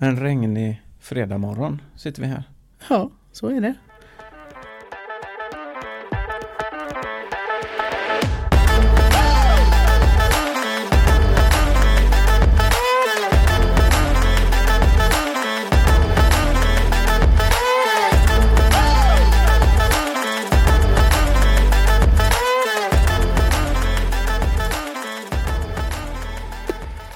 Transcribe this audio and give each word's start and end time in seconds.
En 0.00 0.16
regnig 0.16 0.82
fredagmorgon 1.00 1.82
sitter 1.96 2.22
vi 2.22 2.28
här. 2.28 2.42
Ja, 2.88 3.10
så 3.32 3.48
är 3.48 3.60
det. 3.60 3.74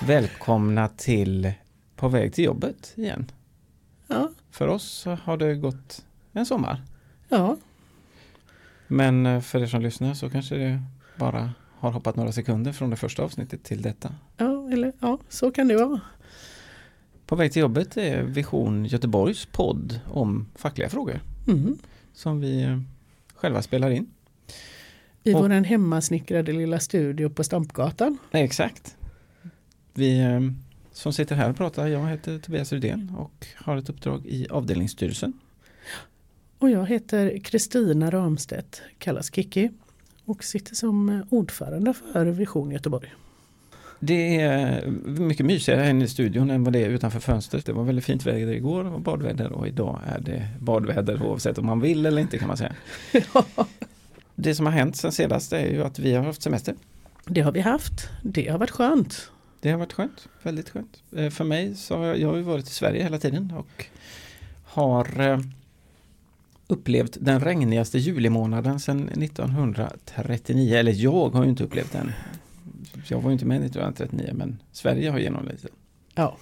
Välkomna 0.07 0.89
till 0.89 1.53
På 2.03 2.09
väg 2.09 2.33
till 2.33 2.45
jobbet 2.45 2.93
igen. 2.97 3.31
Ja, 4.07 4.31
För 4.51 4.69
oss 4.69 5.05
har 5.05 5.37
det 5.37 5.55
gått 5.55 6.05
en 6.33 6.47
sommar. 6.47 6.83
ja, 7.29 7.57
Men 8.87 9.27
eh, 9.27 9.41
för 9.41 9.63
er 9.63 9.67
som 9.67 9.81
lyssnar 9.83 10.15
så 10.15 10.31
kanske 10.31 10.55
det 10.57 10.83
bara 11.17 11.51
har 11.79 11.91
hoppat 11.91 12.17
några 12.17 12.33
sekunder 12.33 12.73
från 12.73 12.91
det 12.91 12.97
första 12.97 13.23
avsnittet 13.23 13.63
till 13.65 13.83
detta. 13.83 14.15
ja, 14.37 14.69
eller 14.73 14.93
ja, 15.01 15.19
så 15.29 15.51
kan 15.51 15.69
det 15.69 15.77
vara. 15.77 16.01
På 17.27 17.37
väg 17.37 17.53
till 17.53 17.61
jobbet 17.61 17.97
är 17.97 18.23
Vision 18.23 18.85
Göteborgs 18.85 19.47
podd 19.47 20.01
om 20.11 20.47
fackliga 20.55 20.89
frågor 20.89 21.21
Mm. 21.49 21.79
som 22.15 22.41
vi 22.41 22.63
eh, 22.63 22.79
själva 23.35 23.63
spelar 23.63 23.91
in. 23.91 24.07
I 25.23 25.35
Och- 25.35 25.41
våran 25.41 25.65
hemmasnickrade 25.65 26.53
lilla 26.53 26.81
studio 26.81 27.29
på 27.31 27.45
Stampgatan. 27.45 28.19
Exakt. 28.31 28.97
Vi 29.95 30.21
eh, 30.21 30.41
som 30.93 31.13
sitter 31.13 31.37
här 31.37 31.51
och 31.51 31.57
pratar, 31.57 31.87
jag 31.87 32.07
heter 32.07 32.39
Tobias 32.39 32.73
Rydén 32.73 33.13
och 33.19 33.47
har 33.57 33.77
ett 33.77 33.89
uppdrag 33.89 34.27
i 34.27 34.47
avdelningsstyrelsen. 34.51 35.33
Och 36.59 36.71
jag 36.71 36.87
heter 36.87 37.39
Kristina 37.39 38.11
Ramstedt, 38.11 38.83
kallas 38.99 39.35
Kiki. 39.35 39.71
Och 40.25 40.45
sitter 40.45 40.75
som 40.75 41.27
ordförande 41.31 41.95
för 41.95 42.27
Vision 42.27 42.71
Göteborg. 42.71 43.15
Det 44.01 44.41
är 44.41 44.87
mycket 45.07 45.47
mysigare 45.47 45.81
här 45.81 45.91
inne 45.91 46.05
i 46.05 46.09
studion 46.09 46.51
än 46.51 46.65
vad 46.65 46.73
det 46.73 46.85
är 46.85 46.89
utanför 46.89 47.21
fönstret. 47.21 47.67
Det 47.67 47.73
var 47.73 47.85
väldigt 47.85 48.05
fint 48.05 48.27
väder 48.27 48.53
igår 48.53 48.85
och 48.85 49.01
badväder 49.01 49.53
och 49.53 49.69
idag 49.69 50.01
är 50.07 50.21
det 50.21 50.49
badväder 50.61 51.23
oavsett 51.23 51.59
om 51.59 51.67
man 51.67 51.81
vill 51.81 52.07
eller 52.07 52.21
inte 52.21 52.39
kan 52.39 52.49
man 52.49 52.57
säga. 52.57 52.73
Det 54.35 54.55
som 54.55 54.67
har 54.67 54.73
hänt 54.73 54.97
sen 54.97 55.13
senast 55.13 55.53
är 55.53 55.67
ju 55.67 55.85
att 55.85 55.99
vi 55.99 56.15
har 56.15 56.25
haft 56.25 56.43
semester. 56.43 56.75
Det 57.27 57.41
har 57.41 57.53
vi 57.53 57.61
haft. 57.61 58.09
Det 58.23 58.49
har 58.49 58.59
varit 58.59 58.71
skönt. 58.71 59.32
Det 59.63 59.71
har 59.71 59.79
varit 59.79 59.93
skönt, 59.93 60.29
väldigt 60.43 60.71
skönt. 60.71 61.03
Eh, 61.17 61.31
för 61.31 61.45
mig 61.45 61.75
så 61.75 61.97
har 61.97 62.07
jag, 62.07 62.19
jag 62.19 62.29
har 62.29 62.37
ju 62.37 62.43
varit 62.43 62.67
i 62.67 62.71
Sverige 62.71 63.03
hela 63.03 63.19
tiden 63.19 63.53
och 63.57 63.87
har 64.65 65.21
eh, 65.21 65.41
upplevt 66.67 67.17
den 67.21 67.41
regnigaste 67.41 67.99
julimånaden 67.99 68.81
sedan 68.81 69.09
1939. 69.09 70.77
Eller 70.77 70.93
jag 70.93 71.29
har 71.29 71.45
ju 71.45 71.51
inte 71.51 71.65
upplevt 71.65 71.93
den. 71.93 72.13
Jag 73.09 73.21
var 73.21 73.31
ju 73.31 73.33
inte 73.33 73.47
med 73.47 73.57
1939 73.57 74.31
men 74.35 74.63
Sverige 74.73 75.11
har 75.11 75.19
genomlevt 75.19 75.63
den. 75.63 75.73
Ja. 76.15 76.37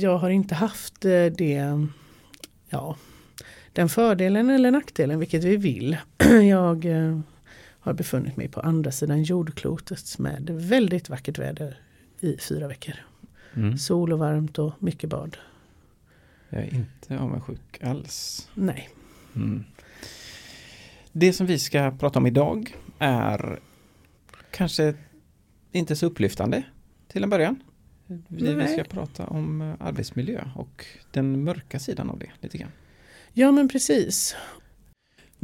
Jag 0.00 0.18
har 0.18 0.30
inte 0.30 0.54
haft 0.54 1.04
eh, 1.04 1.26
det, 1.26 1.86
ja, 2.68 2.96
den 3.72 3.88
fördelen 3.88 4.50
eller 4.50 4.70
nackdelen, 4.70 5.18
vilket 5.18 5.44
vi 5.44 5.56
vill. 5.56 5.96
Jag 6.48 6.86
har 7.84 7.92
befunnit 7.92 8.36
mig 8.36 8.48
på 8.48 8.60
andra 8.60 8.92
sidan 8.92 9.22
jordklotet 9.22 10.18
med 10.18 10.50
väldigt 10.50 11.08
vackert 11.08 11.38
väder 11.38 11.80
i 12.20 12.36
fyra 12.38 12.68
veckor. 12.68 12.94
Mm. 13.54 13.78
Sol 13.78 14.12
och 14.12 14.18
varmt 14.18 14.58
och 14.58 14.72
mycket 14.82 15.10
bad. 15.10 15.36
Jag 16.48 16.62
är 16.62 16.74
inte 16.74 17.18
avundsjuk 17.18 17.82
alls. 17.82 18.48
Nej, 18.54 18.88
Mm. 19.36 19.64
Det 21.12 21.32
som 21.32 21.46
vi 21.46 21.58
ska 21.58 21.90
prata 21.98 22.18
om 22.18 22.26
idag 22.26 22.76
är 22.98 23.60
kanske 24.50 24.94
inte 25.72 25.96
så 25.96 26.06
upplyftande 26.06 26.62
till 27.08 27.22
en 27.22 27.30
början. 27.30 27.62
Vi, 28.06 28.54
Nej. 28.54 28.72
ska 28.72 28.84
prata 28.84 29.26
om 29.26 29.76
arbetsmiljö 29.80 30.44
och 30.56 30.86
den 31.10 31.44
mörka 31.44 31.78
sidan 31.78 32.10
av 32.10 32.18
det 32.18 32.30
lite 32.40 32.58
grann. 32.58 32.70
ja 33.32 33.52
men 33.52 33.68
precis. 33.68 34.36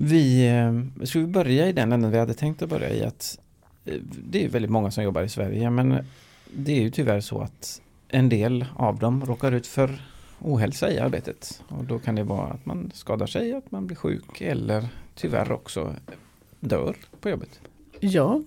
Vi 0.02 0.48
eh, 0.48 1.04
ska 1.04 1.18
vi 1.18 1.26
börja 1.26 1.68
i 1.68 1.72
den 1.72 1.92
änden 1.92 2.10
vi 2.10 2.18
hade 2.18 2.34
tänkt 2.34 2.62
att 2.62 2.68
börja 2.68 2.90
i 2.90 3.04
att 3.04 3.38
eh, 3.84 3.94
det 4.28 4.44
är 4.44 4.48
väldigt 4.48 4.70
många 4.70 4.90
som 4.90 5.04
jobbar 5.04 5.22
i 5.22 5.28
Sverige 5.28 5.70
men 5.70 6.06
det 6.52 6.72
är 6.72 6.80
ju 6.80 6.90
tyvärr 6.90 7.20
så 7.20 7.40
att 7.40 7.80
en 8.08 8.28
del 8.28 8.64
av 8.76 8.98
dem 8.98 9.24
råkar 9.24 9.52
ut 9.52 9.66
för 9.66 10.02
ohälsa 10.38 10.92
i 10.92 10.98
arbetet 10.98 11.62
och 11.68 11.84
då 11.84 11.98
kan 11.98 12.14
det 12.14 12.22
vara 12.22 12.46
att 12.46 12.66
man 12.66 12.90
skadar 12.94 13.26
sig, 13.26 13.54
att 13.54 13.70
man 13.70 13.86
blir 13.86 13.96
sjuk 13.96 14.40
eller 14.40 14.88
tyvärr 15.14 15.52
också 15.52 15.94
dör 16.60 16.96
på 17.20 17.30
jobbet. 17.30 17.60
Ja. 18.00 18.42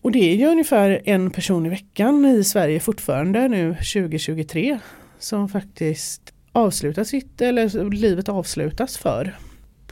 Och 0.00 0.12
det 0.12 0.32
är 0.32 0.36
ju 0.36 0.46
ungefär 0.46 1.02
en 1.04 1.30
person 1.30 1.66
i 1.66 1.68
veckan 1.68 2.24
i 2.24 2.44
Sverige 2.44 2.80
fortfarande 2.80 3.48
nu 3.48 3.74
2023 3.74 4.78
som 5.18 5.48
faktiskt 5.48 6.32
avslutar 6.52 7.04
sitt, 7.04 7.40
eller 7.40 7.90
livet 7.90 8.28
avslutas 8.28 8.96
för. 8.96 9.34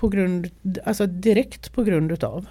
På 0.01 0.09
grund, 0.09 0.51
alltså 0.85 1.07
direkt 1.07 1.73
på 1.73 1.85
grund 1.85 2.13
utav 2.13 2.47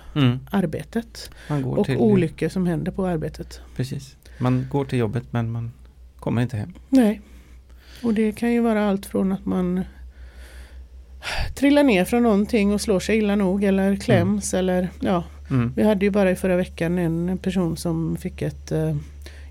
arbetet. 0.52 1.32
Man 1.50 1.62
går 1.62 1.78
Och 1.78 1.86
till, 1.86 1.98
olyckor 1.98 2.50
som 2.50 2.68
händer 2.68 2.92
på 2.92 3.08
arbetet. 3.08 3.62
Precis. 3.76 4.16
Man 4.38 4.68
går 4.72 4.86
till 4.86 5.00
jobbet 5.00 5.24
men 5.32 5.52
man 5.52 5.72
kommer 6.20 6.42
inte 6.42 6.58
hem. 6.58 6.74
Nej. 6.90 7.22
Och 8.04 8.14
det 8.14 8.32
kan 8.32 8.52
ju 8.52 8.62
vara 8.62 8.90
allt 8.90 9.06
från 9.06 9.32
att 9.32 9.46
man 9.46 9.84
trillar 11.56 11.84
ner 11.84 12.06
från 12.06 12.24
någonting 12.24 12.74
och 12.74 12.82
slår 12.82 13.00
sig 13.00 13.18
illa 13.18 13.36
nog 13.36 13.64
eller 13.64 13.96
kläms 13.96 14.54
eller 14.54 14.90
ja. 15.00 15.24
Mm. 15.50 15.74
Vi 15.76 15.84
hade 15.84 16.06
ju 16.06 16.12
bara 16.12 16.32
i 16.32 16.36
förra 16.36 16.56
veckan 16.56 16.98
en 16.98 17.38
person 17.38 17.78
som 17.78 18.18
fick 18.18 18.42
ett 18.42 18.72
eh, 18.72 18.96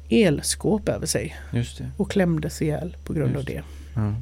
elskåp 0.09 0.89
över 0.89 1.07
sig 1.07 1.37
och 1.97 2.11
klämdes 2.11 2.63
ihjäl 2.63 2.97
på 3.05 3.13
grund 3.13 3.35
Just 3.35 3.39
av 3.39 3.55
det. 3.55 3.63
Ja. 3.95 4.15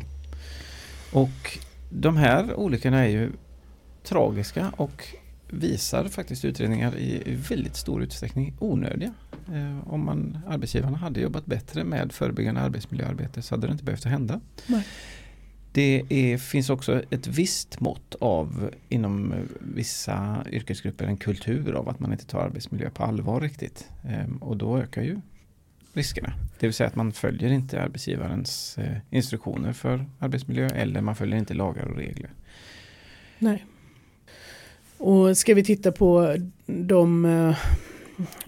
Och 1.21 1.59
de 1.91 2.17
här 2.17 2.55
olyckorna 2.55 3.05
är 3.05 3.09
ju 3.09 3.31
tragiska 4.07 4.73
och 4.77 5.05
visar 5.49 6.09
faktiskt 6.09 6.45
utredningar 6.45 6.99
i 6.99 7.35
väldigt 7.49 7.77
stor 7.77 8.03
utsträckning 8.03 8.55
onödiga. 8.59 9.15
Eh, 9.53 9.89
om 9.93 10.05
man, 10.05 10.39
arbetsgivarna 10.47 10.97
hade 10.97 11.21
jobbat 11.21 11.47
bättre 11.47 11.85
med 11.85 12.13
förebyggande 12.13 12.61
arbetsmiljöarbete 12.61 13.43
så 13.43 13.55
hade 13.55 13.67
det 13.67 13.73
inte 13.73 13.85
behövt 13.85 14.05
hända. 14.05 14.41
Nej. 14.67 14.87
Det 15.73 16.03
är, 16.09 16.39
finns 16.39 16.71
också 16.71 17.03
ett 17.11 17.27
visst 17.27 17.81
mått 17.81 18.15
av 18.21 18.71
inom 18.89 19.33
eh, 19.33 19.39
vissa 19.61 20.45
yrkesgrupper 20.51 21.05
en 21.07 21.17
kultur 21.17 21.73
av 21.73 21.89
att 21.89 22.01
man 22.01 22.13
inte 22.13 22.27
tar 22.27 22.41
arbetsmiljö 22.41 22.91
på 22.91 23.05
allvar 23.05 23.41
riktigt. 23.41 23.91
Ehm, 24.05 24.37
och 24.37 24.57
då 24.57 24.79
ökar 24.79 25.03
ju 25.03 25.21
riskerna. 25.93 26.33
Det 26.59 26.67
vill 26.67 26.75
säga 26.75 26.89
att 26.89 26.95
man 26.95 27.13
följer 27.13 27.51
inte 27.51 27.83
arbetsgivarens 27.83 28.79
eh, 28.79 28.97
instruktioner 29.11 29.73
för 29.73 30.07
arbetsmiljö 30.19 30.69
eller 30.69 31.01
man 31.01 31.17
följer 31.17 31.39
inte 31.39 31.55
lagar 31.55 31.85
och 31.85 31.97
regler. 31.97 32.31
Nej. 33.39 33.65
Och 34.99 35.37
ska 35.39 35.55
vi 35.55 35.65
titta 35.65 35.93
på 35.93 36.37
de 36.67 37.25
eh, 37.25 37.57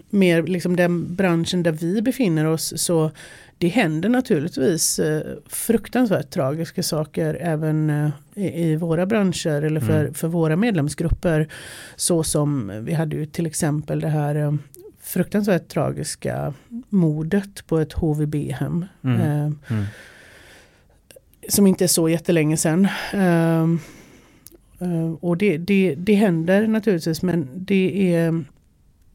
mer 0.09 0.43
liksom 0.43 0.75
den 0.75 1.15
branschen 1.15 1.63
där 1.63 1.71
vi 1.71 2.01
befinner 2.01 2.45
oss 2.45 2.73
så 2.81 3.11
det 3.57 3.67
händer 3.67 4.09
naturligtvis 4.09 4.99
eh, 4.99 5.21
fruktansvärt 5.47 6.29
tragiska 6.29 6.83
saker 6.83 7.37
även 7.41 7.89
eh, 8.35 8.45
i, 8.45 8.75
våra 8.75 9.05
branscher 9.05 9.61
eller 9.63 9.79
för, 9.81 9.99
Mm. 10.01 10.13
för 10.13 10.27
våra 10.27 10.55
medlemsgrupper. 10.55 11.47
Så 11.95 12.23
som 12.23 12.71
vi 12.85 12.93
hade 12.93 13.15
ju 13.15 13.25
till 13.25 13.45
exempel 13.45 13.99
det 13.99 14.07
här 14.07 14.57
fruktansvärt 15.01 15.67
tragiska 15.67 16.53
mordet 16.89 17.67
på 17.67 17.77
ett 17.79 17.93
HVB-hem. 17.93 18.85
Mm. 19.03 19.21
Eh, 19.21 19.51
Mm. 19.69 19.85
som 21.49 21.67
inte 21.67 21.83
är 21.83 21.87
så 21.87 22.09
jättelänge 22.09 22.57
sedan. 22.57 22.87
Eh, 23.13 23.67
och 25.19 25.37
det, 25.37 25.57
det, 25.57 25.95
det 25.95 26.13
händer 26.13 26.67
naturligtvis 26.67 27.21
men 27.21 27.49
det 27.53 28.13
är 28.13 28.43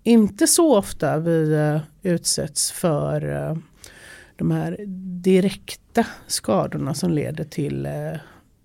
inte 0.03 0.47
så 0.47 0.77
ofta 0.79 1.19
vi 1.19 1.53
eh, 1.55 1.81
utsätts 2.03 2.73
för 2.73 3.49
eh, 3.49 3.57
de 4.37 4.51
här 4.51 4.77
direkta 5.23 6.07
skadorna 6.27 6.95
som 6.95 7.11
leder 7.11 7.45
till, 7.45 7.87
eh, 7.87 7.93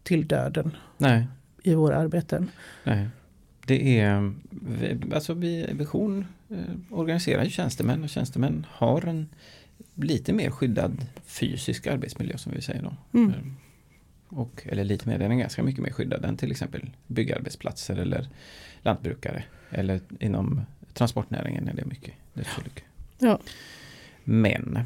till 0.03 0.27
döden 0.27 0.71
Nej, 0.97 1.27
i 1.63 1.73
våra 1.73 1.97
arbeten. 1.97 2.51
nej. 2.83 3.07
Det 3.65 3.99
är, 3.99 4.33
alltså 5.13 5.33
vi, 5.33 5.69
Vision 5.73 6.25
eh, 6.49 6.57
organiserar 6.89 7.43
ju 7.43 7.49
tjänstemän 7.49 8.03
och 8.03 8.09
tjänstemän 8.09 8.65
har 8.69 9.05
en 9.05 9.29
lite 9.95 10.33
mer 10.33 10.49
skyddad 10.49 11.05
fysisk 11.23 11.87
arbetsmiljö 11.87 12.37
som 12.37 12.51
vi 12.55 12.61
säger 12.61 12.81
då. 12.81 13.19
Mm. 13.19 13.33
Och, 14.29 14.61
eller 14.65 14.83
lite 14.83 15.09
mer, 15.09 15.19
den 15.19 15.31
är 15.31 15.35
ganska 15.35 15.63
mycket 15.63 15.83
mer 15.83 15.91
skyddad 15.91 16.25
än 16.25 16.37
till 16.37 16.51
exempel 16.51 16.89
byggarbetsplatser 17.07 17.97
eller 17.97 18.29
lantbrukare. 18.81 19.43
Eller 19.69 20.01
inom 20.19 20.61
transportnäringen 20.93 21.67
är 21.67 21.73
det 21.73 21.85
mycket 21.85 22.13
dödsolyckor. 22.33 22.83
Ja. 23.17 23.39
Men 24.23 24.79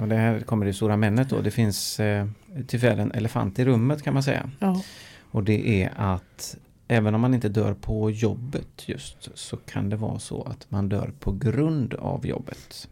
Och 0.00 0.08
det 0.08 0.16
här 0.16 0.40
kommer 0.40 0.66
det 0.66 0.74
stora 0.74 0.96
männet 0.96 1.30
då. 1.30 1.40
Det 1.40 1.50
finns 1.50 2.00
eh, 2.00 2.26
tyvärr 2.66 2.96
en 2.96 3.12
elefant 3.12 3.58
i 3.58 3.64
rummet 3.64 4.02
kan 4.02 4.14
man 4.14 4.22
säga. 4.22 4.50
Ja. 4.58 4.82
Och 5.30 5.44
det 5.44 5.82
är 5.82 5.92
att 5.96 6.56
även 6.88 7.14
om 7.14 7.20
man 7.20 7.34
inte 7.34 7.48
dör 7.48 7.74
på 7.74 8.10
jobbet 8.10 8.88
just 8.88 9.30
så 9.34 9.56
kan 9.56 9.88
det 9.88 9.96
vara 9.96 10.18
så 10.18 10.42
att 10.42 10.70
man 10.70 10.88
dör 10.88 11.12
på 11.20 11.32
grund 11.32 11.94
av 11.94 12.26
jobbet. 12.26 12.88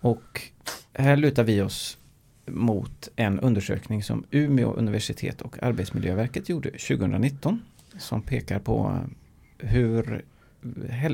Och 0.00 0.42
här 0.92 1.16
lutar 1.16 1.44
vi 1.44 1.62
oss 1.62 1.98
mot 2.46 3.08
en 3.16 3.40
undersökning 3.40 4.02
som 4.02 4.24
Umeå 4.30 4.72
universitet 4.72 5.42
och 5.42 5.62
Arbetsmiljöverket 5.62 6.48
gjorde 6.48 6.70
2019 6.70 7.62
som 7.98 8.22
pekar 8.22 8.58
på 8.58 9.00
hur 9.58 10.24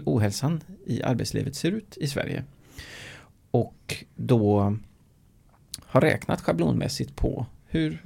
ohälsan 0.04 0.60
i 0.86 1.02
arbetslivet 1.02 1.54
ser 1.56 1.72
ut 1.72 1.96
i 1.96 2.08
Sverige. 2.08 2.44
Och 3.50 4.04
då 4.16 4.76
har 5.80 6.00
räknat 6.00 6.40
schablonmässigt 6.40 7.16
på 7.16 7.46
hur 7.66 8.02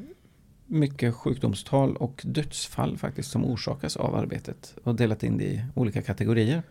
mycket 0.66 1.14
sjukdomstal 1.14 1.96
och 1.96 2.22
dödsfall 2.24 2.98
faktiskt 2.98 3.30
som 3.30 3.44
orsakas 3.44 3.96
av 3.96 4.14
arbetet 4.14 4.74
och 4.84 4.94
delat 4.94 5.22
in 5.22 5.38
det 5.38 5.44
i 5.44 5.64
olika 5.74 6.02
kategorier. 6.02 6.62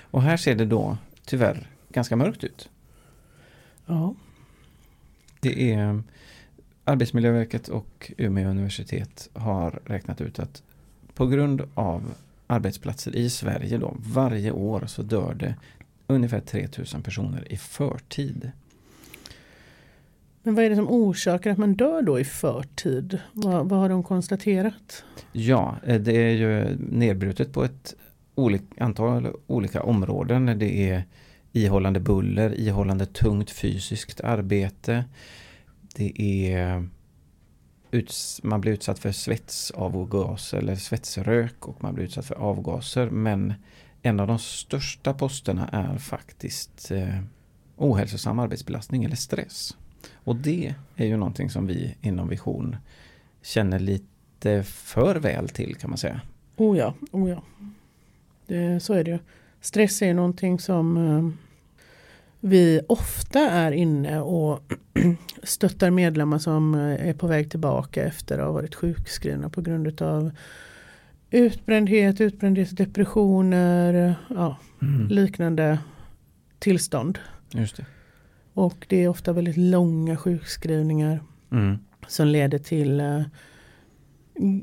Och 0.00 0.22
här 0.22 0.36
ser 0.36 0.54
det 0.54 0.64
då 0.64 0.98
tyvärr 1.24 1.70
ganska 1.88 2.16
mörkt 2.16 2.44
ut. 2.44 2.68
Ja. 3.86 4.14
Det 5.44 5.72
är 5.72 6.02
Arbetsmiljöverket 6.84 7.68
och 7.68 8.12
Umeå 8.16 8.48
universitet 8.48 9.30
har 9.32 9.80
räknat 9.84 10.20
ut 10.20 10.38
att 10.38 10.62
på 11.14 11.26
grund 11.26 11.62
av 11.74 12.14
arbetsplatser 12.46 13.16
i 13.16 13.30
Sverige 13.30 13.78
då 13.78 13.96
varje 13.98 14.50
år 14.50 14.84
så 14.86 15.02
dör 15.02 15.34
det 15.34 15.54
ungefär 16.06 16.40
3000 16.40 17.02
personer 17.02 17.52
i 17.52 17.56
förtid. 17.56 18.50
Men 20.42 20.54
vad 20.54 20.64
är 20.64 20.70
det 20.70 20.76
som 20.76 20.88
orsakar 20.88 21.50
att 21.50 21.58
man 21.58 21.74
dör 21.74 22.02
då 22.02 22.20
i 22.20 22.24
förtid? 22.24 23.18
Vad, 23.32 23.68
vad 23.68 23.78
har 23.78 23.88
de 23.88 24.02
konstaterat? 24.02 25.04
Ja, 25.32 25.76
eh, 25.86 26.00
det 26.00 26.16
är 26.16 26.32
ju 26.32 26.76
nedbrutet 26.78 27.52
på 27.52 27.64
ett 27.64 27.94
antal 28.78 29.36
olika 29.46 29.82
områden. 29.82 30.58
Det 30.58 30.90
är 30.90 31.04
ihållande 31.62 32.00
buller, 32.00 32.60
ihållande 32.60 33.06
tungt 33.06 33.50
fysiskt 33.50 34.20
arbete. 34.20 35.04
Det 35.94 36.22
är 36.22 36.88
man 38.42 38.60
blir 38.60 38.72
utsatt 38.72 38.98
för 38.98 39.12
svetsavgas 39.12 40.54
eller 40.54 40.76
svetsrök 40.76 41.68
och 41.68 41.82
man 41.82 41.94
blir 41.94 42.04
utsatt 42.04 42.26
för 42.26 42.34
avgaser. 42.34 43.10
Men 43.10 43.54
en 44.02 44.20
av 44.20 44.26
de 44.26 44.38
största 44.38 45.14
posterna 45.14 45.68
är 45.68 45.98
faktiskt 45.98 46.90
eh, 46.90 47.20
ohälsosam 47.76 48.38
arbetsbelastning 48.38 49.04
eller 49.04 49.16
stress. 49.16 49.76
Och 50.14 50.36
det 50.36 50.74
är 50.96 51.06
ju 51.06 51.16
någonting 51.16 51.50
som 51.50 51.66
vi 51.66 51.94
inom 52.00 52.28
Vision 52.28 52.76
känner 53.42 53.78
lite 53.78 54.62
för 54.62 55.16
väl 55.16 55.48
till 55.48 55.74
kan 55.74 55.90
man 55.90 55.98
säga. 55.98 56.20
Oh 56.56 56.78
ja, 56.78 56.94
oh 57.12 57.30
ja. 57.30 57.42
Det, 58.46 58.80
så 58.80 58.92
är 58.94 59.04
det 59.04 59.10
ju. 59.10 59.18
Stress 59.60 60.02
är 60.02 60.14
någonting 60.14 60.58
som 60.58 60.96
eh, 60.96 61.43
vi 62.46 62.80
ofta 62.88 63.40
är 63.40 63.72
inne 63.72 64.20
och 64.20 64.60
stöttar 65.42 65.90
medlemmar 65.90 66.38
som 66.38 66.74
eh, 66.74 67.08
är 67.08 67.14
på 67.14 67.26
väg 67.26 67.50
tillbaka 67.50 68.04
efter 68.04 68.38
att 68.38 68.44
ha 68.44 68.52
varit 68.52 68.74
sjukskrivna 68.74 69.48
på 69.48 69.60
grund 69.60 70.02
av 70.02 70.30
utbrändhet, 71.30 72.20
utbrändhetsdepressioner, 72.20 74.14
ja, 74.28 74.56
mm. 74.82 75.08
liknande 75.08 75.78
tillstånd. 76.58 77.18
Just 77.50 77.76
det. 77.76 77.86
Och 78.54 78.86
det 78.88 79.04
är 79.04 79.08
ofta 79.08 79.32
väldigt 79.32 79.56
långa 79.56 80.16
sjukskrivningar 80.16 81.22
mm. 81.52 81.78
som 82.06 82.26
leder 82.26 82.58
till 82.58 83.00
uh, 83.00 83.22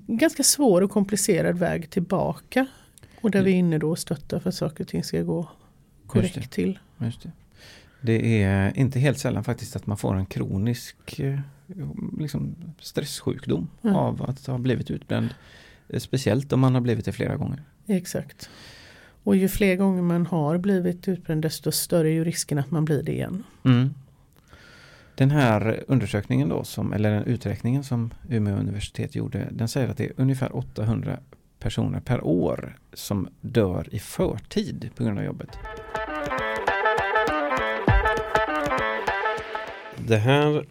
ganska 0.07 0.43
svår 0.43 0.81
och 0.81 0.91
komplicerad 0.91 1.57
väg 1.57 1.89
tillbaka. 1.89 2.65
Och 3.21 3.31
där 3.31 3.39
mm. 3.39 3.45
vi 3.45 3.51
är 3.51 3.57
inne 3.59 3.77
då 3.77 3.89
och 3.89 3.99
stöttar 3.99 4.39
för 4.39 4.49
att 4.49 4.55
saker 4.55 4.83
och 4.83 4.87
ting 4.87 5.03
ska 5.03 5.21
gå 5.21 5.49
korrekt 6.07 6.51
till. 6.51 6.79
Just 6.97 7.23
det. 7.23 7.31
Det 8.01 8.43
är 8.43 8.77
inte 8.77 8.99
helt 8.99 9.19
sällan 9.19 9.43
faktiskt 9.43 9.75
att 9.75 9.87
man 9.87 9.97
får 9.97 10.15
en 10.15 10.25
kronisk 10.25 11.19
eh, 11.19 11.39
liksom, 12.19 12.55
stresssjukdom 12.79 13.69
mm. 13.83 13.95
av 13.95 14.23
att 14.29 14.47
ha 14.47 14.57
blivit 14.57 14.91
utbränd. 14.91 15.29
Speciellt 15.97 16.53
om 16.53 16.59
man 16.59 16.73
har 16.73 16.81
blivit 16.81 17.05
det 17.05 17.11
flera 17.11 17.35
gånger. 17.35 17.63
Exakt. 17.87 18.49
Och 19.23 19.35
ju 19.35 19.47
fler 19.47 19.75
gånger 19.75 20.01
man 20.01 20.25
har 20.25 20.57
blivit 20.57 21.07
utbränd 21.07 21.41
desto 21.41 21.71
större 21.71 22.09
är 22.09 22.13
ju 22.13 22.23
risken 22.23 22.57
att 22.57 22.71
man 22.71 22.85
blir 22.85 23.03
det 23.03 23.11
igen. 23.11 23.43
Mm. 23.63 23.93
Den 25.15 25.31
här 25.31 25.83
undersökningen 25.87 26.49
då, 26.49 26.63
som, 26.63 26.93
eller 26.93 27.11
den 27.11 27.23
uträkningen 27.23 27.83
som 27.83 28.13
Umeå 28.29 28.55
universitet 28.55 29.15
gjorde, 29.15 29.47
den 29.51 29.67
säger 29.67 29.87
att 29.87 29.97
det 29.97 30.05
är 30.05 30.13
ungefär 30.15 30.55
800 30.55 31.17
personer 31.59 31.99
per 31.99 32.23
år 32.23 32.77
som 32.93 33.27
dör 33.41 33.87
i 33.91 33.99
förtid 33.99 34.89
på 34.95 35.03
grund 35.03 35.19
av 35.19 35.25
jobbet. 35.25 35.49
Det 40.07 40.17
här 40.17 40.65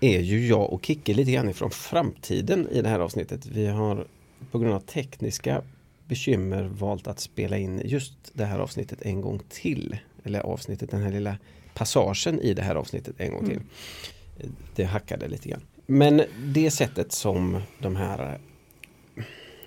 är 0.00 0.20
ju 0.20 0.46
jag 0.46 0.72
och 0.72 0.84
Kicke 0.86 1.14
lite 1.14 1.32
grann 1.32 1.48
ifrån 1.48 1.70
framtiden 1.70 2.68
i 2.68 2.82
det 2.82 2.88
här 2.88 3.00
avsnittet. 3.00 3.46
Vi 3.46 3.66
har 3.66 4.06
på 4.50 4.58
grund 4.58 4.74
av 4.74 4.80
tekniska 4.80 5.62
bekymmer 6.08 6.62
valt 6.62 7.06
att 7.06 7.20
spela 7.20 7.58
in 7.58 7.82
just 7.84 8.12
det 8.32 8.44
här 8.44 8.58
avsnittet 8.58 9.02
en 9.02 9.20
gång 9.20 9.40
till. 9.48 9.96
Eller 10.24 10.40
avsnittet, 10.40 10.90
den 10.90 11.02
här 11.02 11.12
lilla 11.12 11.38
passagen 11.74 12.40
i 12.40 12.54
det 12.54 12.62
här 12.62 12.74
avsnittet 12.74 13.14
en 13.18 13.32
gång 13.32 13.46
till. 13.46 13.56
Mm. 13.56 14.54
Det 14.74 14.84
hackade 14.84 15.28
lite 15.28 15.48
grann. 15.48 15.62
Men 15.86 16.22
det 16.44 16.70
sättet 16.70 17.12
som 17.12 17.62
de 17.78 17.96
här 17.96 18.38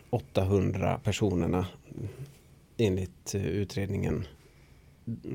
800 0.09 0.99
personerna 1.03 1.67
enligt 2.77 3.35
utredningen 3.35 4.27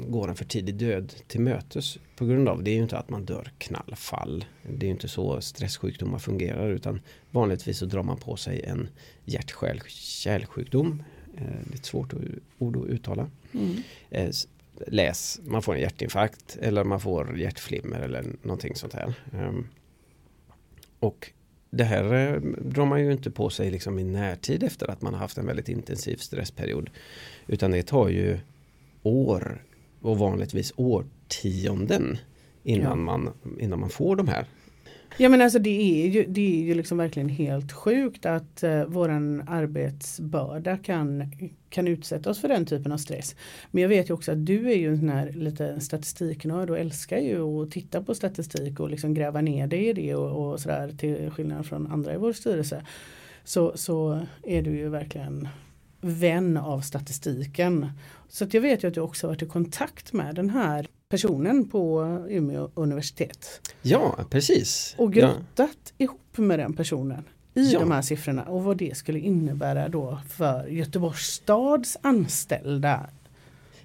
går 0.09 0.29
en 0.29 0.37
för 0.37 0.45
tidig 0.45 0.75
död 0.75 1.15
till 1.27 1.41
mötes 1.41 1.99
på 2.17 2.27
grund 2.27 2.49
av 2.49 2.63
det 2.63 2.71
är 2.71 2.75
ju 2.75 2.83
inte 2.83 2.99
att 2.99 3.11
man 3.11 3.25
dör 3.25 3.53
knallfall. 3.59 4.45
Det 4.63 4.87
är 4.87 4.89
ju 4.89 4.93
inte 4.93 5.09
så 5.09 5.41
stresssjukdomar 5.41 6.19
fungerar 6.19 6.71
utan 6.71 7.01
vanligtvis 7.31 7.79
så 7.79 7.87
drar 7.87 8.03
man 8.03 8.17
på 8.17 8.37
sig 8.37 8.63
en 8.63 8.89
hjärt-kärlsjukdom. 9.25 11.03
Eh, 11.37 11.73
lite 11.73 11.87
svårt 11.87 12.15
ord 12.59 12.77
att 12.77 12.87
uttala. 12.87 13.31
Mm. 13.53 13.77
Eh, 14.11 14.31
läs, 14.87 15.41
man 15.45 15.63
får 15.63 15.75
en 15.75 15.81
hjärtinfarkt 15.81 16.59
eller 16.61 16.85
man 16.85 17.01
får 17.01 17.39
hjärtflimmer 17.39 18.01
eller 18.01 18.25
någonting 18.43 18.75
sånt 18.75 18.93
här. 18.93 19.15
Um, 19.33 19.69
och 21.01 21.33
det 21.71 21.85
här 21.85 22.15
eh, 22.15 22.41
drar 22.61 22.85
man 22.87 23.01
ju 23.01 23.13
inte 23.13 23.31
på 23.31 23.51
sig 23.51 23.71
liksom 23.71 23.99
i 23.99 24.05
närtid 24.05 24.63
efter 24.63 24.91
att 24.91 25.03
man 25.03 25.15
har 25.15 25.21
haft 25.21 25.39
en 25.39 25.47
väldigt 25.47 25.69
intensiv 25.69 26.17
stressperiod. 26.17 26.91
Utan 27.47 27.71
det 27.71 27.83
tar 27.83 28.09
ju 28.09 28.39
år 29.03 29.63
och 30.01 30.19
vanligtvis 30.19 30.73
årtionden 30.77 32.19
innan, 32.63 32.99
ja. 32.99 33.05
man, 33.05 33.31
innan 33.59 33.81
man 33.81 33.91
får 33.91 34.17
de 34.17 34.29
här. 34.29 34.47
Ja 35.17 35.29
men 35.29 35.43
alltså 35.43 35.59
det 35.59 36.05
är 36.05 36.09
ju, 36.09 36.25
det 36.29 36.61
är 36.61 36.65
ju 36.65 36.75
liksom 36.75 36.99
verkligen 36.99 37.29
helt 37.29 37.73
sjukt 37.73 38.27
att 38.27 38.65
uh, 38.65 38.85
våran 38.85 39.49
arbetsbörda 39.49 40.77
kan, 40.77 41.33
kan 41.71 41.89
utsätta 41.89 42.31
oss 42.31 42.41
för 42.41 42.49
den 42.49 42.67
typen 42.67 42.93
av 42.93 42.97
stress. 42.97 43.37
Men 43.71 43.83
jag 43.83 43.89
vet 43.89 44.11
ju 44.11 44.15
också 44.15 44.33
att 44.33 44.47
du 44.47 44.71
är 44.71 44.77
ju 44.77 44.89
en 44.89 44.99
sån 44.99 45.09
här 45.09 45.33
lite 45.33 45.81
statistiknörd 45.81 46.71
och 46.71 46.79
älskar 46.79 47.19
ju 47.19 47.63
att 47.63 47.71
titta 47.71 48.03
på 48.03 48.15
statistik 48.15 48.81
och 48.81 48.91
liksom 48.91 49.15
gräva 49.15 49.41
ner 49.41 49.67
dig 49.67 49.89
i 49.89 49.93
det 49.93 50.15
och, 50.15 50.53
och 50.53 50.61
sådär 50.61 50.93
till 50.99 51.31
skillnad 51.31 51.67
från 51.67 51.93
andra 51.93 52.15
i 52.15 52.17
vår 52.17 52.33
styrelse. 52.33 52.87
Så, 53.45 53.73
så 53.75 54.21
är 54.43 54.63
du 54.63 54.71
ju 54.71 54.89
verkligen 54.89 55.49
vän 56.01 56.57
av 56.57 56.81
statistiken. 56.81 57.91
Så 58.29 58.47
jag 58.51 58.61
vet 58.61 58.85
ju 58.85 58.89
att 58.89 58.95
du 58.95 59.01
också 59.01 59.27
varit 59.27 59.43
i 59.43 59.47
kontakt 59.47 60.13
med 60.13 60.35
den 60.35 60.51
här 60.51 60.89
personen 61.09 61.69
på 61.69 62.03
Umeå 62.29 62.71
universitet. 62.75 63.73
Ja, 63.83 64.17
precis. 64.31 64.95
Och 64.99 65.13
grottat 65.13 65.93
ja. 65.97 66.05
ihop 66.05 66.39
med 66.39 66.59
den 66.59 66.73
personen 66.73 67.25
i 67.55 67.73
ja. 67.73 67.81
de 67.81 67.91
här 67.91 68.03
siffrorna 68.03 68.43
och 68.43 68.65
vad 68.65 68.77
det 68.77 68.97
skulle 68.97 69.19
innebära 69.19 69.89
då 69.89 70.19
för 70.29 70.67
Göteborgs 70.67 71.27
stads 71.27 71.97
anställda 72.03 73.07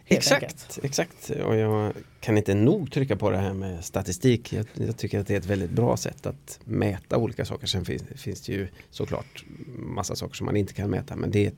Exakt, 0.07 0.43
enkelt. 0.43 0.79
exakt. 0.83 1.29
Och 1.29 1.55
jag 1.55 1.93
kan 2.19 2.37
inte 2.37 2.53
nog 2.53 2.91
trycka 2.91 3.15
på 3.15 3.29
det 3.29 3.37
här 3.37 3.53
med 3.53 3.85
statistik. 3.85 4.53
Jag, 4.53 4.65
jag, 4.73 4.97
tycker 4.97 5.19
att 5.19 5.27
det 5.27 5.33
är 5.33 5.37
ett 5.37 5.45
väldigt 5.45 5.69
bra 5.69 5.97
sätt 5.97 6.25
att 6.25 6.59
mäta 6.63 7.17
olika 7.17 7.45
saker. 7.45 7.67
Sen 7.67 7.85
finns, 7.85 8.03
finns 8.15 8.41
det 8.41 8.53
ju 8.53 8.67
såklart 8.89 9.45
massa 9.77 10.15
saker 10.15 10.35
som 10.35 10.45
man 10.45 10.55
inte 10.55 10.73
kan 10.73 10.89
mäta. 10.89 11.15
Men 11.15 11.31
det, 11.31 11.53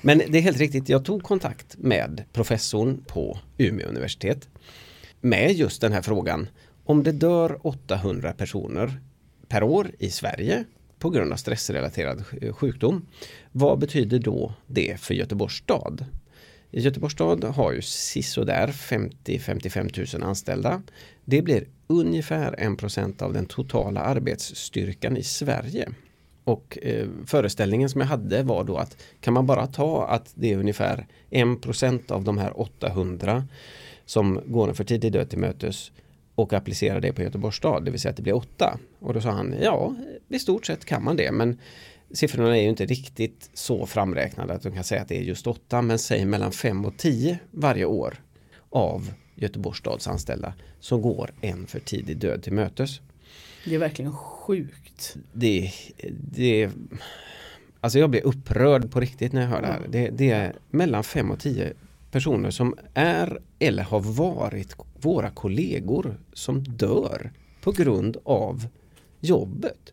men 0.00 0.18
det 0.18 0.38
är 0.38 0.42
helt 0.42 0.58
riktigt, 0.58 0.88
jag 0.88 1.04
tog 1.04 1.22
kontakt 1.22 1.76
med 1.78 2.24
professorn 2.32 3.04
på 3.06 3.38
Umeå 3.58 3.88
universitet 3.88 4.48
med 5.20 5.52
just 5.52 5.80
den 5.80 5.92
här 5.92 6.02
frågan. 6.02 6.48
Om 6.84 7.02
det 7.02 7.12
dör 7.12 7.58
800 7.66 8.32
personer 8.32 9.00
per 9.48 9.62
år 9.62 9.90
i 9.98 10.10
Sverige 10.10 10.64
på 10.98 11.10
grund 11.10 11.32
av 11.32 11.36
stressrelaterad 11.36 12.24
sjukdom. 12.52 13.06
Vad 13.52 13.78
betyder 13.78 14.18
då 14.18 14.54
det 14.66 15.00
för 15.00 15.14
Göteborgs 15.14 15.54
stad? 15.54 16.04
Göteborgs 16.70 17.12
stad 17.12 17.44
har 17.44 17.72
ju 17.72 17.82
sisådär 17.82 18.68
50-55 18.68 20.16
000 20.18 20.28
anställda. 20.28 20.82
Det 21.24 21.42
blir 21.42 21.66
ungefär 21.86 22.52
1% 22.52 23.22
av 23.22 23.32
den 23.32 23.46
totala 23.46 24.00
arbetsstyrkan 24.00 25.16
i 25.16 25.22
Sverige. 25.22 25.88
Och 26.44 26.78
eh, 26.82 27.06
föreställningen 27.26 27.88
som 27.88 28.00
jag 28.00 28.08
hade 28.08 28.42
var 28.42 28.64
då 28.64 28.76
att 28.76 28.96
kan 29.20 29.34
man 29.34 29.46
bara 29.46 29.66
ta 29.66 30.06
att 30.06 30.32
det 30.34 30.52
är 30.52 30.58
ungefär 30.58 31.06
1% 31.30 32.12
av 32.12 32.24
de 32.24 32.38
här 32.38 32.60
800 32.60 33.44
som 34.04 34.40
går 34.46 34.68
en 34.68 34.74
för 34.74 34.84
tidig 34.84 35.12
död 35.12 35.30
till 35.30 35.38
mötes 35.38 35.92
och 36.34 36.52
applicera 36.52 37.00
det 37.00 37.12
på 37.12 37.22
Göteborgs 37.22 37.56
stad, 37.56 37.84
det 37.84 37.90
vill 37.90 38.00
säga 38.00 38.10
att 38.10 38.16
det 38.16 38.22
blir 38.22 38.36
8. 38.36 38.78
Och 38.98 39.14
då 39.14 39.20
sa 39.20 39.30
han, 39.30 39.54
ja, 39.62 39.94
i 40.28 40.38
stort 40.38 40.66
sett 40.66 40.84
kan 40.84 41.04
man 41.04 41.16
det, 41.16 41.32
men 41.32 41.58
siffrorna 42.12 42.56
är 42.56 42.62
ju 42.62 42.68
inte 42.68 42.86
riktigt 42.86 43.50
så 43.54 43.86
framräknade 43.86 44.54
att 44.54 44.62
de 44.62 44.72
kan 44.72 44.84
säga 44.84 45.02
att 45.02 45.08
det 45.08 45.16
är 45.16 45.22
just 45.22 45.46
8, 45.46 45.82
men 45.82 45.98
säg 45.98 46.24
mellan 46.24 46.52
5 46.52 46.84
och 46.84 46.98
10 46.98 47.38
varje 47.50 47.84
år 47.84 48.22
av 48.70 49.12
Göteborgs 49.34 49.78
stads 49.78 50.08
anställda 50.08 50.54
som 50.80 51.02
går 51.02 51.30
en 51.40 51.66
för 51.66 51.80
tidig 51.80 52.16
död 52.16 52.42
till 52.42 52.52
mötes. 52.52 53.00
Det 53.64 53.74
är 53.74 53.78
verkligen 53.78 54.12
sjukt. 54.12 55.16
Det, 55.32 55.72
det, 56.20 56.70
alltså 57.80 57.98
jag 57.98 58.10
blir 58.10 58.26
upprörd 58.26 58.90
på 58.90 59.00
riktigt 59.00 59.32
när 59.32 59.40
jag 59.42 59.48
hör 59.48 59.60
det 59.60 59.66
här. 59.66 59.86
Det, 59.88 60.10
det 60.10 60.30
är 60.30 60.56
mellan 60.70 61.04
5 61.04 61.30
och 61.30 61.40
10 61.40 61.72
personer 62.10 62.50
som 62.50 62.74
är 62.94 63.40
eller 63.58 63.82
har 63.82 64.00
varit 64.00 64.76
våra 65.00 65.30
kollegor 65.30 66.20
som 66.32 66.64
dör 66.64 67.32
på 67.62 67.72
grund 67.72 68.16
av 68.24 68.66
jobbet. 69.20 69.92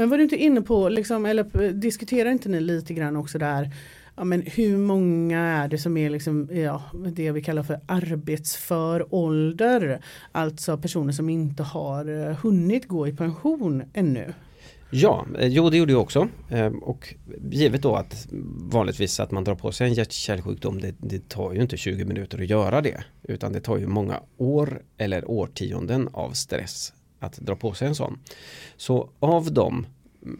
Men 0.00 0.08
var 0.08 0.16
du 0.16 0.22
inte 0.22 0.36
inne 0.36 0.62
på, 0.62 0.88
liksom, 0.88 1.26
eller 1.26 1.62
eh, 1.62 1.70
diskuterar 1.70 2.30
inte 2.30 2.48
ni 2.48 2.60
lite 2.60 2.94
grann 2.94 3.16
också 3.16 3.38
där 3.38 3.70
ja, 4.16 4.24
men 4.24 4.42
hur 4.42 4.76
många 4.76 5.40
är 5.40 5.68
det 5.68 5.78
som 5.78 5.96
är 5.96 6.10
liksom, 6.10 6.48
ja, 6.52 6.82
det 7.14 7.32
vi 7.32 7.42
kallar 7.42 7.62
för 7.62 7.80
arbetsför 7.86 9.14
ålder? 9.14 10.00
Alltså 10.32 10.78
personer 10.78 11.12
som 11.12 11.28
inte 11.28 11.62
har 11.62 12.28
eh, 12.28 12.36
hunnit 12.36 12.88
gå 12.88 13.08
i 13.08 13.12
pension 13.12 13.82
ännu. 13.92 14.32
Ja, 14.90 15.26
eh, 15.38 15.48
jo 15.48 15.70
det 15.70 15.76
gjorde 15.76 15.92
jag 15.92 16.00
också. 16.00 16.28
Ehm, 16.50 16.78
och 16.78 17.14
givet 17.50 17.82
då 17.82 17.96
att 17.96 18.26
vanligtvis 18.72 19.20
att 19.20 19.30
man 19.30 19.44
drar 19.44 19.54
på 19.54 19.72
sig 19.72 19.86
en 19.86 19.94
hjärt-kärlsjukdom 19.94 20.80
det, 20.80 20.94
det 20.98 21.28
tar 21.28 21.52
ju 21.52 21.62
inte 21.62 21.76
20 21.76 22.04
minuter 22.04 22.42
att 22.42 22.50
göra 22.50 22.80
det. 22.80 23.04
Utan 23.22 23.52
det 23.52 23.60
tar 23.60 23.78
ju 23.78 23.86
många 23.86 24.20
år 24.36 24.82
eller 24.98 25.30
årtionden 25.30 26.08
av 26.12 26.30
stress 26.30 26.92
att 27.20 27.36
dra 27.36 27.56
på 27.56 27.74
sig 27.74 27.88
en 27.88 27.94
sån. 27.94 28.18
Så 28.76 29.10
av 29.20 29.52
de 29.52 29.86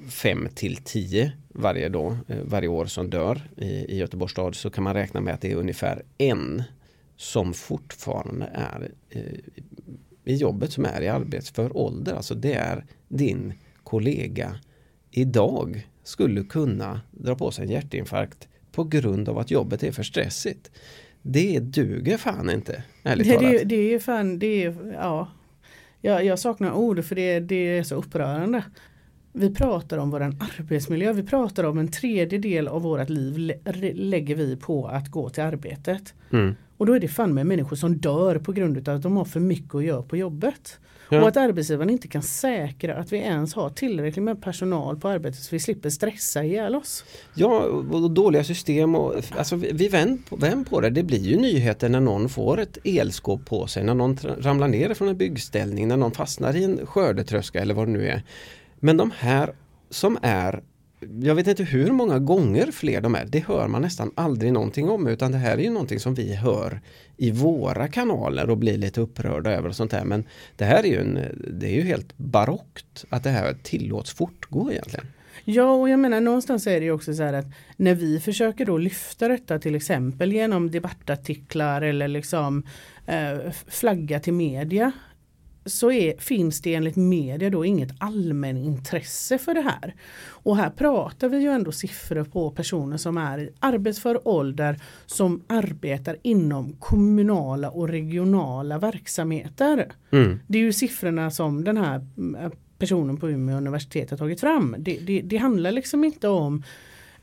5 0.08 0.49
till 0.54 0.76
10 0.76 1.32
varje, 1.49 1.87
eh, 1.87 2.37
varje 2.44 2.68
år 2.68 2.87
som 2.87 3.10
dör 3.10 3.49
i, 3.56 3.66
i 3.66 3.96
Göteborgs 3.96 4.32
stad 4.32 4.54
så 4.54 4.70
kan 4.70 4.84
man 4.84 4.94
räkna 4.94 5.20
med 5.20 5.34
att 5.34 5.40
det 5.40 5.52
är 5.52 5.56
ungefär 5.56 6.02
en 6.18 6.62
som 7.16 7.54
fortfarande 7.54 8.50
är 8.54 8.90
eh, 9.10 9.22
i 10.25 10.34
jobbet 10.34 10.72
som 10.72 10.84
är 10.84 11.02
i 11.02 11.08
arbetsför 11.08 11.76
ålder. 11.76 12.14
Alltså 12.14 12.34
det 12.34 12.54
är 12.54 12.84
din 13.08 13.52
kollega 13.84 14.56
idag 15.10 15.87
skulle 16.02 16.42
kunna 16.42 17.00
dra 17.10 17.34
på 17.34 17.50
sig 17.50 17.64
en 17.64 17.70
hjärtinfarkt 17.70 18.49
på 18.72 18.84
grund 18.84 19.28
av 19.28 19.38
att 19.38 19.50
jobbet 19.50 19.82
är 19.82 19.92
för 19.92 20.02
stressigt. 20.02 20.70
Det 21.22 21.58
duger 21.58 22.16
fan 22.16 22.50
inte, 22.50 22.84
ärligt 23.02 23.26
det, 23.26 23.34
talat. 23.34 23.52
Det, 23.52 23.64
det 23.64 23.94
är 23.94 23.99
fan, 23.99 24.38
det 24.38 24.64
är, 24.64 24.92
ja. 24.92 25.28
Jag, 26.00 26.25
jag 26.25 26.38
saknar 26.38 26.73
ord 26.73 27.04
för 27.04 27.14
det, 27.14 27.40
det 27.40 27.78
är 27.78 27.83
så 27.83 27.95
upprörande. 27.95 28.64
Vi 29.32 29.54
pratar 29.54 29.99
om 29.99 30.10
vår 30.10 30.20
arbetsmiljö, 30.20 31.12
vi 31.12 31.22
pratar 31.22 31.64
om 31.64 31.78
en 31.78 31.88
tredjedel 31.88 32.68
av 32.68 32.82
vårt 32.82 33.08
liv 33.08 33.52
lägger 33.94 34.34
vi 34.34 34.56
på 34.56 34.87
att 34.87 35.08
gå 35.08 35.30
till 35.30 35.42
arbetet. 35.42 36.14
Mm. 36.32 36.54
Och 36.76 36.87
då 36.87 36.92
är 36.92 37.00
det 37.00 37.08
fan 37.08 37.34
med 37.34 37.46
människor 37.46 37.76
som 37.76 37.96
dör 37.96 38.38
på 38.38 38.52
grund 38.52 38.88
av 38.88 38.96
att 38.96 39.02
de 39.02 39.16
har 39.16 39.25
för 39.25 39.40
mycket 39.40 39.75
att 39.75 39.84
göra 39.84 40.02
på 40.02 40.16
jobbet. 40.16 40.78
Ja. 41.10 41.22
Och 41.22 41.28
att 41.28 41.37
arbetsgivaren 41.37 41.90
inte 41.90 42.08
kan 42.08 42.22
säkra 42.22 42.96
att 42.96 43.12
vi 43.12 43.18
ens 43.18 43.54
har 43.54 43.70
tillräckligt 43.70 44.25
med 44.25 44.42
personal 44.42 44.96
på 45.00 45.08
arbetet 45.08 45.40
så 45.40 45.49
vi 45.54 45.60
slipper 45.60 45.90
stressa 45.90 46.44
ihjäl 46.44 46.75
oss. 46.75 47.04
Ja, 47.34 47.58
och 47.90 48.10
dåliga 48.10 48.44
system 48.44 48.94
och 48.94 49.14
alltså 49.37 49.56
vi 49.56 49.88
vänd 49.88 50.26
på, 50.28 50.37
vänd 50.37 50.70
på 50.70 50.80
det. 50.80 50.90
Det 50.90 51.02
blir 51.02 51.18
ju 51.18 51.37
nyheter 51.37 51.88
när 51.88 52.00
någon 52.00 52.28
får 52.28 52.60
ett 52.60 52.78
elskåp 52.84 53.46
på 53.46 53.66
sig, 53.66 53.84
när 53.84 53.94
någon 53.94 54.16
ramlar 54.38 54.68
ner 54.68 54.94
från 54.94 55.08
en 55.08 55.16
byggställning, 55.16 55.88
när 55.88 55.96
någon 55.96 56.12
fastnar 56.12 56.56
i 56.56 56.64
en 56.64 56.87
skördetröska 56.87 57.60
eller 57.60 57.75
vad 57.75 57.88
det 57.88 57.92
nu 57.92 58.08
är. 58.08 58.22
Men 58.80 58.96
de 58.96 59.10
här 59.18 59.52
som 59.90 60.18
är 60.22 60.62
jag 61.20 61.34
vet 61.34 61.46
inte 61.46 61.64
hur 61.64 61.90
många 61.90 62.18
gånger 62.18 62.72
fler 62.72 63.00
de 63.00 63.14
är. 63.14 63.25
Det 63.25 63.44
hör 63.46 63.68
man 63.68 63.82
nästan 63.82 64.10
aldrig 64.14 64.52
någonting 64.52 64.88
om 64.88 65.06
utan 65.06 65.32
det 65.32 65.38
här 65.38 65.58
är 65.58 65.62
ju 65.62 65.70
någonting 65.70 66.00
som 66.00 66.14
vi 66.14 66.34
hör 66.34 66.80
i 67.16 67.30
våra 67.30 67.88
kanaler 67.88 68.50
och 68.50 68.56
blir 68.56 68.78
lite 68.78 69.00
upprörda 69.00 69.50
över 69.50 69.68
och 69.68 69.76
sånt 69.76 69.90
där. 69.90 70.04
Men 70.04 70.25
det 70.56 70.64
här 70.64 70.84
är 70.84 70.88
ju, 70.88 71.00
en, 71.00 71.18
det 71.60 71.66
är 71.66 71.75
ju 71.75 71.82
helt 71.82 72.18
barockt 72.18 73.04
att 73.08 73.25
det 73.25 73.30
här 73.30 73.56
tillåts 73.62 74.14
fortgå 74.14 74.72
egentligen. 74.72 75.06
Ja 75.44 75.72
och 75.72 75.88
jag 75.88 75.99
menar 75.99 76.20
någonstans 76.20 76.66
är 76.66 76.80
det 76.80 76.87
ju 76.87 76.92
också 76.92 77.14
så 77.14 77.22
här 77.22 77.32
att 77.32 77.46
när 77.76 77.94
vi 77.94 78.20
försöker 78.20 78.66
då 78.66 78.78
lyfta 78.78 79.28
detta 79.28 79.58
till 79.58 79.75
exempel 79.75 80.32
genom 80.32 80.70
debattartiklar 80.70 81.82
eller 81.82 82.08
liksom 82.08 82.62
eh, 83.06 83.38
flagga 83.68 84.20
till 84.20 84.32
media 84.32 84.92
så 85.73 85.93
är, 85.93 86.19
finns 86.19 86.61
det 86.61 86.75
enligt 86.75 86.97
media 86.97 87.50
då 87.50 87.65
inget 87.65 87.91
allmänintresse 87.99 89.39
för 89.39 89.55
det 89.55 89.61
här. 89.61 89.95
Och 90.29 90.57
här 90.57 90.71
pratar 90.71 91.29
vi 91.29 91.39
ju 91.39 91.49
ändå 91.49 91.73
siffror 91.73 92.25
på 92.25 92.50
personer 92.50 92.97
som 92.97 93.19
är 93.19 93.39
i 93.39 93.50
arbetsför 93.59 94.29
ålder 94.29 94.81
som 95.07 95.43
arbetar 95.47 96.17
inom 96.23 96.73
kommunala 96.73 97.71
och 97.71 97.89
regionala 97.89 98.79
verksamheter. 98.79 99.93
Mm. 100.11 100.41
Det 100.47 100.59
är 100.59 100.62
ju 100.62 100.73
siffrorna 100.73 101.31
som 101.31 101.65
den 101.65 101.77
här 101.77 102.07
mm, 102.19 102.53
personen 102.79 103.17
på 103.17 103.31
Umeå 103.31 103.57
universitet 103.57 104.11
har 104.11 104.17
tagit 104.17 104.41
fram. 104.41 104.77
Det, 104.79 104.99
det, 104.99 105.21
det 105.21 105.37
handlar 105.37 105.73
liksom 105.73 106.05
inte 106.05 106.29
om 106.29 106.62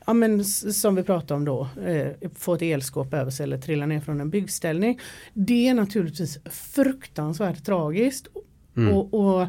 ja, 0.08 0.14
men 0.14 0.44
som 0.44 0.94
vi 0.94 1.02
pratade 1.02 1.34
om 1.34 1.44
då, 1.44 1.68
eh, 1.86 2.30
få 2.34 2.54
ett 2.54 2.62
elskåp 2.62 3.14
över 3.14 3.30
sig 3.30 3.44
eller 3.44 3.58
trilla 3.58 3.86
ner 3.86 4.00
från 4.00 4.20
en 4.20 4.30
byggställning. 4.30 5.00
Det 5.34 5.68
är 5.68 5.74
naturligtvis 5.74 6.38
fruktansvärt 6.44 7.64
tragiskt. 7.64 8.28
Mm. 8.76 8.94
Och, 8.94 9.14
och, 9.14 9.46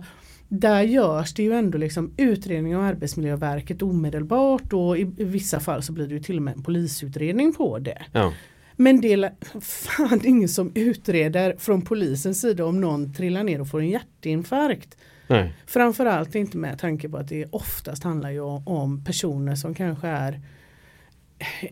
där 0.52 0.82
görs 0.82 1.34
det 1.34 1.44
ju 1.44 1.54
ändå 1.54 1.78
liksom 1.78 2.14
utredning 2.18 2.76
av 2.76 2.84
Arbetsmiljöverket 2.84 3.82
omedelbart 3.82 4.74
och 4.74 4.98
i, 4.98 5.02
i 5.02 5.24
vissa 5.24 5.60
fall 5.60 5.84
så 5.84 5.94
blir 5.94 6.08
det 6.08 6.14
ju 6.14 6.20
till 6.20 6.38
och 6.38 6.42
med 6.42 6.54
en 6.56 6.64
polisutredning 6.64 7.54
på 7.54 7.80
det. 7.80 8.02
Ja. 8.12 8.34
Men 8.76 9.02
det 9.02 9.14
är 9.14 9.32
fan 9.62 10.22
ingen 10.24 10.50
som 10.50 10.72
utreder 10.76 11.56
från 11.60 11.82
polisens 11.82 12.42
sida 12.42 12.66
om 12.66 12.82
någon 12.82 13.14
trillar 13.14 13.44
ner 13.44 13.62
och 13.62 13.70
får 13.70 13.80
en 13.80 13.90
hjärtinfarkt. 13.90 14.98
Nej. 15.30 15.54
Framförallt 15.66 16.36
inte 16.36 16.58
med 16.58 16.80
tanke 16.80 17.10
på 17.10 17.18
att 17.18 17.28
det 17.28 17.46
oftast 17.52 18.04
handlar 18.04 18.32
ju 18.32 18.42
om 18.66 19.04
personer 19.04 19.56
som 19.56 19.74
kanske 19.74 20.08
är 20.08 20.42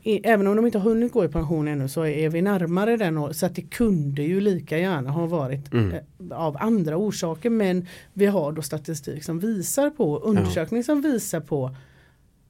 Även 0.04 0.48
om 0.48 0.56
de 0.56 0.66
inte 0.66 0.78
har 0.78 0.90
hunnit 0.90 1.12
gå 1.12 1.26
i 1.26 1.28
pension 1.28 1.68
ännu 1.68 1.88
så 1.88 2.06
är 2.06 2.30
vi 2.30 2.42
närmare 2.42 2.98
den 2.98 3.34
så 3.34 3.46
att 3.46 3.56
det 3.56 3.62
kunde 3.62 4.24
ju 4.24 4.42
lika 4.42 4.78
gärna 4.78 5.12
ha 5.12 5.26
varit 5.26 5.74
mm. 5.74 5.94
Eh, 5.94 6.38
av 6.38 6.58
andra 6.60 6.98
orsaker 6.98 7.50
men 7.50 7.88
vi 8.14 8.26
har 8.26 8.52
då 8.52 8.62
statistik 8.62 9.24
som 9.24 9.40
visar 9.40 9.90
på, 9.90 10.18
undersökning 10.18 10.80
ja. 10.80 10.84
som 10.84 11.02
visar 11.02 11.40
på 11.40 11.76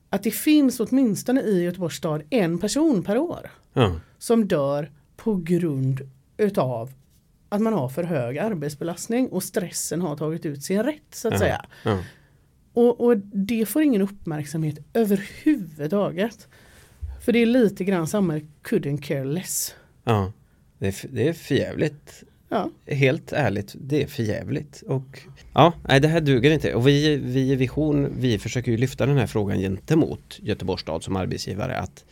att 0.09 0.23
det 0.23 0.31
finns 0.31 0.79
åtminstone 0.79 1.41
i 1.41 1.63
Göteborgs 1.63 1.95
stad 1.95 2.23
en 2.29 2.57
person 2.57 3.03
per 3.03 3.17
år 3.17 3.51
ja. 3.73 3.99
som 4.17 4.47
dör 4.47 4.91
på 5.15 5.35
grund 5.35 6.01
utav 6.37 6.91
att 7.49 7.61
man 7.61 7.73
har 7.73 7.89
för 7.89 8.03
hög 8.03 8.37
arbetsbelastning 8.37 9.29
och 9.29 9.43
stressen 9.43 10.01
har 10.01 10.17
tagit 10.17 10.45
ut 10.45 10.63
sin 10.63 10.83
rätt 10.83 11.01
så 11.11 11.27
att 11.27 11.33
ja, 11.33 11.39
säga. 11.39 11.65
Ja. 11.83 11.99
Och, 12.73 13.01
och, 13.01 13.17
det 13.17 13.65
får 13.65 13.81
ingen 13.81 14.01
uppmärksamhet 14.01 14.79
överhuvudtaget. 14.93 16.47
För 17.25 17.31
det 17.31 17.39
är 17.39 17.45
lite 17.45 17.83
grann 17.83 18.07
samma 18.07 18.39
couldn't 18.63 19.01
care 19.01 19.25
less. 19.25 19.75
Ja, 20.03 20.31
det 20.77 20.87
är, 20.87 21.07
det 21.09 21.27
är 21.27 21.33
förjävligt. 21.33 22.23
Ja. 22.49 22.69
Helt 22.85 23.33
ärligt, 23.33 23.75
det 23.79 24.03
är 24.03 24.07
förjävligt. 24.07 24.83
Och 24.87 25.21
ja, 25.53 25.73
nej, 25.89 25.99
det 25.99 26.07
här 26.07 26.21
duger 26.21 26.51
inte. 26.51 26.73
Och 26.73 26.87
vi, 26.87 27.17
vi 27.17 27.51
i 27.51 27.55
Vision, 27.55 28.09
vi 28.19 28.39
försöker 28.39 28.71
ju 28.71 28.77
lyfta 28.77 29.05
den 29.05 29.17
här 29.17 29.27
frågan 29.27 29.59
gentemot 29.59 30.39
Göteborgs 30.41 30.81
stad 30.81 31.03
som 31.03 31.15
arbetsgivare. 31.15 31.79
Att 31.79 32.05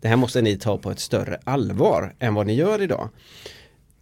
det 0.00 0.08
här 0.08 0.16
måste 0.16 0.42
ni 0.42 0.56
ta 0.56 0.78
på 0.78 0.90
ett 0.90 1.00
större 1.00 1.38
allvar 1.44 2.14
än 2.18 2.34
vad 2.34 2.46
ni 2.46 2.54
gör 2.54 2.82
idag. 2.82 3.08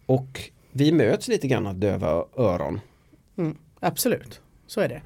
Och 0.05 0.51
vi 0.71 0.91
möts 0.91 1.27
lite 1.27 1.47
grann 1.47 1.67
av 1.67 1.75
döva 1.75 2.25
öron. 2.37 2.79
Mm, 3.37 3.57
absolut, 3.79 4.41
så 4.67 4.81
är 4.81 4.89
det. 4.89 5.01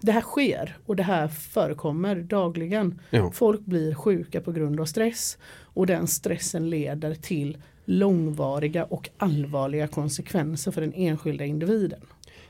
Det 0.00 0.12
här 0.12 0.20
sker 0.20 0.76
och 0.86 0.96
det 0.96 1.02
här 1.02 1.28
förekommer 1.28 2.16
dagligen. 2.16 3.00
Ja. 3.10 3.30
Folk 3.34 3.60
blir 3.60 3.94
sjuka 3.94 4.40
på 4.40 4.52
grund 4.52 4.80
av 4.80 4.84
stress 4.84 5.38
och 5.62 5.86
den 5.86 6.06
stressen 6.06 6.70
leder 6.70 7.14
till 7.14 7.58
långvariga 7.84 8.84
och 8.84 9.08
allvarliga 9.18 9.88
konsekvenser 9.88 10.72
för 10.72 10.80
den 10.80 10.92
enskilda 10.94 11.44
individen. 11.44 12.00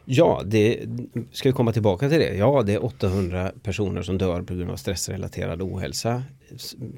Ja, 0.04 0.42
det 0.44 0.80
ska 1.32 1.48
vi 1.48 1.52
komma 1.52 1.72
tillbaka 1.72 2.08
till 2.08 2.18
det. 2.18 2.34
Ja, 2.34 2.62
det 2.62 2.74
är 2.74 2.84
800 2.84 3.52
personer 3.62 4.02
som 4.02 4.18
dör 4.18 4.42
på 4.42 4.54
grund 4.54 4.70
av 4.70 4.76
stressrelaterad 4.76 5.62
ohälsa 5.62 6.22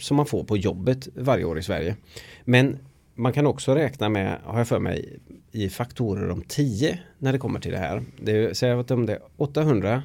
som 0.00 0.16
man 0.16 0.26
får 0.26 0.44
på 0.44 0.56
jobbet 0.56 1.08
varje 1.14 1.44
år 1.44 1.58
i 1.58 1.62
Sverige. 1.62 1.96
Men 2.44 2.78
man 3.20 3.32
kan 3.32 3.46
också 3.46 3.74
räkna 3.74 4.08
med, 4.08 4.38
har 4.44 4.58
jag 4.58 4.68
för 4.68 4.78
mig, 4.78 5.18
i 5.52 5.68
faktorer 5.68 6.30
om 6.30 6.42
10 6.42 6.98
när 7.18 7.32
det 7.32 7.38
kommer 7.38 7.60
till 7.60 7.72
det 7.72 7.78
här. 7.78 8.02
Det 8.22 8.32
är, 8.32 8.54
säg 8.54 8.70
att 8.70 8.90
om 8.90 9.06
det 9.06 9.12
är 9.12 9.20
800 9.36 10.02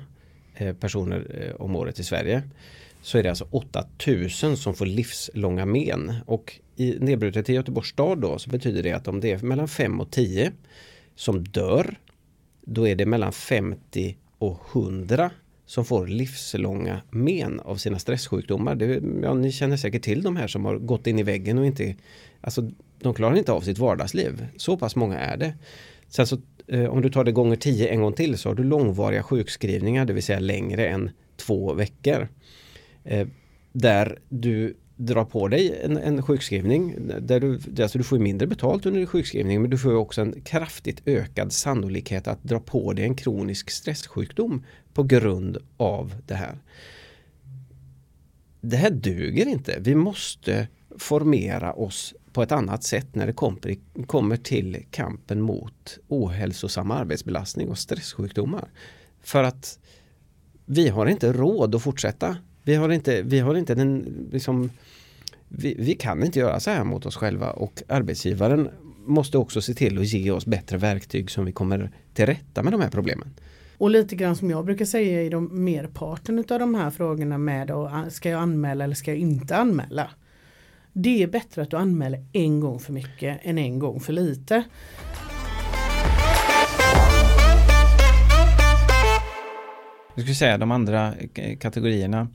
eh, 0.55 0.75
personer 0.75 1.25
eh, 1.39 1.61
om 1.61 1.75
året 1.75 1.99
i 1.99 2.03
Sverige 2.03 2.43
så 3.01 3.17
är 3.17 3.23
det 3.23 3.29
alltså 3.29 3.47
8000 3.51 4.57
som 4.57 4.73
får 4.73 4.85
livslånga 4.85 5.65
men. 5.65 6.13
Och 6.25 6.59
i 6.75 6.97
nedbrutet 6.99 7.49
i 7.49 7.53
Göteborgs 7.53 7.89
stad 7.89 8.21
då 8.21 8.39
så 8.39 8.49
betyder 8.49 8.83
det 8.83 8.91
att 8.91 9.07
om 9.07 9.19
det 9.19 9.31
är 9.31 9.37
mellan 9.37 9.67
5 9.67 9.99
och 9.99 10.11
10 10.11 10.51
som 11.15 11.43
dör 11.43 11.95
då 12.61 12.87
är 12.87 12.95
det 12.95 13.05
mellan 13.05 13.31
50 13.31 14.17
och 14.37 14.59
100 14.73 15.31
som 15.65 15.85
får 15.85 16.07
livslånga 16.07 17.01
men 17.09 17.59
av 17.59 17.75
sina 17.75 17.99
stresssjukdomar. 17.99 18.75
Det, 18.75 19.01
ja, 19.23 19.33
ni 19.33 19.51
känner 19.51 19.77
säkert 19.77 20.03
till 20.03 20.23
de 20.23 20.35
här 20.35 20.47
som 20.47 20.65
har 20.65 20.77
gått 20.77 21.07
in 21.07 21.19
i 21.19 21.23
väggen 21.23 21.57
och 21.57 21.65
inte 21.65 21.95
Alltså 22.45 22.71
de 23.05 23.13
klarar 23.13 23.35
inte 23.35 23.51
av 23.51 23.61
sitt 23.61 23.77
vardagsliv. 23.77 24.47
Så 24.57 24.77
pass 24.77 24.95
många 24.95 25.19
är 25.19 25.37
det. 25.37 25.53
Sen 26.07 26.27
så 26.27 26.37
eh, 26.67 26.85
om 26.85 27.01
du 27.01 27.09
tar 27.09 27.23
det 27.23 27.31
gånger 27.31 27.55
10 27.55 27.87
en 27.87 28.01
gång 28.01 28.13
till 28.13 28.37
så 28.37 28.49
har 28.49 28.55
du 28.55 28.63
långvariga 28.63 29.23
sjukskrivningar, 29.23 30.05
det 30.05 30.13
vill 30.13 30.23
säga 30.23 30.39
längre 30.39 30.87
än 30.87 31.09
två 31.37 31.73
veckor. 31.73 32.27
Eh, 33.03 33.27
där 33.73 34.19
du 34.29 34.77
drar 34.95 35.25
på 35.25 35.47
dig 35.47 35.81
en, 35.83 35.97
en 35.97 36.21
sjukskrivning 36.21 36.95
där 37.21 37.39
du, 37.39 37.59
alltså 37.83 37.97
du 37.97 38.03
får 38.03 38.19
mindre 38.19 38.47
betalt 38.47 38.85
under 38.85 39.05
sjukskrivningen 39.05 39.61
men 39.61 39.71
du 39.71 39.77
får 39.77 39.95
också 39.95 40.21
en 40.21 40.41
kraftigt 40.41 41.01
ökad 41.05 41.53
sannolikhet 41.53 42.27
att 42.27 42.43
dra 42.43 42.59
på 42.59 42.93
dig 42.93 43.05
en 43.05 43.15
kronisk 43.15 43.69
stresssjukdom 43.69 44.65
på 44.93 45.03
grund 45.03 45.57
av 45.77 46.15
det 46.25 46.35
här. 46.35 46.57
Det 48.61 48.77
här 48.77 48.89
duger 48.89 49.45
inte. 49.45 49.77
Vi 49.79 49.95
måste 49.95 50.67
formera 50.97 51.73
oss 51.73 52.13
på 52.35 52.43
ett 52.43 52.51
annat 52.51 52.83
sätt 52.83 53.15
när 53.15 53.27
det 53.27 53.33
kommer 54.05 54.37
till 54.37 54.85
kampen 54.91 55.41
mot 55.41 55.99
ohälsosam 56.07 56.91
arbetsbelastning 56.91 57.69
och 57.69 57.77
stresssjukdomar. 57.77 58.69
För 59.21 59.43
att 59.43 59.79
vi 60.65 60.89
har 60.89 61.05
inte 61.05 61.33
råd 61.33 61.75
att 61.75 61.81
fortsätta. 61.81 62.37
Vi 62.63 62.75
har 62.75 62.89
inte, 62.89 63.21
vi 63.21 63.39
har 63.39 63.55
inte 63.55 63.75
den, 63.75 64.05
liksom, 64.31 64.69
vi, 65.47 65.75
vi 65.79 65.93
kan 65.93 66.23
inte 66.23 66.39
göra 66.39 66.59
så 66.59 66.69
här 66.69 66.83
mot 66.83 67.05
oss 67.05 67.15
själva 67.15 67.51
och 67.51 67.83
arbetsgivaren 67.87 68.69
måste 69.05 69.37
också 69.37 69.61
se 69.61 69.73
till 69.73 69.99
att 69.99 70.05
ge 70.05 70.31
oss 70.31 70.45
bättre 70.45 70.77
verktyg 70.77 71.31
som 71.31 71.45
vi 71.45 71.51
kommer 71.51 71.91
till 72.13 72.25
rätta 72.25 72.63
med 72.63 72.73
de 72.73 72.81
här 72.81 72.89
problemen. 72.89 73.33
Och 73.77 73.89
lite 73.89 74.15
grann 74.15 74.35
som 74.35 74.49
jag 74.49 74.65
brukar 74.65 74.85
säga 74.85 75.23
i 75.23 75.29
de 75.29 75.63
merparten 75.65 76.39
av 76.39 76.59
de 76.59 76.75
här 76.75 76.91
frågorna 76.91 77.37
med 77.37 77.67
då, 77.67 78.05
ska 78.09 78.29
jag 78.29 78.41
anmäla 78.41 78.83
eller 78.83 78.95
ska 78.95 79.11
jag 79.11 79.19
inte 79.19 79.57
anmäla? 79.57 80.09
Det 80.97 81.23
är 81.23 81.27
bättre 81.27 81.61
att 81.61 81.69
du 81.69 81.77
anmäler 81.77 82.25
en 82.33 82.59
gång 82.59 82.79
för 82.79 82.93
mycket 82.93 83.39
än 83.43 83.57
en 83.57 83.79
gång 83.79 83.99
för 83.99 84.13
lite. 84.13 84.63
Jag 90.15 90.23
skulle 90.23 90.35
säga 90.35 90.57
de 90.57 90.71
andra 90.71 91.13
kategorierna 91.59 92.27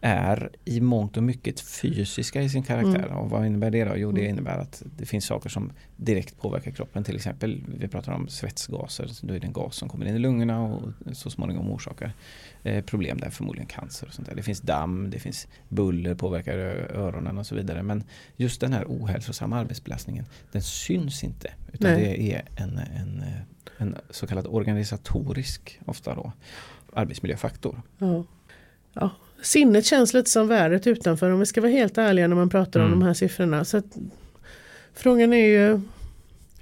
är 0.00 0.50
i 0.64 0.80
mångt 0.80 1.16
och 1.16 1.22
mycket 1.22 1.60
fysiska 1.60 2.42
i 2.42 2.48
sin 2.48 2.62
karaktär. 2.62 3.06
Mm. 3.06 3.16
Och 3.16 3.30
vad 3.30 3.46
innebär 3.46 3.70
det 3.70 3.84
då? 3.84 3.96
Jo 3.96 4.12
det 4.12 4.20
mm. 4.20 4.30
innebär 4.30 4.58
att 4.58 4.82
det 4.96 5.06
finns 5.06 5.24
saker 5.24 5.48
som 5.48 5.72
direkt 5.96 6.40
påverkar 6.40 6.70
kroppen. 6.70 7.04
Till 7.04 7.16
exempel, 7.16 7.64
vi 7.78 7.88
pratar 7.88 8.12
om 8.12 8.28
svetsgaser. 8.28 9.10
Då 9.22 9.34
är 9.34 9.40
det 9.40 9.46
en 9.46 9.52
gas 9.52 9.76
som 9.76 9.88
kommer 9.88 10.06
in 10.06 10.14
i 10.14 10.18
lungorna 10.18 10.62
och 10.62 10.82
så 11.12 11.30
småningom 11.30 11.70
orsakar 11.70 12.12
eh, 12.62 12.84
problem 12.84 13.18
där, 13.18 13.30
förmodligen 13.30 13.66
cancer 13.66 14.06
och 14.06 14.14
sånt 14.14 14.28
där. 14.28 14.34
Det 14.34 14.42
finns 14.42 14.60
damm, 14.60 15.10
det 15.10 15.18
finns 15.18 15.48
buller, 15.68 16.14
påverkar 16.14 16.58
öronen 16.94 17.38
och 17.38 17.46
så 17.46 17.54
vidare. 17.54 17.82
Men 17.82 18.04
just 18.36 18.60
den 18.60 18.72
här 18.72 18.84
ohälsosamma 18.88 19.58
arbetsbelastningen, 19.58 20.24
den 20.52 20.62
syns 20.62 21.24
inte. 21.24 21.52
Utan 21.72 21.92
Nej. 21.92 22.02
det 22.02 22.32
är 22.32 22.44
en, 22.56 22.78
en, 22.78 23.24
en 23.78 23.96
så 24.10 24.26
kallad 24.26 24.46
organisatorisk, 24.46 25.80
ofta 25.84 26.14
då, 26.14 26.32
arbetsmiljöfaktor. 26.92 27.82
Ja. 27.98 28.24
Ja, 29.00 29.10
sinnet 29.42 29.86
känns 29.86 30.14
lite 30.14 30.30
som 30.30 30.48
värdet 30.48 30.86
utanför 30.86 31.30
om 31.30 31.40
vi 31.40 31.46
ska 31.46 31.60
vara 31.60 31.72
helt 31.72 31.98
ärliga 31.98 32.28
när 32.28 32.36
man 32.36 32.50
pratar 32.50 32.80
mm. 32.80 32.92
om 32.92 33.00
de 33.00 33.06
här 33.06 33.14
siffrorna. 33.14 33.64
Så 33.64 33.76
att, 33.76 33.96
frågan 34.94 35.32
är 35.32 35.46
ju 35.46 35.80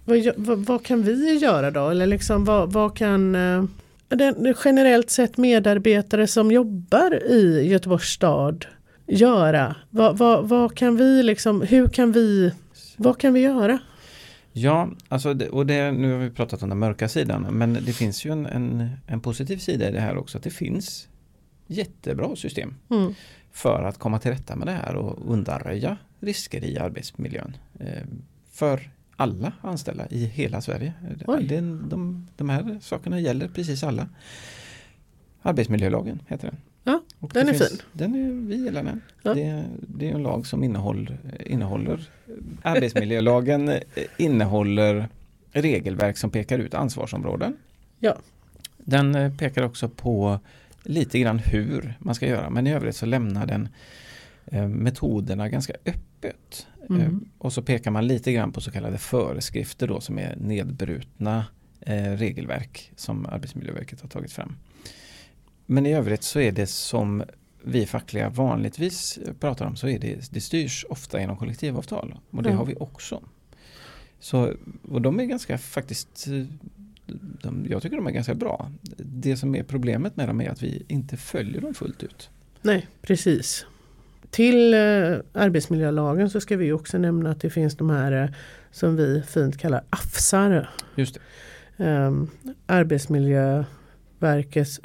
vad, 0.05 0.35
vad, 0.37 0.59
vad, 0.59 0.85
kan 0.85 1.03
vi 1.03 1.39
göra 1.39 1.71
då? 1.71 1.89
Eller 1.89 2.07
liksom 2.07 2.45
vad, 2.45 2.73
vad 2.73 2.97
kan 2.97 3.35
eh, 3.35 3.65
den, 4.09 4.55
generellt 4.65 5.11
sett 5.11 5.37
medarbetare 5.37 6.27
som 6.27 6.51
jobbar 6.53 7.23
i 7.25 7.69
Göteborgs 7.69 8.09
stad 8.09 8.67
göra? 9.07 9.77
Vad, 9.91 10.77
kan 10.77 10.97
vi 10.97 11.23
liksom, 11.23 11.63
hur 11.63 11.89
kan 11.89 12.13
vi, 12.13 12.53
vad 12.97 13.19
kan 13.19 13.33
vi 13.35 13.41
göra? 13.41 13.79
Ja, 14.53 14.91
alltså 15.09 15.35
det, 15.35 15.49
och 15.49 15.67
det, 15.67 15.93
nu 15.93 16.13
har 16.13 16.19
vi 16.19 16.31
pratat 16.31 16.63
om 16.63 16.69
den 16.69 16.79
mörka 16.79 17.09
sidan 17.09 17.47
men 17.51 17.73
det 17.73 17.93
finns 17.93 18.25
ju 18.25 18.33
en, 18.33 18.47
en, 18.47 18.91
en 19.07 19.21
positiv 19.21 19.57
sida 19.57 19.89
i 19.89 19.93
det 19.93 20.01
här 20.01 20.17
också 20.17 20.39
att 20.39 20.45
det 20.45 20.51
finns 20.51 21.09
jättebra 21.67 22.37
system 22.37 22.75
mm. 22.91 23.15
för 23.53 23.83
att 23.83 23.99
komma 23.99 24.19
till 24.19 24.31
rätta 24.31 24.57
med 24.57 24.67
det 24.67 24.73
här 24.73 24.97
och 24.97 25.33
undanröja 25.33 25.97
risker 26.21 26.65
i 26.65 26.79
arbetsmiljön. 26.79 27.57
Eh, 27.81 28.03
för 28.53 28.91
alla 29.17 29.53
anställda 29.61 30.07
i 30.11 30.25
hela 30.25 30.61
Sverige. 30.61 30.93
Det, 31.41 31.61
de, 31.61 32.27
de 32.37 32.49
här 32.49 32.79
sakerna 32.83 33.21
gäller 33.21 33.49
precis 33.49 33.85
alla. 33.85 34.09
Arbetsmiljölagen 35.43 36.21
heter 36.29 36.47
den. 36.47 36.57
Ja, 36.85 37.01
och 37.21 37.31
den 37.35 37.49
är 37.49 37.53
finns, 37.53 37.69
fin. 37.69 37.79
Den 37.93 38.15
är, 38.15 38.49
vi 38.49 38.57
gillar 38.57 38.83
den. 38.83 39.01
Ja. 39.23 39.35
Det, 39.35 39.65
det, 39.81 40.11
är 40.11 40.15
en 40.15 40.23
lag 40.23 40.47
som 40.47 40.65
innehåller, 40.65 41.19
innehåller 41.47 42.11
Arbetsmiljölagen 42.63 43.73
innehåller 44.17 45.09
regelverk 45.53 46.17
som 46.17 46.31
pekar 46.31 46.59
ut 46.59 46.75
ansvarsområden. 46.75 47.57
Ja. 47.99 48.17
Den 48.77 49.15
eh, 49.15 49.37
pekar 49.37 49.63
också 49.63 49.89
på 49.89 50.41
lite 50.87 51.19
grann 51.19 51.39
hur 51.39 51.99
man 51.99 52.15
ska 52.15 52.27
göra 52.27 52.51
men 52.51 52.67
i 52.67 52.73
övrigt 52.73 52.97
så 52.97 53.07
lämnar 53.07 53.47
den 53.47 53.69
eh, 54.47 54.69
metoderna 54.69 55.49
ganska 55.49 55.73
öppet. 55.85 56.67
Mm. 56.91 57.03
Eh, 57.03 57.13
och 57.39 57.53
så 57.53 57.63
pekar 57.63 57.91
man 57.91 58.07
lite 58.07 58.33
grann 58.33 58.53
på 58.53 58.61
så 58.61 58.71
kallade 58.71 58.99
föreskrifter 58.99 59.89
då 59.89 60.01
som 60.01 60.19
är 60.19 60.37
nedbrutna 60.37 61.45
eh, 61.81 62.13
regelverk 62.13 62.93
som 62.97 63.27
Arbetsmiljöverket 63.27 64.01
har 64.01 64.09
tagit 64.09 64.33
fram. 64.33 64.57
Men 65.67 65.87
i 65.87 65.95
övrigt 65.95 66.23
så 66.23 66.41
är 66.41 66.53
det 66.53 66.67
som 66.67 67.25
vi 67.65 67.87
fackliga 67.87 68.29
vanligtvis 68.29 69.19
pratar 69.41 69.67
om 69.67 69.77
så 69.77 69.89
är 69.89 69.99
det, 69.99 70.33
det 70.33 70.41
styrs 70.41 70.87
ofta 70.89 71.21
genom 71.21 71.37
kollektivavtal 71.37 72.19
och 72.31 72.43
det 72.43 72.49
mm. 72.49 72.59
har 72.59 72.67
vi 72.67 72.75
också. 72.75 73.23
Så, 74.21 74.55
och 74.89 75.03
de 75.03 75.21
är 75.21 75.25
ganska 75.25 75.59
faktiskt 75.59 76.27
de, 77.43 77.67
jag 77.71 77.83
tycker 77.83 77.97
de 77.97 78.07
är 78.07 78.11
ganska 78.11 78.35
bra. 78.35 78.71
Det 78.97 79.37
som 79.37 79.55
är 79.55 79.63
problemet 79.63 80.17
med 80.17 80.29
dem 80.29 80.41
är 80.41 80.51
att 80.51 80.63
vi 80.63 80.83
inte 80.89 81.17
följer 81.17 81.61
dem 81.61 81.75
fullt 81.75 82.03
ut. 82.03 82.31
Nej, 82.63 82.87
precis. 83.03 83.67
Till 84.31 84.75
eh, 84.75 84.81
arbetsmiljölagen 85.33 86.31
så 86.31 86.41
ska 86.41 86.57
vi 86.57 86.73
också 86.73 86.99
nämna 86.99 87.31
att 87.31 87.41
det 87.41 87.51
finns 87.51 87.77
de 87.77 87.91
här 87.91 88.23
eh, 88.23 88.29
som 88.71 88.97
vi 88.97 89.23
fint 89.23 89.59
kallar 89.59 89.85
AFSar. 89.91 90.71
Just 90.95 91.19
eh, 91.77 92.13
Arbetsmiljöverkets 92.67 94.81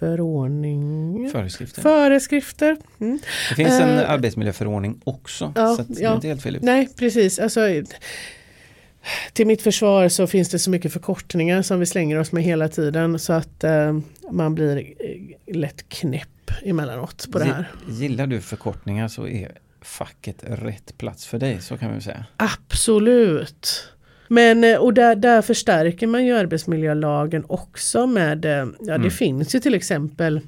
förordning. 0.00 1.30
Föreskrifter. 1.32 1.82
Föreskrifter. 1.82 2.76
Mm. 3.00 3.18
Det 3.48 3.54
finns 3.54 3.80
en 3.80 3.98
uh, 3.98 4.10
arbetsmiljöförordning 4.10 5.00
också. 5.04 5.52
Ja, 5.56 5.76
så 5.76 5.82
det 5.82 6.04
är 6.04 6.14
inte 6.14 6.28
helt 6.28 6.42
fel 6.42 6.56
ut. 6.56 6.62
Nej 6.62 6.88
precis. 6.96 7.38
Alltså, 7.38 7.60
till 9.32 9.46
mitt 9.46 9.62
försvar 9.62 10.08
så 10.08 10.26
finns 10.26 10.48
det 10.48 10.58
så 10.58 10.70
mycket 10.70 10.92
förkortningar 10.92 11.62
som 11.62 11.80
vi 11.80 11.86
slänger 11.86 12.18
oss 12.18 12.32
med 12.32 12.42
hela 12.42 12.68
tiden 12.68 13.18
så 13.18 13.32
att 13.32 13.64
eh, 13.64 13.98
man 14.30 14.54
blir 14.54 14.76
eh, 14.78 15.54
lätt 15.56 15.88
knäpp 15.88 16.50
emellanåt 16.62 17.28
på 17.32 17.38
det 17.38 17.44
här. 17.44 17.70
Gillar 17.88 18.26
du 18.26 18.40
förkortningar 18.40 19.08
så 19.08 19.26
är 19.26 19.52
facket 19.82 20.36
rätt 20.42 20.98
plats 20.98 21.26
för 21.26 21.38
dig, 21.38 21.60
så 21.60 21.76
kan 21.76 21.94
vi 21.94 22.00
säga. 22.00 22.24
Absolut. 22.36 23.92
Men 24.28 24.64
eh, 24.64 24.76
och 24.76 24.94
där, 24.94 25.16
där 25.16 25.42
förstärker 25.42 26.06
man 26.06 26.26
ju 26.26 26.36
arbetsmiljölagen 26.36 27.44
också 27.48 28.06
med, 28.06 28.44
eh, 28.44 28.50
ja 28.50 28.74
det 28.80 28.94
mm. 28.94 29.10
finns 29.10 29.54
ju 29.54 29.60
till 29.60 29.74
exempel 29.74 30.40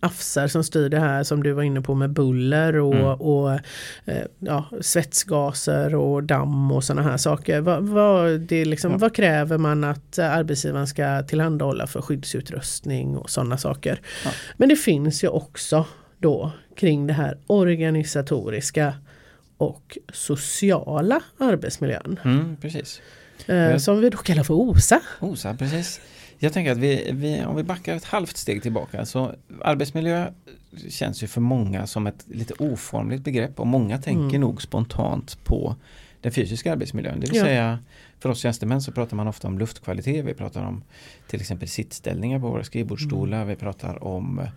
afsar 0.00 0.48
som 0.48 0.64
styr 0.64 0.88
det 0.88 0.98
här 0.98 1.24
som 1.24 1.42
du 1.42 1.52
var 1.52 1.62
inne 1.62 1.80
på 1.80 1.94
med 1.94 2.10
buller 2.10 2.76
och, 2.76 2.94
mm. 2.94 3.06
och 3.06 3.52
eh, 4.04 4.24
ja, 4.38 4.64
svetsgaser 4.80 5.94
och 5.94 6.22
damm 6.22 6.72
och 6.72 6.84
sådana 6.84 7.10
här 7.10 7.16
saker. 7.16 7.60
Vad, 7.60 7.82
vad, 7.82 8.40
det 8.40 8.64
liksom, 8.64 8.92
ja. 8.92 8.98
vad 8.98 9.14
kräver 9.14 9.58
man 9.58 9.84
att 9.84 10.18
arbetsgivaren 10.18 10.86
ska 10.86 11.22
tillhandahålla 11.22 11.86
för 11.86 12.02
skyddsutrustning 12.02 13.16
och 13.16 13.30
sådana 13.30 13.58
saker. 13.58 14.00
Ja. 14.24 14.30
Men 14.56 14.68
det 14.68 14.76
finns 14.76 15.24
ju 15.24 15.28
också 15.28 15.84
då 16.18 16.52
kring 16.76 17.06
det 17.06 17.12
här 17.12 17.38
organisatoriska 17.46 18.94
och 19.56 19.98
sociala 20.12 21.20
arbetsmiljön. 21.38 22.20
Mm, 22.24 22.56
precis. 22.56 23.00
Eh, 23.46 23.76
som 23.76 24.00
vi 24.00 24.10
då 24.10 24.18
kallar 24.18 24.42
för 24.42 24.54
OSA. 24.54 25.00
OSA, 25.20 25.54
precis. 25.54 26.00
Jag 26.38 26.52
tänker 26.52 26.72
att 26.72 26.78
vi, 26.78 27.10
vi, 27.12 27.44
om 27.44 27.56
vi 27.56 27.62
backar 27.62 27.96
ett 27.96 28.04
halvt 28.04 28.36
steg 28.36 28.62
tillbaka 28.62 29.06
så 29.06 29.34
arbetsmiljö 29.62 30.32
känns 30.88 31.22
ju 31.22 31.26
för 31.26 31.40
många 31.40 31.86
som 31.86 32.06
ett 32.06 32.24
lite 32.28 32.54
oformligt 32.58 33.22
begrepp 33.22 33.60
och 33.60 33.66
många 33.66 33.98
tänker 33.98 34.28
mm. 34.28 34.40
nog 34.40 34.62
spontant 34.62 35.44
på 35.44 35.76
den 36.20 36.32
fysiska 36.32 36.72
arbetsmiljön. 36.72 37.20
Det 37.20 37.26
vill 37.26 37.36
Ja. 37.36 37.44
säga 37.44 37.78
för 38.20 38.28
oss 38.28 38.38
tjänstemän 38.38 38.82
så 38.82 38.92
pratar 38.92 39.16
man 39.16 39.28
ofta 39.28 39.48
om 39.48 39.58
luftkvalitet. 39.58 40.24
Vi 40.24 40.34
pratar 40.34 40.64
om 40.66 40.82
till 41.26 41.40
exempel 41.40 41.68
sittställningar 41.68 42.38
på 42.40 42.48
våra 42.48 42.64
skrivbordsstolar. 42.64 43.44
Vi 43.44 43.56
pratar 43.56 44.04
om 44.04 44.38
eh, 44.38 44.48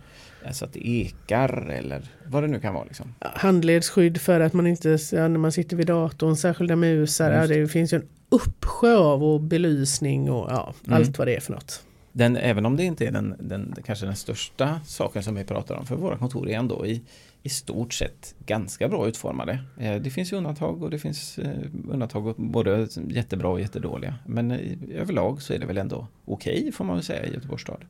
alltså 0.46 0.64
att 0.64 0.72
det 0.72 0.88
ekar 0.88 1.70
eller 1.70 2.02
vad 2.26 2.42
det 2.42 2.46
nu 2.46 2.60
kan 2.60 2.74
vara. 2.74 2.84
Liksom. 2.84 3.14
Handledsskydd 3.20 4.20
för 4.20 4.40
att 4.40 4.52
man 4.52 4.66
inte, 4.66 4.98
ja, 5.12 5.28
när 5.28 5.38
man 5.38 5.52
sitter 5.52 5.76
vid 5.76 5.86
datorn, 5.86 6.36
särskilda 6.36 6.76
musar, 6.76 7.30
ja, 7.30 7.46
det 7.46 7.68
finns 7.68 7.92
ju 7.92 7.96
en 7.96 8.08
uppsjö 8.28 8.96
av 8.96 9.24
och 9.24 9.40
belysning 9.40 10.30
och 10.30 10.50
ja, 10.50 10.74
Mm. 10.86 10.96
allt 10.96 11.18
vad 11.18 11.28
det 11.28 11.36
är 11.36 11.40
för 11.40 11.52
något. 11.52 11.82
Den, 12.12 12.36
även 12.36 12.66
om 12.66 12.76
det 12.76 12.84
inte 12.84 13.06
är 13.06 13.12
den, 13.12 13.34
den, 13.38 13.74
kanske 13.86 14.06
den 14.06 14.16
största 14.16 14.80
saken 14.86 15.22
som 15.22 15.34
vi 15.34 15.44
pratar 15.44 15.74
om 15.74 15.86
för 15.86 15.96
våra 15.96 16.16
kontor 16.18 16.48
är 16.48 16.58
ändå 16.58 16.86
i, 16.86 17.02
i 17.42 17.48
stort 17.48 17.94
sett 17.94 18.34
ganska 18.46 18.88
bra 18.88 19.08
utformade. 19.08 19.64
Eh, 19.76 19.96
det 19.96 20.10
finns 20.10 20.32
ju 20.32 20.36
undantag 20.36 20.82
och 20.82 20.90
det 20.90 20.98
finns 20.98 21.38
eh, 21.38 21.66
undantag 21.88 22.34
både 22.36 22.88
jättebra 23.08 23.48
och 23.48 23.60
jättedåliga. 23.60 24.14
Men 24.26 24.50
eh, 24.50 24.78
överlag 24.94 25.42
så 25.42 25.52
är 25.52 25.58
det 25.58 25.66
väl 25.66 25.78
ändå 25.78 26.06
okej 26.24 26.72
får 26.72 26.84
man 26.84 26.96
väl 26.96 27.04
säga 27.04 27.26
i 27.26 27.34
Göteborgs 27.34 27.62
stad. 27.62 27.84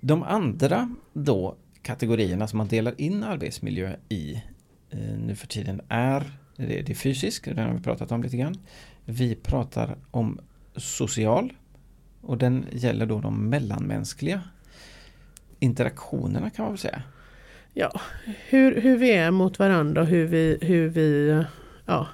De 0.00 0.22
andra 0.22 0.94
då 1.12 1.56
kategorierna 1.82 2.48
som 2.48 2.58
man 2.58 2.68
delar 2.68 3.00
in 3.00 3.22
arbetsmiljö 3.22 3.96
i 4.08 4.42
nu 5.18 5.34
för 5.34 5.46
tiden 5.46 5.80
är 5.88 6.32
det, 6.56 6.82
det 6.82 6.90
är 6.90 6.94
fysisk, 6.94 7.44
den 7.44 7.58
har 7.58 7.74
vi 7.74 7.80
pratat 7.80 8.12
om 8.12 8.22
lite 8.22 8.36
grann. 8.36 8.58
Vi 9.04 9.34
pratar 9.34 9.96
om 10.10 10.40
social 10.76 11.52
och 12.20 12.38
den 12.38 12.66
gäller 12.72 13.06
då 13.06 13.20
de 13.20 13.48
mellanmänskliga 13.48 14.42
interaktionerna 15.58 16.50
kan 16.50 16.62
man 16.62 16.72
väl 16.72 16.78
säga. 16.78 17.02
Ja, 17.78 18.00
hur, 18.48 18.80
hur 18.80 18.96
vi 18.96 19.12
är 19.12 19.30
mot 19.30 19.58
varandra 19.58 20.00
och 20.00 20.06
hur 20.06 20.26
vi, 20.26 20.58
hur 20.60 20.88
vi 20.88 21.42
ja, 21.86 22.08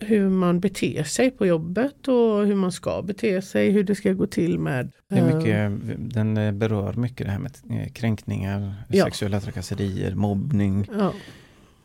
hur 0.00 0.28
man 0.28 0.60
beter 0.60 1.04
sig 1.04 1.30
på 1.30 1.46
jobbet 1.46 2.08
och 2.08 2.46
hur 2.46 2.54
man 2.54 2.72
ska 2.72 3.02
bete 3.02 3.42
sig, 3.42 3.70
hur 3.70 3.84
det 3.84 3.94
ska 3.94 4.12
gå 4.12 4.26
till 4.26 4.58
med 4.58 4.92
Det 5.08 5.18
är 5.18 5.28
eh, 5.30 5.36
mycket, 5.36 5.82
den 6.14 6.36
eh, 6.36 6.52
berör 6.52 6.92
mycket 6.92 7.26
det 7.26 7.32
här 7.32 7.38
med 7.38 7.56
eh, 7.70 7.92
kränkningar, 7.92 8.74
Ja. 8.88 9.04
sexuella 9.04 9.40
trakasserier, 9.40 10.14
mobbning. 10.14 10.88
ja, 10.98 11.12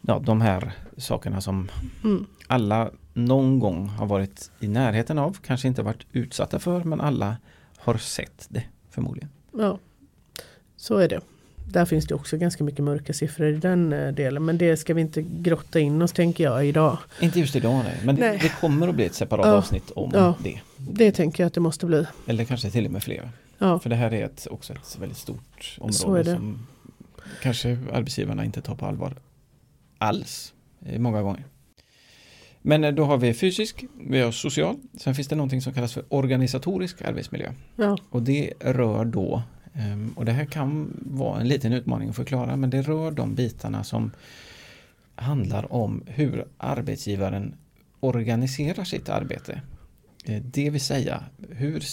Ja, 0.02 0.20
de 0.26 0.42
här 0.42 0.72
sakerna 0.98 1.42
som 1.42 1.70
mm, 2.04 2.26
alla 2.48 2.92
någon 3.14 3.60
gång 3.60 3.88
har 3.88 4.06
varit 4.06 4.52
i 4.60 4.68
närheten 4.68 5.18
av, 5.20 5.38
kanske 5.44 5.68
inte 5.68 5.82
varit 5.84 6.06
utsatta 6.12 6.60
för, 6.60 6.84
men 6.84 7.02
alla 7.02 7.38
har 7.78 7.98
sett 7.98 8.46
det 8.50 8.64
förmodligen. 8.90 9.30
ja, 9.58 9.80
så 10.76 10.98
är 10.98 11.10
det. 11.10 11.22
Där 11.72 11.86
finns 11.86 12.06
det 12.08 12.16
också 12.16 12.38
ganska 12.38 12.64
mycket 12.64 12.84
mörka 12.84 13.14
siffror 13.14 13.48
i 13.48 13.54
den 13.58 13.94
eh, 13.94 14.14
delen 14.14 14.46
men 14.46 14.58
det 14.58 14.78
ska 14.78 14.94
vi 14.94 15.02
inte 15.02 15.22
grotta 15.22 15.80
in 15.80 16.02
oss 16.02 16.12
tänker 16.12 16.44
jag 16.44 16.66
idag. 16.66 16.98
Inte 17.22 17.40
just 17.40 17.56
idag 17.56 17.84
nej, 17.84 17.98
men 18.04 18.16
det, 18.16 18.22
Nej. 18.22 18.40
det 18.42 18.50
kommer 18.62 18.88
att 18.88 18.96
bli 18.96 19.06
ett 19.06 19.14
separat 19.16 19.46
Ja. 19.46 19.54
avsnitt 19.54 19.92
om 19.92 20.12
Ja. 20.14 20.36
det. 20.44 20.60
Det 20.78 21.12
tänker 21.12 21.44
jag 21.44 21.48
att 21.48 21.54
det 21.54 21.60
måste 21.60 21.86
bli. 21.86 22.06
Eller 22.28 22.46
kanske 22.46 22.70
till 22.72 22.86
och 22.86 22.92
med 22.92 23.04
fler. 23.04 23.30
Ja, 23.58 23.80
För 23.80 23.90
det 23.90 23.96
här 23.96 24.14
är 24.14 24.26
ett, 24.26 24.48
också 24.52 24.74
ett 24.74 24.98
väldigt 25.00 25.18
stort 25.18 25.78
område 25.80 26.36
som 26.36 26.68
kanske 27.42 27.78
arbetsgivarna 27.94 28.46
inte 28.46 28.62
tar 28.62 28.76
på 28.76 28.86
allvar 28.86 29.16
alls 29.98 30.54
eh, 30.86 31.00
många 31.00 31.22
gånger. 31.22 31.44
Men 32.62 32.84
eh, 32.84 32.92
då 32.92 33.04
har 33.06 33.18
vi 33.18 33.34
fysisk, 33.34 33.84
vi 34.08 34.20
har 34.22 34.32
social, 34.32 34.76
sen 34.98 35.16
finns 35.16 35.28
det 35.28 35.36
någonting 35.36 35.62
som 35.62 35.74
kallas 35.74 35.94
för 35.94 36.04
organisatorisk 36.10 37.02
arbetsmiljö. 37.02 37.52
ja, 37.76 37.98
Och 38.10 38.22
det 38.24 38.54
rör 38.60 39.06
då, 39.06 39.42
och 40.16 40.26
det 40.26 40.32
här 40.32 40.46
kan 40.46 40.98
vara 41.06 41.42
en 41.42 41.48
liten 41.48 41.74
utmaning 41.74 42.10
att 42.10 42.16
förklara, 42.16 42.56
men 42.56 42.70
det 42.70 42.82
rör 42.82 43.12
de 43.12 43.36
bitarna 43.36 43.84
som 43.84 44.12
handlar 45.16 45.74
om 45.74 46.04
hur 46.06 46.46
arbetsgivaren 46.58 47.56
organiserar 48.00 48.84
sitt 48.84 49.10
arbete. 49.10 49.62
Eh, 50.26 50.42
Det 50.42 50.70
vill 50.70 50.82
säga, 50.82 51.24
hur, 51.50 51.84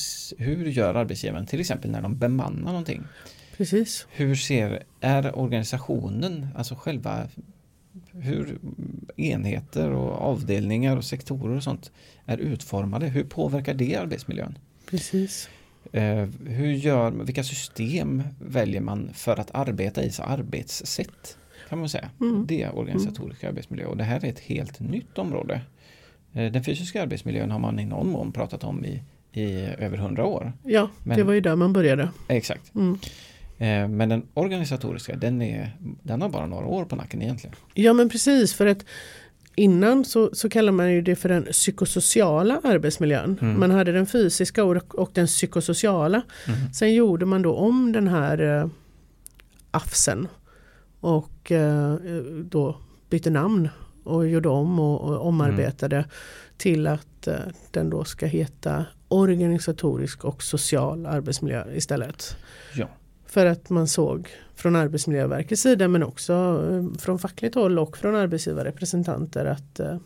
hur 0.42 0.66
gör 0.66 0.94
arbetsgivaren 0.94 1.47
till 1.47 1.61
exempel 1.61 1.90
när 1.90 2.03
de 2.03 2.18
bemannar 2.18 2.70
någonting? 2.70 3.03
precis. 3.57 4.07
Hur 4.11 4.35
ser, 4.35 4.83
är 5.01 5.38
organisationen, 5.38 6.49
alltså 6.57 6.75
själva 6.75 7.29
hur 8.12 8.59
enheter 9.16 9.90
och 9.90 10.12
avdelningar 10.12 10.97
och 10.97 11.05
sektorer 11.05 11.57
och 11.57 11.62
sånt 11.62 11.92
är 12.27 12.38
utformade? 12.38 13.07
Hur 13.07 13.25
påverkar 13.25 13.75
det 13.75 13.97
arbetsmiljön? 13.97 14.59
Precis. 14.90 15.49
Eh, 15.92 16.29
hur 16.47 16.73
gör, 16.73 17.11
vilka 17.11 17.44
system 17.44 18.23
väljer 18.38 18.81
man 18.81 19.11
för 19.14 19.40
att 19.40 19.51
arbeta 19.55 20.03
i, 20.03 20.11
så 20.11 20.23
arbetssätt? 20.23 21.38
Kan 21.68 21.79
man 21.79 21.88
säga. 21.88 22.11
Mm. 22.20 22.47
Det 22.47 22.62
är 22.62 22.79
organisatorisk 22.79 23.44
arbetsmiljö 23.44 23.87
och 23.87 23.97
det 23.97 24.05
här 24.05 24.25
är 24.25 24.29
ett 24.29 24.38
helt 24.40 24.81
nytt 24.81 25.18
område. 25.18 25.61
Eh, 26.33 26.53
den 26.53 26.64
fysiska 26.64 27.03
arbetsmiljön 27.03 27.51
har 27.51 27.59
man 27.59 27.81
i 27.81 27.85
någon 27.85 28.09
mån 28.11 28.33
pratat 28.33 28.64
om 28.64 28.85
i, 28.85 29.03
i 29.33 29.53
över 29.79 29.97
hundra 29.97 30.25
år. 30.27 30.53
Ja, 30.62 30.90
Men- 31.05 31.16
det 31.16 31.23
var 31.23 31.33
ju 31.33 31.40
där 31.40 31.57
man 31.57 31.73
började. 31.73 32.09
Exakt. 32.29 32.75
Mm. 32.75 32.99
Eh, 33.59 33.88
men 33.88 34.09
den 34.09 34.27
organisatoriska 34.35 35.16
den, 35.16 35.42
är, 35.42 35.70
den 36.03 36.23
har 36.23 36.29
bara 36.29 36.47
några 36.47 36.66
år 36.66 36.85
på 36.85 36.97
nacken 36.97 37.23
egentligen. 37.23 37.57
Ja 37.75 37.92
men 37.92 38.09
precis 38.09 38.55
för 38.55 38.66
att 38.66 38.85
innan 39.57 40.05
så, 40.05 40.31
så 40.33 40.49
kallar 40.49 40.73
man 40.73 40.93
ju 40.93 41.03
det 41.03 41.17
för 41.17 41.29
den 41.29 41.45
psykosociala 41.45 42.61
arbetsmiljön. 42.64 43.38
Mm. 43.43 43.61
Man 43.61 43.71
hade 43.71 43.93
den 43.93 44.07
fysiska 44.07 44.64
och, 44.64 44.95
och 44.95 45.11
den 45.14 45.27
psykosociala. 45.27 46.23
Sen 46.75 46.95
gjorde 46.95 47.27
man 47.27 47.43
då 47.43 47.55
om 47.55 47.93
den 47.93 48.09
här 48.09 48.61
eh, 48.61 48.69
AFSen 49.71 50.29
och 51.01 51.53
eh, 51.53 51.95
då 52.45 52.77
bytte 53.11 53.31
namn 53.31 53.69
och 54.05 54.29
gjorde 54.29 54.49
om 54.49 54.81
och, 54.81 55.01
och 55.01 55.27
omarbetade 55.27 56.05
till 56.57 56.87
att 56.87 57.27
eh, 57.27 57.37
den 57.71 57.90
då 57.90 58.05
ska 58.05 58.27
heta 58.27 58.85
organisatorisk 59.09 60.25
och 60.25 60.43
social 60.43 61.07
arbetsmiljö 61.07 61.75
istället. 61.75 62.37
Ja. 62.75 62.88
För 63.27 63.47
att 63.47 63.71
man 63.71 63.88
såg 63.88 64.29
från 64.55 64.77
Arbetsmiljöverkets 64.77 65.62
sida 65.62 65.88
men 65.88 66.03
också 66.03 66.33
eh, 66.71 66.99
från 66.99 67.19
fackligt 67.19 67.55
håll 67.55 67.79
och 67.79 67.97
från 67.97 68.14
arbetsgivarrepresentanter 68.14 69.45
att 69.45 69.81
eh, 69.81 69.97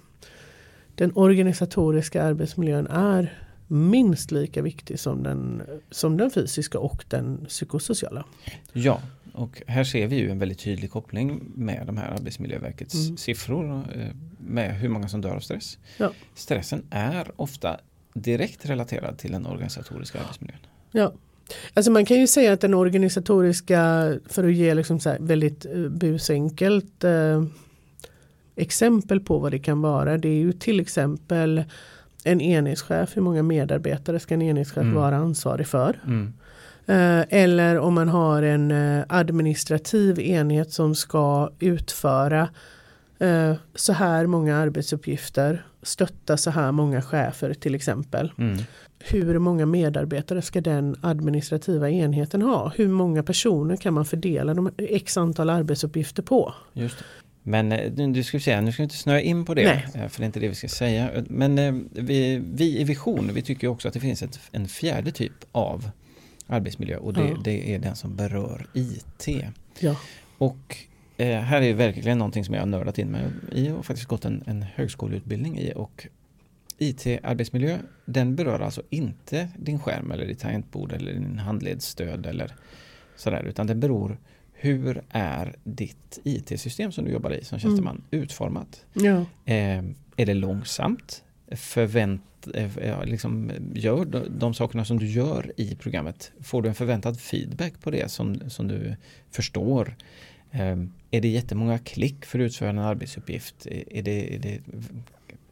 den 0.95 1.13
organisatoriska 1.15 2.23
arbetsmiljön 2.23 2.87
är 2.87 3.43
minst 3.67 4.31
lika 4.31 4.63
viktig 4.63 5.01
som 5.01 5.23
den, 5.23 5.63
som 5.91 6.17
den 6.17 6.31
fysiska 6.31 6.79
och 6.79 7.05
den 7.09 7.45
psykosociala. 7.49 8.25
Ja, 8.73 9.01
och 9.33 9.63
här 9.67 9.85
ser 9.85 10.07
vi 10.07 10.17
ju 10.17 10.31
en 10.31 10.39
väldigt 10.39 10.59
tydlig 10.59 10.91
koppling 10.91 11.43
med 11.55 11.87
de 11.87 11.97
här 11.97 12.11
Arbetsmiljöverkets 12.11 12.95
Mm. 12.95 13.17
siffror 13.17 13.85
eh, 13.95 14.09
med 14.39 14.75
hur 14.79 14.89
många 14.89 15.09
som 15.09 15.21
dör 15.21 15.35
av 15.35 15.41
stress. 15.41 15.79
Ja. 15.97 16.13
Stressen 16.35 16.83
är 16.91 17.31
ofta 17.37 17.81
direkt 18.15 18.67
relaterad 18.67 19.19
till 19.19 19.33
den 19.33 19.47
organisatoriska 19.47 20.21
arbetsmiljön. 20.21 20.59
Ja. 20.93 21.13
Alltså 21.75 21.91
man 21.91 22.05
kan 22.05 22.21
ju 22.21 22.27
säga 22.27 22.53
att 22.53 22.61
den 22.61 22.75
organisatoriska, 22.75 24.13
för 24.29 24.45
att 24.45 24.55
ge 24.55 24.75
liksom 24.75 25.01
så 25.01 25.17
väldigt 25.21 25.67
eh, 25.67 25.89
busenkelt 25.89 27.05
eh, 27.05 27.45
exempel 28.57 29.21
på 29.21 29.39
vad 29.39 29.53
det 29.53 29.59
kan 29.59 29.81
vara. 29.81 30.19
Det 30.19 30.29
är 30.29 30.39
ju 30.39 30.53
till 30.53 30.81
exempel 30.81 31.65
en 32.25 32.41
enhetschef, 32.41 33.17
hur 33.17 33.23
många 33.23 33.43
medarbetare 33.43 34.21
ska 34.21 34.35
en 34.35 34.43
enhetschef 34.43 34.83
Mm. 34.83 34.95
vara 34.95 35.17
ansvarig 35.17 35.67
för? 35.67 36.01
Mm. 36.07 36.33
Eh, 36.87 37.25
eller 37.31 37.79
om 37.79 37.95
man 37.95 38.09
har 38.09 38.43
en 38.43 38.71
eh, 38.71 39.05
administrativ 39.09 40.21
enhet 40.21 40.73
som 40.73 40.95
ska 40.95 41.51
utföra 41.59 42.49
så 43.75 43.93
här 43.93 44.27
många 44.27 44.57
arbetsuppgifter, 44.57 45.67
stötta 45.83 46.37
så 46.37 46.51
här 46.51 46.73
många 46.73 47.03
chefer 47.03 47.55
till 47.55 47.75
exempel. 47.75 48.33
Mm. 48.39 48.59
Hur 48.99 49.39
många 49.39 49.67
medarbetare 49.67 50.43
ska 50.43 50.61
den 50.61 50.97
administrativa 51.03 51.91
enheten 51.91 52.43
ha? 52.43 52.73
Hur 52.77 52.89
många 52.89 53.23
personer 53.23 53.77
kan 53.77 53.95
man 53.95 54.05
fördela 54.05 54.55
de 54.55 54.71
x 54.79 55.17
antal 55.17 55.51
arbetsuppgifter 55.51 56.23
på? 56.23 56.55
Just 56.73 56.99
det. 56.99 57.05
Men 57.43 57.73
eh, 57.73 58.09
du 58.09 58.23
ska 58.25 58.41
säga, 58.41 58.61
nu 58.61 58.73
ska 58.73 58.83
vi 58.83 58.85
inte 58.85 58.97
snöa 58.97 59.21
in 59.21 59.45
på 59.45 59.55
det, 59.55 59.65
Nej. 59.65 60.03
eh, 60.05 60.09
för 60.09 60.21
det 60.21 60.25
är 60.25 60.27
inte 60.27 60.41
det 60.41 60.49
vi 60.49 60.55
ska 60.55 60.69
säga. 60.69 61.11
Men 61.29 61.59
eh, 61.59 61.75
vi, 61.93 62.43
vi 62.53 62.81
i 62.81 62.85
Vision, 62.85 63.31
vi 63.35 63.43
tycker 63.43 63.69
också 63.69 63.89
att 63.89 63.95
det 63.95 64.01
finns 64.01 64.23
ett, 64.23 64.41
en 64.53 64.69
fjärde 64.69 65.11
typ 65.13 65.33
av 65.53 65.91
arbetsmiljö 66.47 66.97
och 66.97 67.13
det, 67.13 67.29
Ja. 67.29 67.37
det 67.45 67.75
är 67.75 67.79
den 67.79 67.97
som 67.97 68.17
berör 68.17 68.67
IT. 68.75 69.29
Ja, 69.79 69.97
Och 70.39 70.77
eh, 71.19 71.41
här 71.41 71.63
är 71.63 71.75
verkligen 71.75 72.19
någonting 72.19 72.45
som 72.45 72.55
jag 72.55 72.63
har 72.63 72.67
nördat 72.67 72.99
in 72.99 73.09
mig 73.09 73.23
i 73.53 73.71
och 73.71 73.87
faktiskt 73.87 74.09
gått 74.09 74.25
en, 74.25 74.43
en 74.47 74.63
högskoleutbildning 74.63 75.59
i. 75.59 75.73
Och 75.77 76.07
IT-arbetsmiljö, 76.79 77.79
den 78.05 78.37
berör 78.37 78.61
alltså 78.61 78.83
inte 78.91 79.49
din 79.59 79.79
skärm 79.79 80.11
eller 80.11 80.27
ditt 80.27 80.39
tangentbord 80.39 80.93
eller 80.93 81.13
din 81.13 81.39
handledsstöd 81.39 82.27
eller 82.27 82.55
sådär, 83.17 83.43
utan 83.43 83.67
det 83.67 83.75
beror 83.75 84.19
hur 84.53 85.03
är 85.11 85.57
ditt 85.65 86.19
IT-system 86.25 86.93
som 86.93 87.05
du 87.05 87.11
jobbar 87.11 87.31
i 87.31 87.45
som 87.45 87.59
tjänsteman 87.59 88.05
utformat? 88.11 88.85
ja, 88.93 89.25
Eh, 89.45 89.85
är 90.17 90.27
det 90.27 90.35
långsamt? 90.35 91.25
Förvänt, 91.51 92.49
eh, 92.55 93.05
liksom, 93.05 93.51
gör 93.75 94.05
de, 94.05 94.39
de 94.39 94.55
sakerna 94.55 94.85
som 94.85 94.99
du 94.99 95.07
gör 95.07 95.53
i 95.57 95.75
programmet, 95.75 96.33
får 96.41 96.63
du 96.63 96.69
en 96.69 96.75
förväntad 96.75 97.21
feedback 97.21 97.81
på 97.81 97.91
det 97.91 98.11
som, 98.11 98.51
som 98.51 98.69
du 98.69 98.97
förstår? 99.31 99.97
Ehm, 100.53 100.93
är 101.11 101.21
det 101.21 101.29
jättemånga 101.29 101.79
klick 101.79 102.25
för 102.25 102.39
att 102.39 102.43
utföra 102.43 102.71
en 102.71 102.79
arbetsuppgift? 102.79 103.67
Är 103.67 104.03
det, 104.03 104.35
är 104.35 104.39
det, 104.39 104.61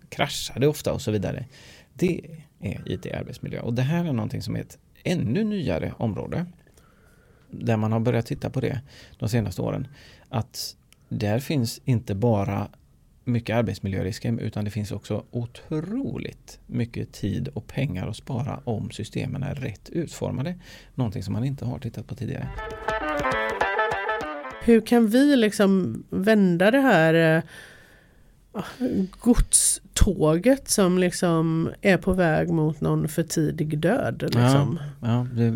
kraschade 0.08 0.66
ofta 0.66 0.92
och 0.92 1.02
så 1.02 1.10
vidare. 1.10 1.44
Det 1.94 2.20
är 2.60 2.82
IT-arbetsmiljö 2.86 3.60
och 3.60 3.74
det 3.74 3.82
här 3.82 4.04
är 4.04 4.12
någonting 4.12 4.42
som 4.42 4.56
är 4.56 4.60
ett 4.60 4.78
ännu 5.04 5.44
nyare 5.44 5.92
område 5.98 6.46
där 7.50 7.76
man 7.76 7.92
har 7.92 8.00
börjat 8.00 8.26
titta 8.26 8.50
på 8.50 8.60
det 8.60 8.80
de 9.18 9.28
senaste 9.28 9.62
åren. 9.62 9.88
Att 10.28 10.76
där 11.08 11.38
finns 11.38 11.80
inte 11.84 12.14
bara 12.14 12.68
mycket 13.24 13.56
arbetsmiljörisker 13.56 14.40
utan 14.40 14.64
det 14.64 14.70
finns 14.70 14.92
också 14.92 15.24
otroligt 15.30 16.60
mycket 16.66 17.12
tid 17.12 17.48
och 17.48 17.66
pengar 17.66 18.08
att 18.08 18.16
spara 18.16 18.60
om 18.64 18.90
systemen 18.90 19.42
är 19.42 19.54
rätt 19.54 19.90
utformade. 19.90 20.54
Någonting 20.94 21.22
som 21.22 21.32
man 21.32 21.44
inte 21.44 21.64
har 21.64 21.78
tittat 21.78 22.06
på 22.06 22.14
tidigare. 22.14 22.48
Hur 24.66 24.80
kan 24.80 25.06
vi 25.06 25.36
liksom 25.36 26.04
vända 26.10 26.70
det 26.70 26.80
här 26.80 27.36
eh, 27.36 27.42
godståget 29.20 30.68
som 30.68 30.98
liksom 30.98 31.70
är 31.82 31.96
på 31.96 32.12
väg 32.12 32.50
mot 32.50 32.80
någon 32.80 33.08
för 33.08 33.22
tidig 33.22 33.78
död? 33.78 34.22
Liksom? 34.22 34.78
Ja, 35.00 35.08
ja 35.08 35.26
det, 35.34 35.54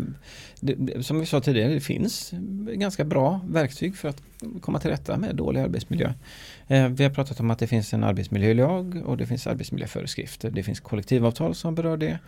det, 0.59 1.03
som 1.03 1.19
vi 1.19 1.25
sa 1.25 1.41
tidigare, 1.41 1.73
det 1.73 1.79
finns 1.79 2.33
ganska 2.73 3.03
bra 3.03 3.41
verktyg 3.49 3.97
för 3.97 4.09
att 4.09 4.21
komma 4.61 4.79
till 4.79 4.89
rätta 4.89 5.17
med 5.17 5.35
dålig 5.35 5.61
arbetsmiljö. 5.61 6.13
Eh, 6.67 6.87
vi 6.87 7.03
har 7.03 7.11
pratat 7.11 7.39
om 7.39 7.51
att 7.51 7.59
det 7.59 7.67
finns 7.67 7.93
en 7.93 8.03
arbetsmiljölag 8.03 9.03
och 9.05 9.17
det 9.17 9.25
finns 9.25 9.47
arbetsmiljöföreskrifter. 9.47 10.51
Det 10.51 10.63
finns 10.63 10.79
kollektivavtal 10.79 11.55
som 11.55 11.75
berör 11.75 11.97
det. 11.97 12.19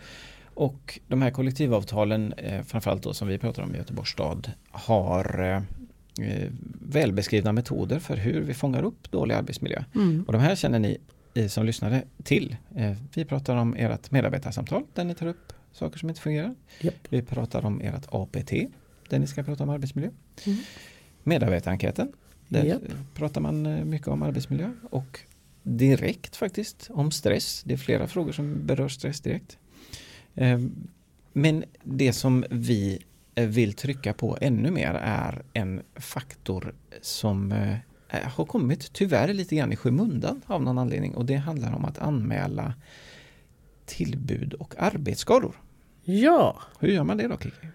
Och 0.54 1.00
de 1.08 1.22
här 1.22 1.30
kollektivavtalen, 1.30 2.32
eh, 2.32 2.62
framförallt 2.62 3.02
då 3.02 3.14
som 3.14 3.28
vi 3.28 3.38
pratar 3.38 3.62
om 3.62 3.74
i 3.74 3.78
Göteborgs 3.78 4.10
stad, 4.10 4.50
har 4.70 5.42
eh, 5.42 5.62
välbeskrivna 6.80 7.52
metoder 7.52 7.98
för 7.98 8.16
hur 8.16 8.40
vi 8.40 8.54
fångar 8.54 8.82
upp 8.82 9.10
dålig 9.10 9.34
arbetsmiljö. 9.34 9.84
Mm. 9.94 10.24
Och 10.26 10.32
de 10.32 10.42
här 10.42 10.54
känner 10.56 10.78
ni 10.78 10.98
som 11.48 11.66
lyssnade 11.66 12.04
till. 12.22 12.56
Vi 13.14 13.24
pratar 13.24 13.56
om 13.56 13.74
ert 13.74 14.10
medarbetarsamtal 14.10 14.82
där 14.94 15.04
ni 15.04 15.14
tar 15.14 15.26
upp 15.26 15.52
saker 15.72 15.98
som 15.98 16.08
inte 16.08 16.20
fungerar. 16.20 16.54
Yep. 16.80 16.94
Vi 17.08 17.22
pratar 17.22 17.66
om 17.66 17.80
ert 17.80 18.06
APT 18.08 18.52
där 19.08 19.18
ni 19.18 19.26
ska 19.26 19.42
prata 19.42 19.62
om 19.62 19.70
arbetsmiljö. 19.70 20.10
Mm. 20.46 20.58
Medarbetarenkäten 21.22 22.12
där 22.48 22.64
yep. 22.64 22.82
pratar 23.14 23.40
man 23.40 23.66
eh, 23.66 23.84
mycket 23.84 24.08
om 24.08 24.22
arbetsmiljö 24.22 24.72
och 24.90 25.20
direkt 25.62 26.36
faktiskt 26.36 26.90
om 26.90 27.10
stress. 27.10 27.62
Det 27.64 27.74
är 27.74 27.78
flera 27.78 28.06
frågor 28.06 28.32
som 28.32 28.66
berör 28.66 28.88
stress 28.88 29.20
direkt. 29.20 29.58
Men 31.32 31.64
det 31.82 32.12
som 32.12 32.44
vi 32.50 32.92
eh, 32.94 32.98
vill 33.34 33.72
trycka 33.72 34.12
på 34.12 34.38
ännu 34.40 34.70
mer 34.70 34.94
är 34.94 35.42
en 35.52 35.82
faktor 35.96 36.74
som 37.00 37.52
eh, 37.52 37.76
har 38.22 38.44
kommit 38.44 38.92
tyvärr 38.92 39.34
lite 39.34 39.56
grann 39.56 39.72
i 39.72 39.76
skymundan 39.76 40.42
av 40.46 40.62
någon 40.62 40.78
anledning 40.78 41.14
och 41.14 41.24
det 41.24 41.34
handlar 41.34 41.72
om 41.72 41.84
att 41.84 41.98
anmäla 41.98 42.74
tillbud 43.86 44.54
och 44.54 44.74
arbetsskador. 44.78 45.54
Ja. 46.04 46.58
Hur 46.78 46.88
gör 46.88 47.04
man 47.04 47.16
det 47.16 47.28
då 47.28 47.36
Kiki? 47.36 47.66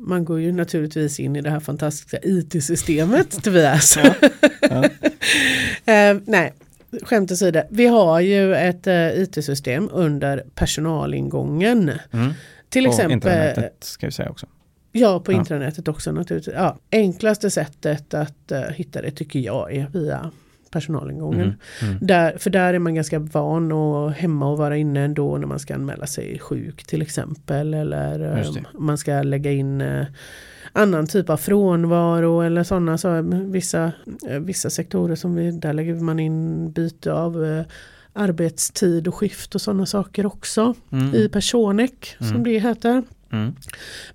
man 0.00 0.24
går 0.24 0.40
ju 0.40 0.52
naturligtvis 0.52 1.20
in 1.20 1.36
i 1.36 1.40
det 1.40 1.50
här 1.50 1.60
fantastiska 1.60 2.18
IT-systemet 2.22 3.42
Tobias. 3.42 3.98
Ja, 4.70 4.84
ja. 5.84 6.14
uh, 6.14 6.20
nej, 6.26 6.52
skämt 7.02 7.32
åsido. 7.32 7.62
Vi 7.70 7.86
har 7.86 8.20
ju 8.20 8.54
ett 8.54 8.86
uh, 8.86 8.92
eh, 8.92 9.22
IT-system 9.22 9.88
under 9.92 10.44
personalingången. 10.54 11.92
Mm. 12.10 12.32
Till 12.70 12.84
på 12.84 12.90
exempel. 12.90 13.12
internetet 13.14 13.84
ska 13.84 14.06
vi 14.06 14.12
säga 14.12 14.30
också. 14.30 14.46
Ja, 14.92 15.20
på 15.20 15.32
ja. 15.32 15.36
internetet 15.36 15.88
också 15.88 16.12
naturligtvis. 16.12 16.54
Ja, 16.54 16.78
enklaste 16.92 17.50
sättet 17.50 18.14
att 18.14 18.52
uh, 18.52 18.58
hitta 18.58 19.02
det 19.02 19.10
tycker 19.10 19.38
jag 19.38 19.74
är 19.76 19.86
via 19.92 20.30
personalingången. 20.70 21.40
Mm, 21.40 21.56
mm. 21.82 21.98
Där, 22.00 22.38
för 22.38 22.50
där 22.50 22.74
är 22.74 22.78
man 22.78 22.94
ganska 22.94 23.18
van 23.18 23.72
och 23.72 24.12
hemma 24.12 24.50
och 24.50 24.58
vara 24.58 24.76
inne 24.76 25.00
ändå 25.00 25.36
när 25.36 25.46
man 25.46 25.58
ska 25.58 25.74
anmäla 25.74 26.06
sig 26.06 26.38
sjuk 26.38 26.84
till 26.84 27.02
exempel. 27.02 27.74
Eller 27.74 28.46
um, 28.46 28.66
man 28.78 28.98
ska 28.98 29.22
lägga 29.22 29.52
in 29.52 29.80
uh, 29.80 30.06
annan 30.72 31.06
typ 31.06 31.30
av 31.30 31.36
frånvaro 31.36 32.40
eller 32.40 32.62
sådana. 32.62 32.98
Så, 32.98 33.22
vissa, 33.46 33.92
uh, 34.30 34.38
vissa 34.38 34.70
sektorer 34.70 35.14
som 35.14 35.34
vi, 35.34 35.50
där 35.50 35.72
lägger 35.72 35.94
man 35.94 36.20
in 36.20 36.72
byte 36.72 37.12
av 37.12 37.64
arbetstid 38.12 39.08
och 39.08 39.14
skift 39.14 39.54
och 39.54 39.60
sådana 39.60 39.86
saker 39.86 40.26
också. 40.26 40.74
Mm. 40.92 41.14
I 41.14 41.28
Personek 41.28 42.16
som 42.18 42.26
mm. 42.26 42.44
det 42.44 42.58
heter. 42.58 43.02
Mm. 43.32 43.54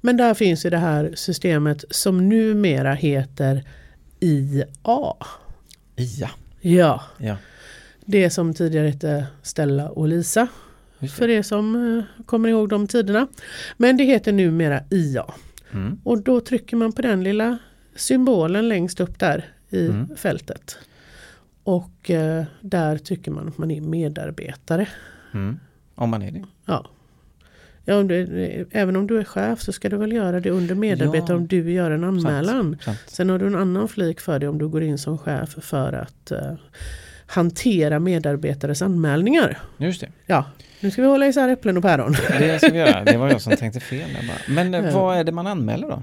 Men 0.02 0.18
där 0.18 0.34
finns 0.34 0.66
ju 0.66 0.70
det 0.70 0.78
här 0.78 1.12
systemet 1.16 1.86
som 1.90 2.30
numera 2.30 2.94
heter 2.94 3.64
IA. 4.20 4.66
IA. 5.96 6.30
Ja. 6.62 7.04
ja. 7.18 7.38
Det 8.06 8.30
som 8.30 8.54
tidigare 8.54 8.88
hette 8.88 9.28
Stella 9.42 9.90
och 9.90 10.08
Lisa. 10.08 10.48
För 11.18 11.30
er 11.30 11.42
som 11.42 11.98
eh, 11.98 12.24
kommer 12.26 12.50
ihåg 12.50 12.70
de 12.70 12.88
tiderna. 12.88 13.28
Men 13.78 13.98
det 13.98 14.04
heter 14.04 14.32
numera 14.32 14.82
IA. 14.90 15.26
Mm. 15.74 16.00
Och 16.04 16.22
då 16.22 16.40
trycker 16.42 16.78
man 16.78 16.92
på 16.92 17.02
den 17.02 17.24
lilla 17.24 17.58
symbolen 17.96 18.70
längst 18.70 19.00
upp 19.00 19.20
där 19.20 19.46
i 19.70 19.88
mm. 19.88 20.16
fältet. 20.16 20.78
Och 21.66 22.10
eh, 22.10 22.44
där 22.62 22.98
tycker 22.98 23.32
man 23.32 23.48
att 23.48 23.58
man 23.58 23.72
är 23.72 23.82
medarbetare. 23.82 24.88
Mm. 25.34 25.60
Om 25.96 26.10
man 26.10 26.22
är 26.22 26.32
det? 26.32 26.44
Ja. 26.66 26.86
Ja, 27.86 27.98
om 28.00 28.08
du, 28.08 28.68
även 28.72 28.96
om 28.96 29.08
du 29.08 29.20
är 29.20 29.24
chef 29.24 29.62
så 29.62 29.72
ska 29.72 29.90
du 29.90 29.98
väl 29.98 30.12
göra 30.12 30.40
det 30.40 30.50
under 30.50 30.76
medarbetare 30.76 31.34
ja. 31.34 31.36
om 31.36 31.48
du 31.48 31.72
gör 31.72 31.92
en 31.92 32.04
anmälan. 32.04 32.70
Sant, 32.72 32.84
sant. 32.84 33.00
Sen 33.08 33.30
har 33.30 33.40
du 33.40 33.48
en 33.48 33.56
annan 33.56 33.88
flik 33.88 34.20
för 34.20 34.40
det 34.40 34.48
om 34.48 34.58
du 34.58 34.68
går 34.68 34.84
in 34.84 34.98
som 34.98 35.18
chef 35.18 35.50
för 35.62 35.94
att 35.94 36.32
uh, 36.32 36.54
hantera 37.26 38.00
medarbetares 38.00 38.82
anmälningar. 38.82 39.60
Just 39.78 40.02
det. 40.02 40.10
Ja, 40.26 40.46
nu 40.80 40.92
ska 40.92 41.02
vi 41.02 41.08
hålla 41.08 41.28
isär 41.28 41.50
äpplen 41.50 41.78
och 41.78 41.84
päron. 41.84 42.16
Det 42.40 42.60
ska 42.60 42.72
vi 42.72 42.80
göra, 42.80 43.04
det 43.04 43.18
var 43.18 43.30
jag 43.30 43.42
som 43.42 43.56
tänkte 43.58 43.80
fel. 43.80 44.10
Men 44.48 44.76
uh, 44.76 44.94
vad 44.94 45.18
är 45.18 45.24
det 45.24 45.32
man 45.32 45.48
anmäler 45.48 45.90
då? 45.90 46.02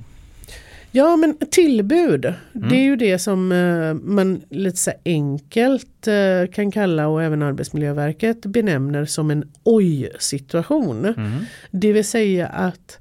Ja 0.95 1.17
men 1.17 1.37
tillbud, 1.51 2.25
mm. 2.25 2.69
det 2.69 2.77
är 2.77 2.83
ju 2.83 2.97
det 2.97 3.19
som 3.19 3.53
uh, 3.53 3.95
man 3.95 4.43
lite 4.51 4.77
så 4.77 4.93
enkelt 5.05 6.09
uh, 6.09 6.53
kan 6.53 6.71
kalla 6.71 7.09
och 7.09 7.23
även 7.23 7.43
Arbetsmiljöverket 7.43 8.47
benämner 8.47 9.05
som 9.05 9.31
en 9.31 9.53
oj-situation. 9.63 11.05
Mm. 11.05 11.45
Det 11.71 11.93
vill 11.93 12.05
säga 12.05 12.47
att 12.47 12.99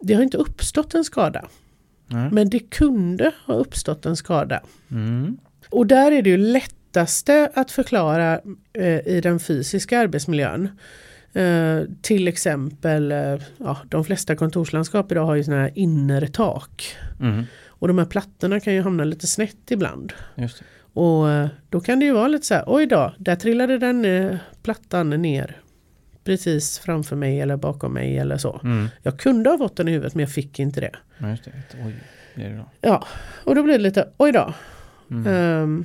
det 0.00 0.14
har 0.14 0.22
inte 0.22 0.36
uppstått 0.36 0.94
en 0.94 1.04
skada. 1.04 1.48
Mm. 2.12 2.34
Men 2.34 2.50
det 2.50 2.58
kunde 2.58 3.32
ha 3.46 3.54
uppstått 3.54 4.06
en 4.06 4.16
skada. 4.16 4.60
Mm. 4.90 5.36
Och 5.70 5.86
där 5.86 6.12
är 6.12 6.22
det 6.22 6.30
ju 6.30 6.36
lättaste 6.36 7.50
att 7.54 7.70
förklara 7.70 8.40
uh, 8.78 9.08
i 9.08 9.20
den 9.22 9.40
fysiska 9.40 9.98
arbetsmiljön. 9.98 10.68
Uh, 11.36 11.84
till 12.02 12.28
exempel, 12.28 13.12
uh, 13.12 13.42
ja, 13.58 13.78
de 13.88 14.04
flesta 14.04 14.36
kontorslandskap 14.36 15.12
idag 15.12 15.26
har 15.26 15.34
ju 15.34 15.44
sådana 15.44 15.62
här 15.62 15.72
innertak. 15.74 16.96
Mm. 17.20 17.44
Och 17.66 17.88
de 17.88 17.98
här 17.98 18.04
plattorna 18.04 18.60
kan 18.60 18.74
ju 18.74 18.82
hamna 18.82 19.04
lite 19.04 19.26
snett 19.26 19.70
ibland. 19.70 20.12
Och 20.92 21.24
uh, 21.24 21.46
då 21.68 21.80
kan 21.80 21.98
det 21.98 22.04
ju 22.04 22.12
vara 22.12 22.28
lite 22.28 22.46
så 22.46 22.54
här, 22.54 22.64
oj 22.66 22.86
då, 22.86 23.14
där 23.18 23.36
trillade 23.36 23.78
den 23.78 24.38
plattan 24.62 25.10
ner. 25.10 25.56
Precis 26.24 26.78
framför 26.78 27.16
mig 27.16 27.40
eller 27.40 27.56
bakom 27.56 27.92
mig 27.92 28.18
eller 28.18 28.36
så. 28.36 28.60
Mm. 28.64 28.88
Jag 29.02 29.18
kunde 29.18 29.50
ha 29.50 29.58
fått 29.58 29.76
den 29.76 29.88
i 29.88 29.92
huvudet 29.92 30.14
men 30.14 30.20
jag 30.20 30.30
fick 30.30 30.58
inte 30.58 30.80
det. 30.80 30.96
Det. 31.70 31.86
Oj, 31.86 31.94
det 32.34 32.64
Ja, 32.80 33.06
och 33.44 33.54
då 33.54 33.62
blir 33.62 33.74
det 33.74 33.82
lite, 33.82 34.08
oj 34.16 34.32
då. 34.32 34.54
Mm. 35.10 35.62
Um, 35.62 35.84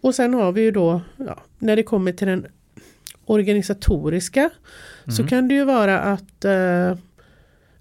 och 0.00 0.14
sen 0.14 0.34
har 0.34 0.52
vi 0.52 0.60
ju 0.60 0.70
då, 0.70 1.00
ja, 1.16 1.38
när 1.58 1.76
det 1.76 1.82
kommer 1.82 2.12
till 2.12 2.26
den 2.26 2.46
organisatoriska 3.26 4.40
mm. 4.40 5.16
så 5.16 5.26
kan 5.26 5.48
det 5.48 5.54
ju 5.54 5.64
vara 5.64 6.00
att 6.00 6.44
eh, 6.44 6.98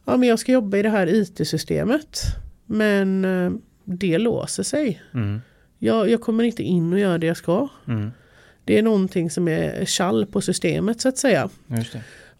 ja, 0.06 0.18
men 0.18 0.24
jag 0.24 0.40
ska 0.40 0.52
jobba 0.52 0.78
i 0.78 0.82
det 0.82 0.90
här 0.90 1.08
IT-systemet. 1.08 2.22
Men 2.66 3.26
eh, 3.26 3.52
det 3.84 4.18
låser 4.18 4.64
sig. 4.64 5.02
Mm. 5.14 5.42
Jag, 5.80 6.10
jag, 6.10 6.22
kommer 6.22 6.44
inte 6.44 6.64
in 6.64 6.94
och 6.94 7.00
göra 7.00 7.18
det 7.18 7.28
jag 7.28 7.38
ska. 7.38 7.68
Mm. 7.88 8.12
Det 8.64 8.80
är 8.80 8.84
någonting 8.84 9.30
som 9.30 9.48
är 9.48 9.98
kall 9.98 10.26
på 10.26 10.42
systemet 10.42 11.02
så 11.02 11.10
att 11.10 11.18
säga. 11.18 11.50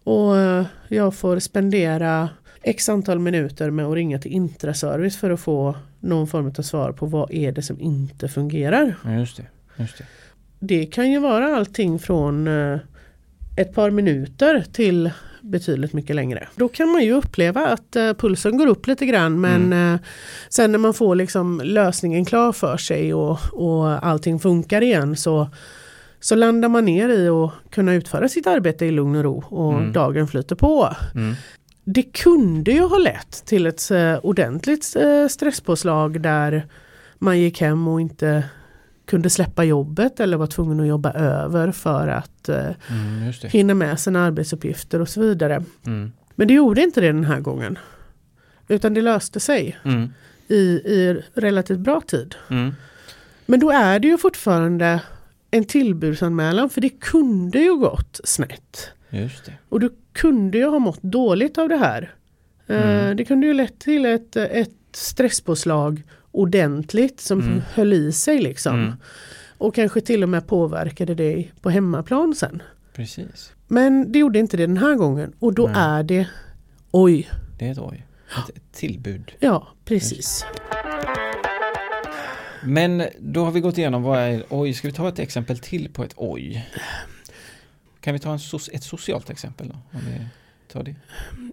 Och 0.04 0.36
eh, 0.36 0.66
jag 0.88 1.14
får 1.14 1.38
spendera 1.38 2.28
x 2.62 2.88
antal 2.88 3.18
minuter 3.18 3.70
med 3.70 3.86
att 3.86 3.94
ringa 3.94 4.18
till 4.18 4.32
Intraservice 4.32 5.16
för 5.16 5.30
att 5.30 5.40
få 5.40 5.76
någon 6.00 6.26
form 6.26 6.52
av 6.58 6.62
svar 6.62 6.92
på 6.92 7.06
vad 7.06 7.32
är 7.32 7.52
det 7.52 7.62
som 7.62 7.80
inte 7.80 8.28
fungerar. 8.28 8.96
Just 9.18 9.36
det. 9.36 9.46
Just 9.76 9.98
det. 9.98 10.04
det 10.58 10.86
kan 10.86 11.10
ju 11.10 11.18
vara 11.18 11.56
allting 11.56 11.98
från 11.98 12.48
eh, 12.48 12.78
ett 13.56 13.74
par 13.74 13.90
minuter 13.90 14.64
till 14.72 15.10
betydligt 15.40 15.92
mycket 15.92 16.16
längre. 16.16 16.48
Då 16.56 16.68
kan 16.68 16.88
man 16.88 17.04
ju 17.04 17.12
uppleva 17.12 17.66
att 17.66 17.96
uh, 17.96 18.12
pulsen 18.12 18.58
går 18.58 18.66
upp 18.66 18.86
lite 18.86 19.06
grann 19.06 19.40
men 19.40 19.62
mm. 19.62 19.94
uh, 19.94 20.00
sen 20.48 20.72
när 20.72 20.78
man 20.78 20.94
får 20.94 21.14
liksom 21.14 21.60
lösningen 21.64 22.24
klar 22.24 22.52
för 22.52 22.76
sig 22.76 23.14
och, 23.14 23.38
och 23.52 24.06
allting 24.06 24.38
funkar 24.38 24.82
igen 24.82 25.16
så, 25.16 25.48
så 26.20 26.34
landar 26.34 26.68
man 26.68 26.84
ner 26.84 27.08
i 27.08 27.28
att 27.28 27.52
kunna 27.70 27.94
utföra 27.94 28.28
sitt 28.28 28.46
arbete 28.46 28.86
i 28.86 28.90
lugn 28.90 29.16
och 29.16 29.24
ro 29.24 29.44
och 29.48 29.74
mm. 29.74 29.92
dagen 29.92 30.28
flyter 30.28 30.56
på. 30.56 30.96
Mm. 31.14 31.34
Det 31.84 32.02
kunde 32.02 32.72
ju 32.72 32.80
ha 32.80 32.98
lett 32.98 33.42
till 33.46 33.66
ett 33.66 33.90
uh, 33.90 34.16
ordentligt 34.22 34.84
stresspåslag 35.30 36.20
där 36.20 36.66
man 37.18 37.40
gick 37.40 37.60
hem 37.60 37.88
och 37.88 38.00
inte 38.00 38.44
kunde 39.06 39.30
släppa 39.30 39.64
jobbet 39.64 40.20
eller 40.20 40.36
var 40.36 40.46
tvungen 40.46 40.80
att 40.80 40.86
jobba 40.86 41.12
över 41.12 41.72
för 41.72 42.08
att 42.08 42.48
eh, 42.48 42.66
Mm, 42.90 43.32
hinna 43.44 43.74
med 43.74 44.00
sina 44.00 44.24
arbetsuppgifter 44.24 45.00
och 45.00 45.08
så 45.08 45.20
vidare. 45.20 45.62
Mm. 45.86 46.12
Men 46.34 46.48
det 46.48 46.54
gjorde 46.54 46.82
inte 46.82 47.00
det 47.00 47.06
den 47.06 47.24
här 47.24 47.40
gången. 47.40 47.78
Utan 48.68 48.94
det 48.94 49.02
löste 49.02 49.40
sig 49.40 49.78
Mm. 49.84 50.08
i, 50.48 50.54
i 50.84 51.22
relativt 51.34 51.78
bra 51.78 52.00
tid. 52.00 52.34
Mm. 52.50 52.74
Men 53.46 53.60
då 53.60 53.70
är 53.70 53.98
det 53.98 54.08
ju 54.08 54.18
fortfarande 54.18 55.00
en 55.50 55.64
tillbudsanmälan 55.64 56.70
för 56.70 56.80
det 56.80 56.88
kunde 56.88 57.58
ju 57.58 57.76
gått 57.76 58.20
snett. 58.24 58.90
Och 59.68 59.80
du 59.80 59.90
kunde 60.12 60.58
ju 60.58 60.64
ha 60.66 60.78
mått 60.78 61.02
dåligt 61.02 61.58
av 61.58 61.68
det 61.68 61.76
här. 61.76 62.14
Eh, 62.66 62.90
Mm. 63.00 63.16
Det 63.16 63.24
kunde 63.24 63.46
ju 63.46 63.52
lett 63.52 63.78
till 63.78 64.06
ett, 64.06 64.36
ett 64.36 64.70
stresspåslag 64.92 66.02
ordentligt 66.36 67.20
som 67.20 67.40
Mm. 67.40 67.60
höll 67.74 67.92
i 67.92 68.12
sig 68.12 68.38
liksom. 68.38 68.74
Mm. 68.82 68.92
Och 69.58 69.74
kanske 69.74 70.00
till 70.00 70.22
och 70.22 70.28
med 70.28 70.46
påverkade 70.46 71.14
dig 71.14 71.52
på 71.60 71.70
hemmaplan 71.70 72.34
sen. 72.34 72.62
Precis. 72.92 73.52
Men 73.68 74.12
det 74.12 74.18
gjorde 74.18 74.38
inte 74.38 74.56
det 74.56 74.66
den 74.66 74.76
här 74.76 74.94
gången 74.94 75.32
och 75.38 75.54
då 75.54 75.66
Nej. 75.66 75.74
är 75.78 76.02
det 76.02 76.26
oj. 76.90 77.28
Det 77.58 77.66
är 77.68 77.72
ett 77.72 77.78
oj. 77.78 78.06
Ett, 78.48 78.72
tillbud. 78.72 79.32
Ja, 79.40 79.68
precis. 79.84 80.44
Men 82.64 83.02
då 83.18 83.44
har 83.44 83.50
vi 83.52 83.60
gått 83.60 83.78
igenom 83.78 84.02
vad 84.02 84.18
är 84.18 84.44
oj. 84.48 84.72
Ska 84.72 84.88
vi 84.88 84.94
ta 84.94 85.08
ett 85.08 85.18
exempel 85.18 85.58
till 85.58 85.88
på 85.92 86.04
ett 86.04 86.12
oj? 86.16 86.68
Kan 88.00 88.12
vi 88.12 88.18
ta 88.20 88.30
en 88.30 88.38
ett 88.72 88.82
socialt 88.82 89.30
exempel 89.30 89.68
då? 89.68 89.74
Tar 90.72 90.82
det. 90.82 90.94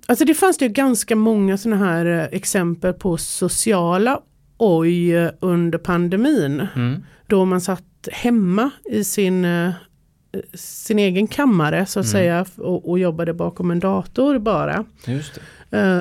Alltså 0.06 0.26
det 0.26 0.34
fanns 0.34 0.58
det 0.58 0.66
ju 0.66 0.72
ganska 0.72 1.16
många 1.16 1.58
sådana 1.58 1.86
här 1.86 2.06
eh, 2.06 2.24
exempel 2.38 2.94
på 2.94 3.18
sociala 3.18 4.22
oj 4.64 5.30
under 5.40 5.78
pandemin. 5.78 6.68
Mm. 6.76 7.04
Då 7.28 7.46
man 7.46 7.62
satt 7.62 7.84
hemma 8.12 8.70
i 8.86 9.04
sin, 9.04 9.46
eh, 9.46 9.72
sin 10.54 11.00
egen 11.00 11.28
kammare 11.28 11.86
så 11.86 12.00
att 12.00 12.06
Mm. 12.06 12.12
säga 12.12 12.46
och, 12.58 12.90
och 12.90 13.00
jobbade 13.00 13.34
bakom 13.34 13.72
en 13.72 13.80
dator 13.80 14.40
bara. 14.40 14.86
Eh, 15.72 15.98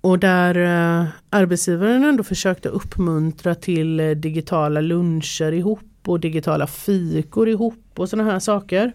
och 0.00 0.18
där 0.18 0.54
eh, 0.54 1.06
arbetsgivaren 1.30 2.04
ändå 2.04 2.22
försökte 2.22 2.68
uppmuntra 2.68 3.54
till 3.54 3.96
digitala 4.16 4.80
luncher 4.80 5.52
ihop 5.52 5.80
och 6.06 6.20
digitala 6.20 6.66
fikor 6.66 7.48
ihop 7.48 7.84
och 7.94 8.08
sådana 8.08 8.30
här 8.30 8.38
saker. 8.38 8.92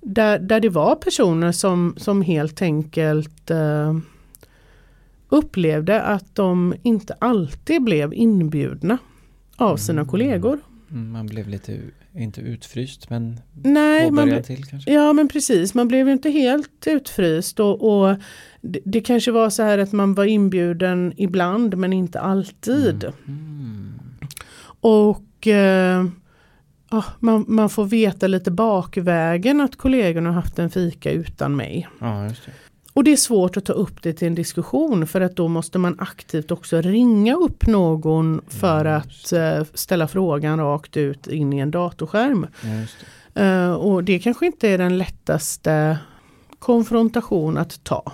Där, 0.00 0.38
där 0.38 0.60
det 0.60 0.68
var 0.68 0.94
personer 0.94 1.52
som, 1.52 1.94
som 1.96 2.22
helt 2.22 2.62
enkelt 2.62 3.50
upplevde 5.30 6.02
att 6.02 6.34
de 6.34 6.74
inte 6.82 7.14
alltid 7.18 7.82
blev 7.82 8.14
inbjudna 8.14 8.98
av 9.56 9.76
sina 9.76 10.00
Mm. 10.00 10.10
kollegor. 10.10 10.58
Mm, 10.90 11.12
Man 11.12 11.26
blev 11.26 11.48
lite, 11.48 11.78
inte 12.14 12.40
utfryst 12.40 13.10
men 13.10 13.40
Nej, 13.62 14.10
man, 14.10 14.42
till 14.42 14.64
kanske. 14.64 14.92
Ja 14.92 15.12
men 15.12 15.28
precis, 15.28 15.74
man 15.74 15.88
blev 15.88 16.06
ju 16.06 16.12
inte 16.12 16.30
helt 16.30 16.86
utfryst 16.86 17.60
och, 17.60 17.82
och 18.02 18.16
det, 18.60 18.80
det 18.84 19.00
kanske 19.00 19.30
var 19.32 19.50
så 19.50 19.62
här 19.62 19.78
att 19.78 19.92
man 19.92 20.14
var 20.14 20.24
inbjuden 20.24 21.12
ibland 21.16 21.76
men 21.76 21.92
inte 21.92 22.20
alltid. 22.20 23.04
Mm. 23.28 23.92
Och 24.80 25.46
eh, 25.46 26.04
ja, 26.90 27.04
man, 27.20 27.44
man 27.48 27.70
får 27.70 27.84
veta 27.84 28.26
lite 28.26 28.50
bakvägen 28.50 29.60
att 29.60 29.76
kollegorna 29.76 30.28
har 30.30 30.34
haft 30.34 30.58
en 30.58 30.70
fika 30.70 31.10
utan 31.10 31.56
mig. 31.56 31.88
Ja. 32.00 32.28
Och 33.00 33.04
det 33.04 33.12
är 33.12 33.16
svårt 33.16 33.56
att 33.56 33.64
ta 33.64 33.72
upp 33.72 34.02
det 34.02 34.12
till 34.12 34.26
en 34.28 34.34
diskussion 34.34 35.06
för 35.06 35.20
att 35.20 35.36
då 35.36 35.48
måste 35.48 35.78
man 35.78 36.00
aktivt 36.00 36.50
också 36.50 36.80
ringa 36.80 37.34
upp 37.34 37.66
någon 37.66 38.40
för 38.48 38.84
Ja, 38.84 38.96
att 38.96 39.32
eh, 39.32 39.64
ställa 39.74 40.08
frågan 40.08 40.58
rakt 40.58 40.96
ut 40.96 41.26
in 41.26 41.52
i 41.52 41.58
en 41.58 41.70
datorskärm. 41.70 42.46
Det. 43.32 43.42
Eh, 43.42 43.72
och 43.72 44.04
det 44.04 44.18
kanske 44.18 44.46
inte 44.46 44.68
är 44.68 44.78
den 44.78 44.98
lättaste 44.98 45.98
konfrontation 46.58 47.58
att 47.58 47.84
ta. 47.84 48.12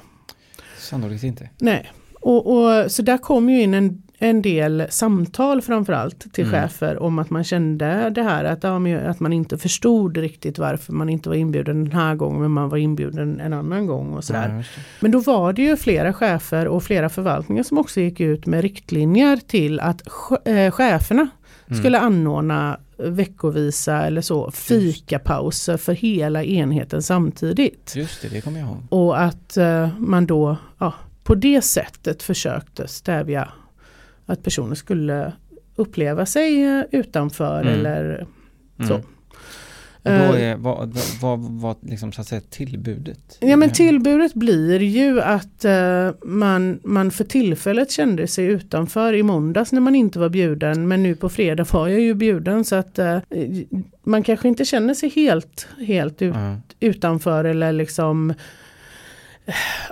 Sannolikt 0.78 1.24
inte. 1.24 1.50
Nej. 1.58 1.92
Och, 2.20 2.56
och, 2.56 2.90
så 2.90 3.02
där 3.02 3.18
kom 3.18 3.50
ju 3.50 3.62
in 3.62 3.74
en, 3.74 4.02
en 4.18 4.42
del 4.42 4.86
samtal 4.90 5.62
framförallt 5.62 6.32
till 6.32 6.44
Mm. 6.46 6.62
chefer 6.62 7.02
om 7.02 7.18
att 7.18 7.30
man 7.30 7.44
kände 7.44 8.10
det 8.10 8.22
här 8.22 8.44
att, 8.44 8.62
ja, 8.62 8.98
att 9.10 9.20
man 9.20 9.32
inte 9.32 9.58
förstod 9.58 10.16
riktigt 10.16 10.58
varför 10.58 10.92
man 10.92 11.08
inte 11.08 11.28
var 11.28 11.36
inbjuden 11.36 11.84
den 11.84 11.92
här 11.92 12.14
gången 12.14 12.40
men 12.40 12.50
man 12.50 12.68
var 12.68 12.78
inbjuden 12.78 13.40
en 13.40 13.52
annan 13.52 13.86
gång 13.86 14.12
och 14.14 14.24
sådär. 14.24 14.48
Det. 14.48 14.64
Men 15.00 15.10
då 15.10 15.18
var 15.20 15.52
det 15.52 15.62
ju 15.62 15.76
flera 15.76 16.12
chefer 16.12 16.68
och 16.68 16.82
flera 16.82 17.08
förvaltningar 17.08 17.62
som 17.62 17.78
också 17.78 18.00
gick 18.00 18.20
ut 18.20 18.46
med 18.46 18.62
riktlinjer 18.62 19.36
till 19.36 19.80
att 19.80 20.02
eh, 20.44 20.70
cheferna 20.70 21.28
Mm. 21.70 21.78
skulle 21.82 21.98
anordna 21.98 22.80
veckovisa 22.98 24.06
eller 24.06 24.20
så 24.20 24.50
fikapauser 24.50 25.76
för 25.76 25.92
hela 25.92 26.44
enheten 26.44 27.02
samtidigt. 27.02 27.92
Just 27.96 28.22
det, 28.22 28.28
det 28.28 28.40
kommer 28.40 28.58
jag 28.60 28.68
ihåg. 28.68 28.76
Och 28.88 29.20
att 29.22 29.56
eh, 29.56 29.88
man 29.98 30.26
då 30.26 30.56
ja, 30.78 30.94
på 31.24 31.34
det 31.34 31.62
sättet 31.62 32.22
försökte 32.22 32.88
stävja 32.88 33.48
att 34.26 34.42
personer 34.42 34.74
skulle 34.74 35.32
uppleva 35.76 36.26
sig 36.26 36.64
eh, 36.64 36.82
utanför 36.90 37.60
Mm. 37.60 37.74
eller 37.74 38.26
Mm. 38.78 38.88
så. 38.88 38.94
Och 40.02 40.12
då 40.12 40.34
är, 40.36 40.56
vad, 40.56 40.98
vad, 41.20 41.38
vad 41.40 41.76
liksom 41.80 42.12
så 42.12 42.20
att 42.20 42.26
säga 42.26 42.40
tillbudet? 42.50 43.38
Ja 43.40 43.56
men 43.56 43.70
tillbudet 43.70 44.34
blir 44.34 44.82
ju 44.82 45.20
att 45.20 45.64
eh, 45.64 46.10
man, 46.24 46.80
man 46.84 47.10
för 47.10 47.24
tillfället 47.24 47.90
kände 47.90 48.26
sig 48.26 48.44
utanför 48.44 49.12
i 49.12 49.22
måndags 49.22 49.72
när 49.72 49.80
man 49.80 49.94
inte 49.94 50.18
var 50.18 50.28
bjuden 50.28 50.88
men 50.88 51.02
nu 51.02 51.14
på 51.14 51.28
fredag 51.28 51.66
var 51.72 51.88
jag 51.88 52.00
ju 52.00 52.14
bjuden 52.14 52.64
så 52.64 52.74
att 52.76 52.98
eh, 52.98 53.18
man 54.04 54.22
kanske 54.22 54.48
inte 54.48 54.64
känner 54.64 54.94
sig 54.94 55.08
helt, 55.08 55.68
helt 55.86 56.22
ut, 56.22 56.34
Ja, 56.34 56.56
utanför 56.80 57.44
eller 57.44 57.72
liksom 57.72 58.34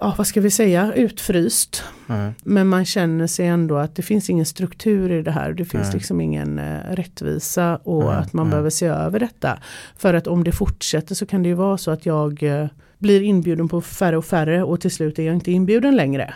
ja, 0.01 0.15
vad 0.19 0.27
ska 0.27 0.41
vi 0.41 0.51
säga, 0.51 0.93
utfryst. 0.95 1.85
ja, 2.07 2.33
Men 2.43 2.69
man 2.69 2.85
känner 2.85 3.27
sig 3.27 3.47
ändå 3.47 3.77
att 3.77 3.97
det 3.97 4.03
finns 4.03 4.31
ingen 4.31 4.47
struktur 4.47 5.13
i 5.13 5.23
det 5.23 5.31
här. 5.31 5.53
Det 5.53 5.65
finns 5.65 5.87
Nej. 5.87 5.95
liksom 5.95 6.21
ingen 6.21 6.59
eh, 6.59 6.79
rättvisa 6.91 7.77
och 7.77 8.05
Nej, 8.05 8.15
att 8.15 8.33
man 8.33 8.51
behöver 8.51 8.71
se 8.71 8.87
över 8.87 9.21
detta. 9.21 9.59
För 9.97 10.15
att 10.15 10.27
om 10.27 10.45
det 10.45 10.53
fortsätter 10.53 11.15
så 11.15 11.27
kan 11.27 11.43
det 11.43 11.49
ju 11.49 11.55
vara 11.55 11.79
så 11.79 11.91
att 11.91 12.07
jag 12.07 12.43
eh, 12.43 12.67
blir 12.99 13.23
inbjuden 13.23 13.69
på 13.69 13.81
färre 13.81 14.17
och 14.17 14.25
färre 14.25 14.63
och 14.63 14.81
till 14.81 14.91
slut 14.91 15.19
är 15.19 15.23
jag 15.23 15.35
inte 15.35 15.53
inbjuden 15.53 15.97
längre. 15.97 16.35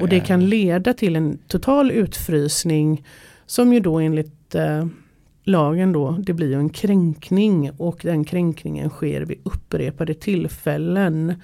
Och 0.00 0.08
det 0.08 0.20
kan 0.20 0.48
leda 0.48 0.94
till 0.94 1.16
en 1.16 1.38
total 1.48 1.90
utfrysning 1.90 3.04
som 3.46 3.72
ju 3.72 3.80
då 3.80 3.98
enligt 3.98 4.54
eh, 4.54 4.86
lagen 5.44 5.92
då, 5.92 6.10
det 6.10 6.32
blir 6.32 6.48
ju 6.48 6.58
en 6.58 6.70
kränkning 6.70 7.70
och 7.76 8.00
den 8.02 8.24
kränkningen 8.24 8.90
sker 8.90 9.20
vid 9.20 9.38
upprepade 9.42 10.14
tillfällen. 10.14 11.34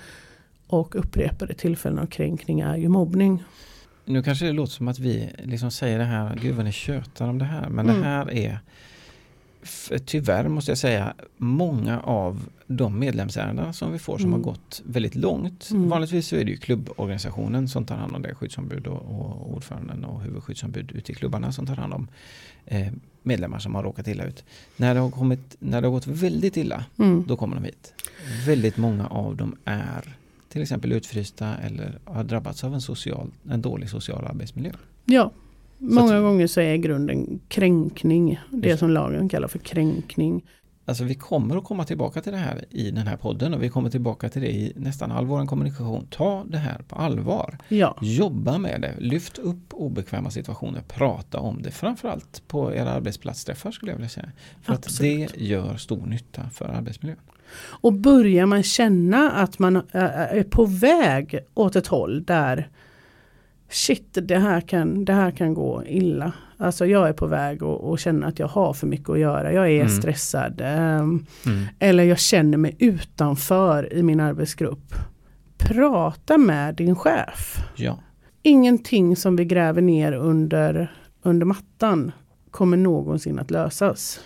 Och 0.69 0.97
upprepade 0.97 1.55
tillfällen 1.55 1.99
av 1.99 2.07
kränkning 2.07 2.61
är 2.61 2.77
ju 2.77 2.89
mobbning. 2.89 3.43
Nu 4.05 4.23
kanske 4.23 4.47
det 4.47 4.53
låter 4.53 4.73
som 4.73 4.89
att 4.89 4.99
vi 4.99 5.31
liksom 5.45 5.71
säger 5.71 5.99
det 5.99 6.05
här, 6.05 6.39
gud 6.43 6.55
vad 6.55 6.65
ni 6.65 6.73
tjötar 6.73 7.29
om 7.29 7.39
det 7.39 7.45
här, 7.45 7.69
men 7.69 7.89
Mm. 7.89 8.01
det 8.01 8.07
här 8.09 8.31
är 8.31 8.59
tyvärr 10.05 10.49
måste 10.49 10.71
jag 10.71 10.79
säga 10.79 11.15
många 11.37 12.01
av 12.01 12.49
de 12.67 12.99
medlemsärenden 12.99 13.75
som 13.75 13.93
vi 13.93 13.99
får 13.99 14.19
som 14.19 14.27
Mm. 14.27 14.41
har 14.41 14.45
gått 14.45 14.83
väldigt 14.87 15.15
långt. 15.15 15.69
Mm. 15.71 15.89
Vanligtvis 15.89 16.27
så 16.29 16.37
är 16.37 16.45
det 16.45 16.51
ju 16.51 16.57
klubborganisationen 16.57 17.69
som 17.69 17.85
tar 17.85 17.97
hand 17.97 18.17
om 18.17 18.23
det, 18.23 18.35
skyddsombud 18.35 18.87
och, 18.87 18.97
och 19.21 19.53
ordföranden 19.55 20.05
och 20.05 20.23
huvudskyddsombud 20.23 20.93
ute 20.93 21.13
i 21.13 21.15
klubbarna 21.15 21.53
som 21.53 21.67
tar 21.67 21.77
hand 21.77 21.93
om 21.95 22.09
eh, 22.67 22.93
medlemmar 23.23 23.59
som 23.59 23.75
har 23.75 23.83
råkat 23.83 24.09
illa 24.09 24.25
ut. 24.25 24.45
När 24.77 24.95
det 24.95 25.01
har, 25.01 25.11
kommit, 25.11 25.57
när 25.59 25.81
det 25.81 25.87
har 25.87 25.93
gått 25.93 26.07
väldigt 26.07 26.57
illa, 26.57 26.85
Mm. 26.99 27.25
då 27.29 27.37
kommer 27.37 27.55
de 27.57 27.65
hit. 27.65 27.95
Väldigt 28.47 28.77
många 28.77 29.07
av 29.07 29.37
dem 29.37 29.57
är 29.65 30.17
till 30.49 30.63
exempel 30.63 30.93
utfrysta 30.93 31.57
eller 31.57 31.99
har 32.05 32.25
drabbats 32.25 32.65
av 32.65 32.75
en, 32.75 32.81
social, 32.81 33.31
en 33.51 33.63
dålig 33.63 33.91
social 33.91 34.25
arbetsmiljö. 34.27 34.73
Ja, 35.05 35.33
många 35.79 36.17
att- 36.17 36.23
gånger 36.23 36.47
så 36.47 36.61
är 36.61 36.77
grunden 36.77 37.41
kränkning. 37.49 38.39
Det 38.51 38.77
som 38.77 38.91
lagen 38.91 39.29
kallar 39.29 39.49
för 39.49 39.59
kränkning. 39.59 40.45
Alltså 40.85 41.05
vi 41.05 41.15
kommer 41.15 41.57
att 41.57 41.65
komma 41.65 41.85
tillbaka 41.85 42.21
till 42.21 42.33
det 42.33 42.39
här 42.39 42.65
i 42.71 42.91
den 42.91 43.07
här 43.07 43.17
podden 43.17 43.55
och 43.55 43.63
vi 43.63 43.69
kommer 43.69 43.91
tillbaka 43.91 44.29
till 44.29 44.43
det 44.43 44.51
i 44.51 44.73
nästan 44.77 45.13
all 45.13 45.27
vår 45.27 45.47
kommunikation. 45.47 46.07
Ta 46.11 46.45
det 46.49 46.59
här 46.59 46.83
på 46.89 46.97
allvar. 46.97 47.59
Ja, 47.69 47.97
Jobba 48.03 48.59
med 48.59 48.81
det. 48.81 48.95
Lyft 48.99 49.39
upp 49.39 49.75
obekväma 49.75 50.31
situationer. 50.31 50.81
Prata 50.89 51.39
om 51.41 51.63
det. 51.63 51.71
Framförallt 51.71 52.43
på 52.49 52.75
era 52.75 52.91
arbetsplatsträffar 52.93 53.71
skulle 53.71 53.93
jag 53.93 53.97
vilja 53.97 54.09
säga. 54.09 54.31
För 54.63 54.73
att 54.73 54.87
Absolut. 54.87 55.35
det 55.35 55.45
gör 55.45 55.77
stor 55.77 56.07
nytta 56.07 56.51
för 56.51 56.65
arbetsmiljön. 56.69 57.19
Och 57.57 57.93
börjar 57.93 58.47
man 58.47 58.63
känna 58.63 59.31
att 59.31 59.59
man 59.59 59.77
är 59.93 60.43
på 60.43 60.65
väg 60.65 61.39
åt 61.55 61.77
ett 61.77 61.87
håll 61.87 62.25
där 62.25 62.69
shit, 63.71 64.19
det 64.23 64.39
här 64.39 64.61
kan, 64.61 65.05
det 65.05 65.13
här 65.13 65.31
kan 65.31 65.55
gå 65.55 65.83
illa. 65.87 66.33
Alltså 66.57 66.87
jag 66.87 67.09
är 67.09 67.13
på 67.13 67.27
väg 67.27 67.63
och, 67.63 67.91
och 67.91 67.99
känner 67.99 68.27
att 68.27 68.39
jag 68.39 68.49
har 68.49 68.73
för 68.73 68.87
mycket 68.87 69.09
att 69.11 69.19
göra. 69.19 69.53
Jag 69.53 69.67
är 69.71 69.75
Mm. 69.81 69.89
stressad. 69.89 70.61
ehm, 70.65 71.27
Eller 71.79 72.05
jag 72.05 72.19
känner 72.19 72.59
mig 72.59 72.77
utanför 72.79 73.93
i 73.95 74.03
min 74.03 74.21
arbetsgrupp. 74.21 74.95
Prata 75.59 76.39
med 76.39 76.75
din 76.75 76.97
chef. 76.97 77.57
Ja, 77.77 77.99
Ingenting 78.43 79.17
som 79.17 79.37
vi 79.37 79.45
gräver 79.45 79.83
ner 79.83 80.13
under, 80.13 80.93
under 81.23 81.47
mattan. 81.47 82.13
kommer 82.51 82.77
någonsin 82.77 83.39
att 83.39 83.51
lösas. 83.51 84.21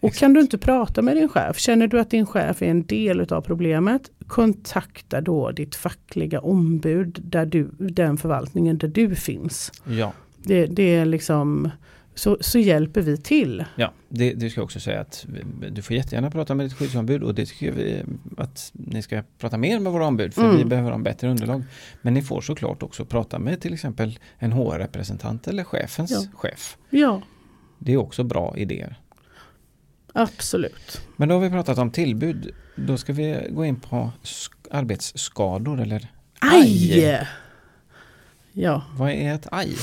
Och 0.00 0.08
Exakt. 0.08 0.20
kan 0.20 0.32
du 0.32 0.40
inte 0.40 0.58
prata 0.58 1.02
med 1.02 1.16
din 1.16 1.28
chef, 1.28 1.58
känner 1.58 1.86
du 1.86 2.00
att 2.00 2.10
din 2.10 2.26
chef 2.26 2.62
är 2.62 2.66
en 2.66 2.86
del 2.86 3.32
av 3.32 3.40
problemet, 3.40 4.10
kontakta 4.26 5.20
då 5.20 5.50
ditt 5.50 5.74
fackliga 5.74 6.40
ombud, 6.40 7.18
där 7.22 7.46
du, 7.46 7.70
den 7.78 8.16
förvaltningen 8.16 8.78
där 8.78 8.88
du 8.88 9.14
finns. 9.14 9.72
Ja. 9.84 10.12
Det, 10.42 10.66
det 10.66 10.94
är 10.94 11.04
liksom 11.04 11.70
så, 12.14 12.36
så 12.40 12.58
hjälper 12.58 13.00
vi 13.00 13.16
till. 13.16 13.64
Ja, 13.76 13.92
det, 14.08 14.34
det 14.34 14.50
ska 14.50 14.60
jag 14.60 14.64
också 14.64 14.80
säga 14.80 15.00
att 15.00 15.26
du 15.70 15.82
får 15.82 15.96
jättegärna 15.96 16.30
prata 16.30 16.54
med 16.54 16.66
ditt 16.66 16.72
skyddsombud 16.72 17.22
och 17.22 17.34
det 17.34 17.46
tycker 17.46 17.72
vi 17.72 18.02
att 18.36 18.70
ni 18.72 19.02
ska 19.02 19.22
prata 19.38 19.56
mer 19.56 19.80
med 19.80 19.92
våra 19.92 20.06
ombud 20.06 20.34
för 20.34 20.44
mm. 20.44 20.56
vi 20.56 20.64
behöver 20.64 20.90
ha 20.90 20.96
en 20.96 21.02
bättre 21.02 21.28
underlag. 21.28 21.64
Men 22.02 22.14
ni 22.14 22.22
får 22.22 22.40
såklart 22.40 22.82
också 22.82 23.04
prata 23.04 23.38
med 23.38 23.60
till 23.60 23.74
exempel 23.74 24.18
en 24.38 24.52
HR-representant 24.52 25.48
eller 25.48 25.64
chefens 25.64 26.10
ja. 26.10 26.38
chef. 26.38 26.76
Ja. 26.90 27.22
Det 27.78 27.92
är 27.92 27.96
också 27.96 28.24
bra 28.24 28.54
idéer. 28.56 28.96
Absolut. 30.16 31.00
Men 31.16 31.28
då 31.28 31.34
har 31.34 31.40
vi 31.40 31.50
pratat 31.50 31.78
om 31.78 31.90
tillbud. 31.90 32.50
Då 32.76 32.96
ska 32.96 33.12
vi 33.12 33.46
gå 33.50 33.64
in 33.64 33.80
på 33.80 34.10
arbetsskador 34.70 35.80
eller 35.80 36.08
aj. 36.38 37.02
aj. 37.02 37.28
Ja. 38.52 38.82
Vad 38.96 39.10
är 39.10 39.34
ett 39.34 39.48
aj? 39.50 39.76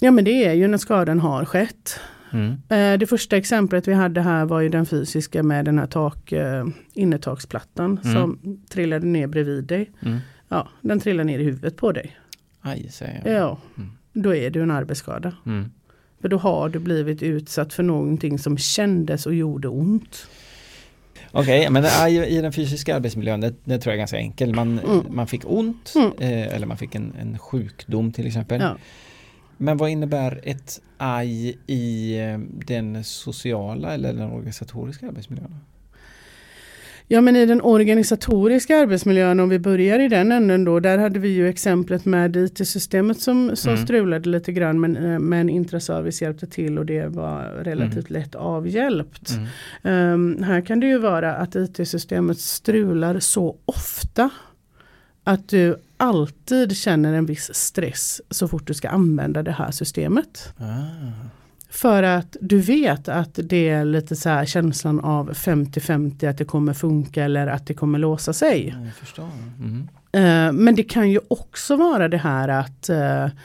Ja 0.00 0.10
men 0.10 0.24
det 0.24 0.44
är 0.44 0.52
ju 0.52 0.68
när 0.68 0.78
skadan 0.78 1.20
har 1.20 1.44
skett. 1.44 2.00
Mm. 2.32 2.50
Eh, 2.68 2.98
det 2.98 3.06
första 3.06 3.36
exemplet 3.36 3.88
vi 3.88 3.92
hade 3.92 4.20
här 4.20 4.44
var 4.44 4.60
ju 4.60 4.68
den 4.68 4.86
fysiska 4.86 5.42
med 5.42 5.64
den 5.64 5.78
här 5.78 5.86
tak, 5.86 6.32
eh, 6.32 6.66
innertaksplattan 6.92 7.98
mm. 8.04 8.14
som 8.14 8.38
trillade 8.68 9.06
ner 9.06 9.26
bredvid 9.26 9.64
dig. 9.64 9.90
Mm. 10.00 10.18
Ja, 10.48 10.68
den 10.80 11.00
trillade 11.00 11.24
ner 11.24 11.38
i 11.38 11.44
huvudet 11.44 11.76
på 11.76 11.92
dig. 11.92 12.16
Aj, 12.60 12.88
säger 12.90 13.22
jag. 13.24 13.34
Ja, 13.34 13.58
mm. 13.76 13.90
då 14.12 14.34
är 14.34 14.50
du 14.50 14.62
en 14.62 14.70
arbetsskada. 14.70 15.32
För 16.22 16.28
då 16.28 16.36
har 16.36 16.68
du 16.68 16.78
blivit 16.78 17.22
utsatt 17.22 17.72
för 17.72 17.82
någonting 17.82 18.38
som 18.38 18.58
kändes 18.58 19.26
och 19.26 19.34
gjorde 19.34 19.68
ont. 19.68 20.26
Okej, 21.30 21.68
okay, 21.68 21.70
men 21.70 21.84
i 22.24 22.40
den 22.40 22.52
fysiska 22.52 22.96
arbetsmiljön, 22.96 23.40
det, 23.40 23.54
det 23.64 23.78
tror 23.78 23.90
jag 23.90 23.94
är 23.94 23.98
ganska 23.98 24.16
enkelt. 24.16 24.56
Man, 24.56 24.78
mm. 24.78 25.06
man 25.10 25.26
fick 25.26 25.42
ont 25.44 25.94
mm. 25.96 26.12
eh, 26.18 26.54
eller 26.54 26.66
man 26.66 26.76
fick 26.76 26.94
en, 26.94 27.14
en 27.20 27.38
sjukdom 27.38 28.12
till 28.12 28.26
exempel. 28.26 28.60
Ja. 28.60 28.76
Men 29.56 29.76
vad 29.76 29.90
innebär 29.90 30.40
ett 30.42 30.80
aj 30.98 31.58
i 31.66 32.18
eh, 32.18 32.38
den 32.66 33.04
sociala 33.04 33.94
eller 33.94 34.12
den 34.12 34.32
organisatoriska 34.32 35.08
arbetsmiljön? 35.08 35.56
Ja 37.12 37.20
men 37.20 37.36
i 37.36 37.46
den 37.46 37.62
organisatoriska 37.62 38.78
arbetsmiljön 38.78 39.40
om 39.40 39.48
vi 39.48 39.58
börjar 39.58 39.98
i 39.98 40.08
den 40.08 40.32
änden 40.32 40.64
då. 40.64 40.80
Där 40.80 40.98
hade 40.98 41.18
vi 41.18 41.28
ju 41.28 41.48
exemplet 41.48 42.04
med 42.04 42.36
IT-systemet 42.36 43.20
som, 43.20 43.56
som 43.56 43.72
mm. 43.72 43.84
strulade 43.84 44.28
lite 44.28 44.52
grann 44.52 44.80
men, 44.80 44.96
eh, 44.96 45.18
men 45.18 45.48
Intraservice 45.48 46.22
hjälpte 46.22 46.46
till 46.46 46.78
och 46.78 46.86
det 46.86 47.06
var 47.06 47.42
relativt 47.42 48.10
mm. 48.10 48.22
lätt 48.22 48.34
avhjälpt. 48.34 49.30
Mm. 49.82 50.12
Um, 50.12 50.42
här 50.42 50.60
kan 50.60 50.80
det 50.80 50.86
ju 50.86 50.98
vara 50.98 51.36
att 51.36 51.56
IT-systemet 51.56 52.38
strular 52.38 53.18
så 53.18 53.56
ofta 53.64 54.30
att 55.24 55.48
du 55.48 55.76
alltid 55.96 56.76
känner 56.76 57.12
en 57.12 57.26
viss 57.26 57.54
stress 57.54 58.20
så 58.30 58.48
fort 58.48 58.66
du 58.66 58.74
ska 58.74 58.88
använda 58.88 59.42
det 59.42 59.52
här 59.52 59.70
systemet. 59.70 60.54
Ah. 60.58 61.28
För 61.72 62.02
att 62.02 62.36
du 62.40 62.58
vet 62.58 63.08
att 63.08 63.38
det 63.42 63.68
är 63.68 63.84
lite 63.84 64.16
så 64.16 64.28
här 64.28 64.44
känslan 64.44 65.00
av 65.00 65.32
50-50 65.32 66.30
att 66.30 66.38
det 66.38 66.44
kommer 66.44 66.72
funka 66.72 67.24
eller 67.24 67.46
att 67.46 67.66
det 67.66 67.74
kommer 67.74 67.98
låsa 67.98 68.32
sig. 68.32 68.76
Jag 68.84 68.94
förstår. 68.94 69.28
Mm. 69.58 69.88
Uh, 70.16 70.52
men 70.52 70.74
det 70.74 70.82
kan 70.82 71.10
ju 71.10 71.20
också 71.28 71.76
vara 71.76 72.08
det 72.08 72.16
här 72.16 72.48
att 72.48 72.90
uh, 72.90 73.38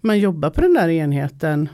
man 0.00 0.18
jobbar 0.18 0.50
på 0.50 0.60
den 0.60 0.74
där 0.74 0.88
enheten 0.88 1.68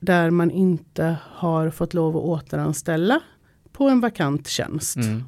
där 0.00 0.30
man 0.30 0.50
inte 0.50 1.16
har 1.22 1.70
fått 1.70 1.94
lov 1.94 2.16
att 2.16 2.22
återanställa 2.22 3.20
på 3.72 3.88
en 3.88 4.00
vakant 4.00 4.48
tjänst. 4.48 4.96
Mm. 4.96 5.24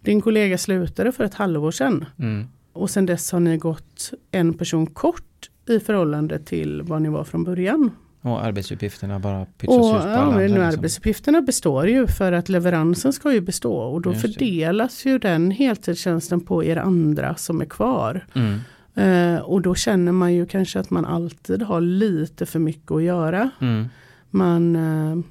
Din 0.00 0.20
kollega 0.20 0.58
slutade 0.58 1.12
för 1.12 1.24
ett 1.24 1.34
halvår 1.34 1.70
sedan. 1.70 2.04
Mm. 2.18 2.46
Och 2.72 2.90
sen 2.90 3.06
dess 3.06 3.32
har 3.32 3.40
ni 3.40 3.56
gått 3.56 4.12
en 4.30 4.54
person 4.54 4.86
kort 4.86 5.50
i 5.68 5.80
förhållande 5.80 6.38
till 6.38 6.82
vad 6.82 7.02
ni 7.02 7.08
var 7.08 7.24
från 7.24 7.44
början. 7.44 7.90
Och 8.24 8.44
arbetsuppgifterna 8.44 9.18
bara 9.18 9.44
pytsas 9.44 9.78
och, 9.78 9.96
ut 9.96 10.02
på 10.02 10.08
ja, 10.08 10.14
alla 10.14 10.22
andra. 10.22 10.40
Liksom. 10.40 10.62
Arbetsuppgifterna 10.62 11.40
består 11.40 11.88
ju 11.88 12.06
för 12.06 12.32
att 12.32 12.48
leveransen 12.48 13.12
ska 13.12 13.32
ju 13.32 13.40
bestå 13.40 13.74
och 13.74 14.02
då 14.02 14.14
fördelas 14.14 15.06
ju 15.06 15.18
den 15.18 15.50
heltidstjänsten 15.50 16.40
på 16.40 16.64
er 16.64 16.76
andra 16.76 17.34
som 17.34 17.60
är 17.60 17.64
kvar. 17.64 18.26
Mm. 18.34 18.60
Eh, 18.94 19.40
och 19.40 19.62
då 19.62 19.74
känner 19.74 20.12
man 20.12 20.34
ju 20.34 20.46
kanske 20.46 20.80
att 20.80 20.90
man 20.90 21.04
alltid 21.04 21.62
har 21.62 21.80
lite 21.80 22.46
för 22.46 22.58
mycket 22.58 22.90
att 22.90 23.02
göra. 23.02 23.50
Mm. 23.60 23.88
Man 24.30 24.76
eh, 24.76 25.24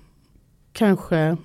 kanske 0.72 1.38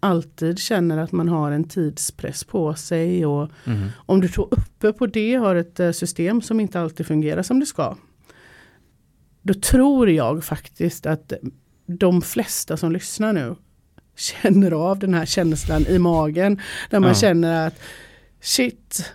alltid 0.00 0.58
känner 0.58 0.98
att 0.98 1.12
man 1.12 1.28
har 1.28 1.50
en 1.52 1.64
tidspress 1.64 2.44
på 2.44 2.74
sig 2.74 3.26
och 3.26 3.50
mm. 3.64 3.88
om 3.96 4.20
du 4.20 4.28
då 4.28 4.48
uppe 4.50 4.92
på 4.92 5.06
det 5.06 5.34
har 5.34 5.54
ett 5.54 5.80
eh, 5.80 5.90
system 5.90 6.42
som 6.42 6.60
inte 6.60 6.80
alltid 6.80 7.06
fungerar 7.06 7.42
som 7.42 7.60
det 7.60 7.66
ska. 7.66 7.96
Då 9.42 9.54
tror 9.54 10.10
jag 10.10 10.44
faktiskt 10.44 11.06
att 11.06 11.32
de 11.86 12.22
flesta 12.22 12.76
som 12.76 12.92
lyssnar 12.92 13.32
nu 13.32 13.56
känner 14.16 14.70
av 14.70 14.98
den 14.98 15.14
här 15.14 15.26
känslan 15.26 15.86
i 15.86 15.98
magen. 15.98 16.60
Där 16.90 17.00
man 17.00 17.08
ja. 17.08 17.14
känner 17.14 17.66
att 17.66 17.80
shit, 18.40 19.12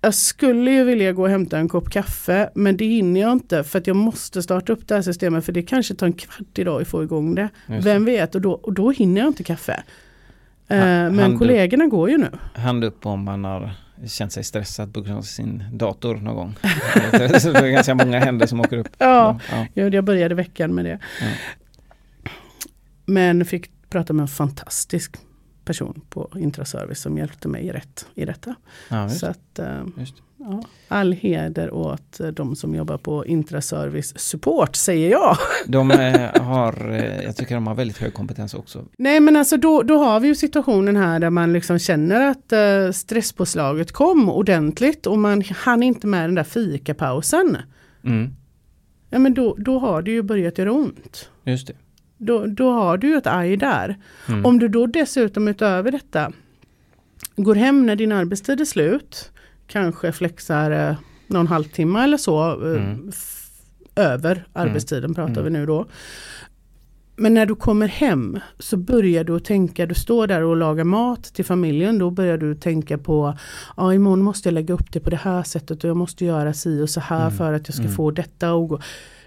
jag 0.00 0.14
skulle 0.14 0.70
ju 0.70 0.84
vilja 0.84 1.12
gå 1.12 1.22
och 1.22 1.28
hämta 1.28 1.58
en 1.58 1.68
kopp 1.68 1.90
kaffe 1.90 2.50
men 2.54 2.76
det 2.76 2.84
hinner 2.84 3.20
jag 3.20 3.32
inte 3.32 3.64
för 3.64 3.78
att 3.78 3.86
jag 3.86 3.96
måste 3.96 4.42
starta 4.42 4.72
upp 4.72 4.88
det 4.88 4.94
här 4.94 5.02
systemet 5.02 5.44
för 5.44 5.52
det 5.52 5.62
kanske 5.62 5.94
tar 5.94 6.06
en 6.06 6.12
kvart 6.12 6.58
idag 6.58 6.82
att 6.82 6.88
få 6.88 7.02
igång 7.02 7.34
det. 7.34 7.48
Vem 7.66 8.04
vet 8.04 8.34
och 8.34 8.40
då, 8.40 8.52
och 8.52 8.72
då 8.72 8.90
hinner 8.90 9.20
jag 9.20 9.28
inte 9.28 9.42
kaffe. 9.42 9.82
Uh, 10.70 10.76
men 10.76 11.18
hand 11.18 11.38
kollegorna 11.38 11.84
upp, 11.84 11.90
går 11.90 12.10
ju 12.10 12.18
nu. 12.18 12.30
Hand 12.54 12.84
upp 12.84 13.06
om 13.06 13.24
man 13.24 13.44
har 13.44 13.74
känt 14.06 14.32
sig 14.32 14.44
stressad 14.44 14.94
på 14.94 15.00
grund 15.00 15.18
av 15.18 15.22
sin 15.22 15.64
dator 15.72 16.14
någon 16.16 16.34
gång. 16.34 16.54
det 17.12 17.44
är 17.46 17.70
ganska 17.70 17.94
många 17.94 18.20
händer 18.20 18.46
som 18.46 18.60
åker 18.60 18.76
upp. 18.76 18.88
Ja, 18.98 19.40
ja. 19.74 19.82
jag 19.88 20.04
började 20.04 20.34
veckan 20.34 20.74
med 20.74 20.84
det. 20.84 20.98
Ja. 21.20 21.26
Men 23.06 23.44
fick 23.44 23.70
prata 23.90 24.12
med 24.12 24.22
en 24.22 24.28
fantastisk 24.28 25.16
person 25.64 26.00
på 26.10 26.30
Intraservice 26.36 27.00
som 27.00 27.18
hjälpte 27.18 27.48
mig 27.48 27.70
rätt 27.70 28.06
i 28.14 28.24
detta. 28.24 28.54
Ja, 28.88 29.08
Så 29.08 29.26
att, 29.26 29.58
äh, 29.58 29.82
ja, 30.44 30.62
all 30.88 31.12
heder 31.12 31.74
åt 31.74 32.20
eh, 32.20 32.26
de 32.26 32.56
som 32.56 32.74
jobbar 32.74 32.98
på 32.98 33.26
Intraservice 33.26 34.18
Support 34.18 34.76
säger 34.76 35.10
jag. 35.10 35.36
De 35.66 35.90
äh, 35.90 36.42
har, 36.42 36.90
jag 37.24 37.36
tycker 37.36 37.54
de 37.54 37.66
har 37.66 37.74
väldigt 37.74 37.98
hög 37.98 38.14
kompetens 38.14 38.54
också. 38.54 38.84
Nej 38.98 39.20
men 39.20 39.36
alltså 39.36 39.56
då, 39.56 39.82
då 39.82 39.98
har 39.98 40.20
vi 40.20 40.28
ju 40.28 40.34
situationen 40.34 40.96
här 40.96 41.20
där 41.20 41.30
man 41.30 41.52
liksom 41.52 41.78
känner 41.78 42.20
att 42.20 42.52
stresspåslaget 42.96 43.92
kom 43.92 44.30
ordentligt 44.30 45.06
och 45.06 45.18
man 45.18 45.42
hann 45.42 45.82
inte 45.82 46.06
med 46.06 46.28
den 46.28 46.34
där 46.34 46.44
fikapausen. 46.44 47.56
Mm. 48.04 48.34
Ja 49.10 49.18
men 49.18 49.34
då, 49.34 49.54
då 49.58 49.78
har 49.78 50.02
det 50.02 50.10
ju 50.10 50.22
börjat 50.22 50.58
göra 50.58 50.72
ont. 50.72 51.30
Just 51.44 51.66
det. 51.66 51.74
Då, 52.18 52.46
då 52.46 52.70
har 52.70 52.98
du 52.98 53.08
ju 53.08 53.16
ett 53.16 53.26
aj 53.26 53.56
där. 53.56 53.96
Mm. 54.28 54.46
Om 54.46 54.58
du 54.58 54.68
då 54.68 54.86
dessutom 54.86 55.48
utöver 55.48 55.92
detta 55.92 56.32
går 57.36 57.54
hem 57.54 57.86
när 57.86 57.96
din 57.96 58.12
arbetstid 58.12 58.60
är 58.60 58.64
slut, 58.64 59.30
kanske 59.66 60.12
flexar 60.12 60.70
eh, 60.70 60.96
någon 61.26 61.46
halvtimme 61.46 62.04
eller 62.04 62.16
så 62.16 62.50
eh, 62.74 62.82
mm. 62.82 63.10
över 63.96 64.46
arbetstiden 64.52 65.04
mm. 65.04 65.14
pratar 65.14 65.42
vi 65.42 65.50
nu 65.50 65.66
då. 65.66 65.86
Men 67.16 67.34
när 67.34 67.46
du 67.46 67.54
kommer 67.54 67.88
hem 67.88 68.40
så 68.58 68.76
börjar 68.76 69.24
du 69.24 69.36
att 69.36 69.44
tänka, 69.44 69.86
du 69.86 69.94
står 69.94 70.26
där 70.26 70.42
och 70.42 70.56
lagar 70.56 70.84
mat 70.84 71.24
till 71.24 71.44
familjen, 71.44 71.98
då 71.98 72.10
börjar 72.10 72.38
du 72.38 72.54
tänka 72.54 72.98
på 72.98 73.38
ja 73.76 73.94
imorgon 73.94 74.22
måste 74.22 74.48
jag 74.48 74.54
lägga 74.54 74.74
upp 74.74 74.92
det 74.92 75.00
på 75.00 75.10
det 75.10 75.16
här 75.16 75.42
sättet 75.42 75.84
och 75.84 75.90
jag 75.90 75.96
måste 75.96 76.24
göra 76.24 76.52
si 76.52 76.82
och 76.82 76.90
så 76.90 77.00
här 77.00 77.26
mm. 77.26 77.32
för 77.38 77.52
att 77.52 77.68
jag 77.68 77.74
ska 77.74 77.84
Mm. 77.84 77.94
få 77.94 78.10
detta 78.10 78.52
och 78.52 78.68
gå. 78.68 78.80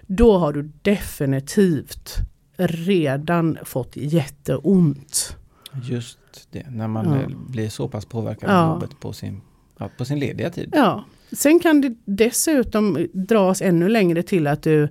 Då 0.06 0.38
har 0.38 0.52
du 0.52 0.70
definitivt 0.82 2.16
redan 2.56 3.58
fått 3.64 3.96
jätteont. 3.96 5.36
Just 5.82 6.18
det, 6.50 6.70
när 6.70 6.88
man 6.88 7.20
Ja. 7.20 7.36
blir 7.48 7.68
så 7.68 7.88
pass 7.88 8.06
påverkad 8.06 8.50
Ja. 8.50 8.62
av 8.62 8.74
jobbet 8.74 9.00
på 9.00 9.12
sin, 9.12 9.40
ja, 9.78 9.90
på 9.98 10.04
sin 10.04 10.18
lediga 10.20 10.50
tid. 10.50 10.70
Ja, 10.72 11.04
sen 11.32 11.60
kan 11.60 11.80
det 11.80 11.94
dessutom 12.04 13.06
dras 13.12 13.62
ännu 13.62 13.88
längre 13.88 14.22
till 14.22 14.46
att 14.46 14.62
du 14.62 14.88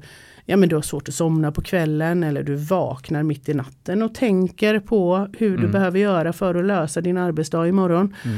Ja 0.50 0.58
men 0.58 0.70
du 0.70 0.76
har 0.76 0.82
svårt 0.82 1.10
att 1.10 1.16
somna 1.16 1.52
på 1.52 1.62
kvällen 1.62 2.24
eller 2.24 2.44
du 2.44 2.56
vaknar 2.56 3.24
mitt 3.24 3.50
i 3.50 3.54
natten 3.54 4.02
och 4.02 4.16
tänker 4.16 4.80
på 4.80 5.28
hur 5.38 5.50
du 5.50 5.58
Mm. 5.58 5.72
behöver 5.72 6.00
göra 6.00 6.34
för 6.34 6.56
att 6.56 6.66
lösa 6.66 7.02
din 7.02 7.18
arbetsdag 7.18 7.68
imorgon. 7.68 8.16
Mm. 8.26 8.38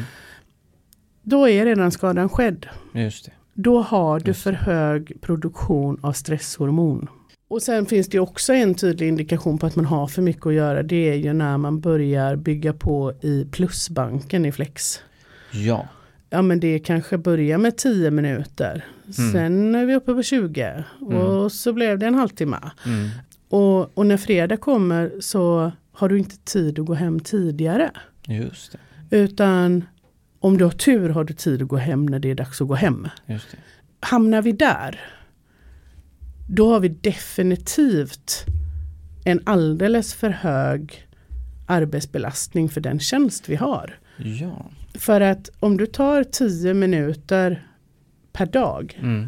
Då 1.23 1.49
är 1.49 1.65
redan 1.65 1.91
skadan 1.91 2.29
skedd. 2.29 2.65
Just 2.93 3.25
det. 3.25 3.31
Då 3.53 3.81
har 3.81 4.19
du 4.19 4.33
för 4.33 4.53
hög 4.53 5.21
produktion 5.21 5.99
av 6.01 6.13
stresshormon. 6.13 7.07
Och 7.47 7.61
sen 7.61 7.85
finns 7.85 8.07
det 8.09 8.19
också 8.19 8.53
en 8.53 8.75
tydlig 8.75 9.07
indikation 9.07 9.57
på 9.57 9.65
att 9.65 9.75
man 9.75 9.85
har 9.85 10.07
för 10.07 10.21
mycket 10.21 10.45
att 10.45 10.53
göra. 10.53 10.83
Det 10.83 11.09
är 11.09 11.15
ju 11.15 11.33
när 11.33 11.57
man 11.57 11.79
börjar 11.79 12.35
bygga 12.35 12.73
på 12.73 13.13
i 13.21 13.45
plusbanken 13.51 14.45
i 14.45 14.51
Flex. 14.51 14.99
Ja, 15.51 15.87
Ja 16.29 16.41
men 16.41 16.59
det 16.59 16.79
kanske 16.79 17.17
börjar 17.17 17.57
med 17.57 17.77
10 17.77 18.11
minuter. 18.11 18.85
Mm. 19.17 19.31
Sen 19.31 19.75
är 19.75 19.85
vi 19.85 19.95
uppe 19.95 20.13
på 20.13 20.23
20. 20.23 20.83
Mm. 21.01 21.17
Och 21.17 21.51
så 21.51 21.73
blev 21.73 21.99
det 21.99 22.05
en 22.07 22.15
halvtimme. 22.15 22.71
mm. 22.85 23.09
Och, 23.49 23.97
och 23.97 24.05
när 24.05 24.17
fredag 24.17 24.57
kommer 24.57 25.11
så 25.19 25.71
har 25.91 26.09
du 26.09 26.17
inte 26.19 26.37
tid 26.37 26.79
att 26.79 26.85
gå 26.85 26.93
hem 26.93 27.19
tidigare. 27.19 27.91
Just 28.27 28.71
det. 28.71 29.17
Utan 29.17 29.85
om 30.39 30.57
du 30.57 30.63
har 30.63 30.71
tur 30.71 31.09
har 31.09 31.23
du 31.23 31.33
tid 31.33 31.61
att 31.61 31.67
gå 31.67 31.77
hem 31.77 32.05
när 32.05 32.19
det 32.19 32.31
är 32.31 32.35
dags 32.35 32.61
att 32.61 32.67
gå 32.67 32.75
hem. 32.75 33.07
Just 33.25 33.51
det. 33.51 33.57
Hamnar 33.99 34.41
vi 34.41 34.51
där, 34.51 34.99
då 36.49 36.73
har 36.73 36.79
vi 36.79 36.87
definitivt 36.87 38.45
en 39.25 39.41
alldeles 39.45 40.13
för 40.13 40.29
hög 40.29 41.07
arbetsbelastning 41.67 42.69
för 42.69 42.81
den 42.81 42.99
tjänst 42.99 43.49
vi 43.49 43.55
har. 43.55 43.99
Ja. 44.17 44.71
För 44.99 45.21
att 45.21 45.49
om 45.59 45.77
du 45.77 45.85
tar 45.85 46.23
10 46.23 46.73
minuter 46.73 47.67
per 48.33 48.45
dag, 48.45 48.99
Mm. 49.01 49.27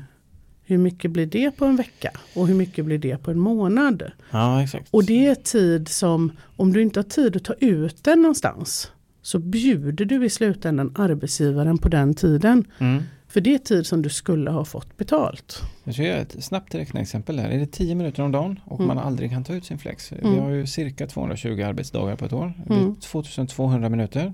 hur 0.63 0.78
mycket 0.78 1.11
blir 1.11 1.26
det 1.26 1.51
på 1.57 1.65
en 1.65 1.76
vecka? 1.76 2.11
Och 2.36 2.47
hur 2.47 2.55
mycket 2.55 2.86
blir 2.86 2.97
det 2.97 3.17
på 3.17 3.32
en 3.32 3.39
månad? 3.39 4.11
Ja. 4.32 4.67
Och 4.91 5.05
det 5.05 5.28
är 5.28 5.36
tid 5.36 5.88
som, 5.88 6.32
om 6.57 6.74
du 6.74 6.82
inte 6.82 6.99
har 6.99 7.03
tid 7.03 7.36
att 7.36 7.43
ta 7.43 7.53
ut 7.53 8.03
den 8.03 8.22
någonstans, 8.22 8.91
så 9.22 9.39
bjuder 9.39 10.05
du 10.05 10.26
i 10.26 10.30
slutändan 10.30 10.93
arbetsgivaren 10.97 11.78
på 11.78 11.89
den 11.89 12.13
tiden. 12.13 12.63
Mm. 12.80 13.03
För 13.28 13.41
det 13.41 13.53
är 13.53 13.57
tid 13.57 13.86
som 13.86 14.01
du 14.01 14.09
skulle 14.09 14.51
ha 14.51 14.65
fått 14.65 14.97
betalt. 14.97 15.61
Jag 15.84 15.93
ska 15.93 16.03
göra 16.03 16.17
ett 16.17 16.43
snabbt 16.43 16.76
räkneexempel 16.76 17.39
här. 17.39 17.49
Är 17.49 17.59
det 17.59 17.65
10 17.72 17.95
minuter 17.95 18.24
om 18.24 18.32
dagen 18.32 18.59
och 18.65 18.80
Mm. 18.80 18.88
man 18.88 18.97
aldrig 18.97 19.30
kan 19.32 19.43
ta 19.43 19.53
ut 19.53 19.65
sin 19.65 19.78
flex. 19.78 20.11
Vi 20.11 20.17
Mm. 20.28 20.39
har 20.39 20.49
ju 20.49 20.67
cirka 20.67 21.07
220 21.07 21.61
arbetsdagar 21.61 22.15
på 22.15 22.26
ett 22.26 22.34
år. 22.34 22.53
Det 22.57 22.65
blir 22.74 22.78
Mm. 22.78 22.95
2200 22.95 23.89
minuter. 23.89 24.34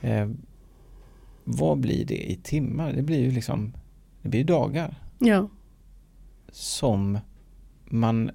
Eh, 0.00 0.28
vad 1.44 1.78
blir 1.78 2.04
det 2.04 2.30
i 2.30 2.36
timmar? 2.42 2.92
Det 2.92 3.02
blir 3.02 3.18
ju 3.20 3.30
liksom 3.30 3.72
det 4.22 4.28
blir 4.28 4.44
dagar 4.44 4.94
Ja, 5.18 5.48
som 6.52 7.18
man 7.84 8.30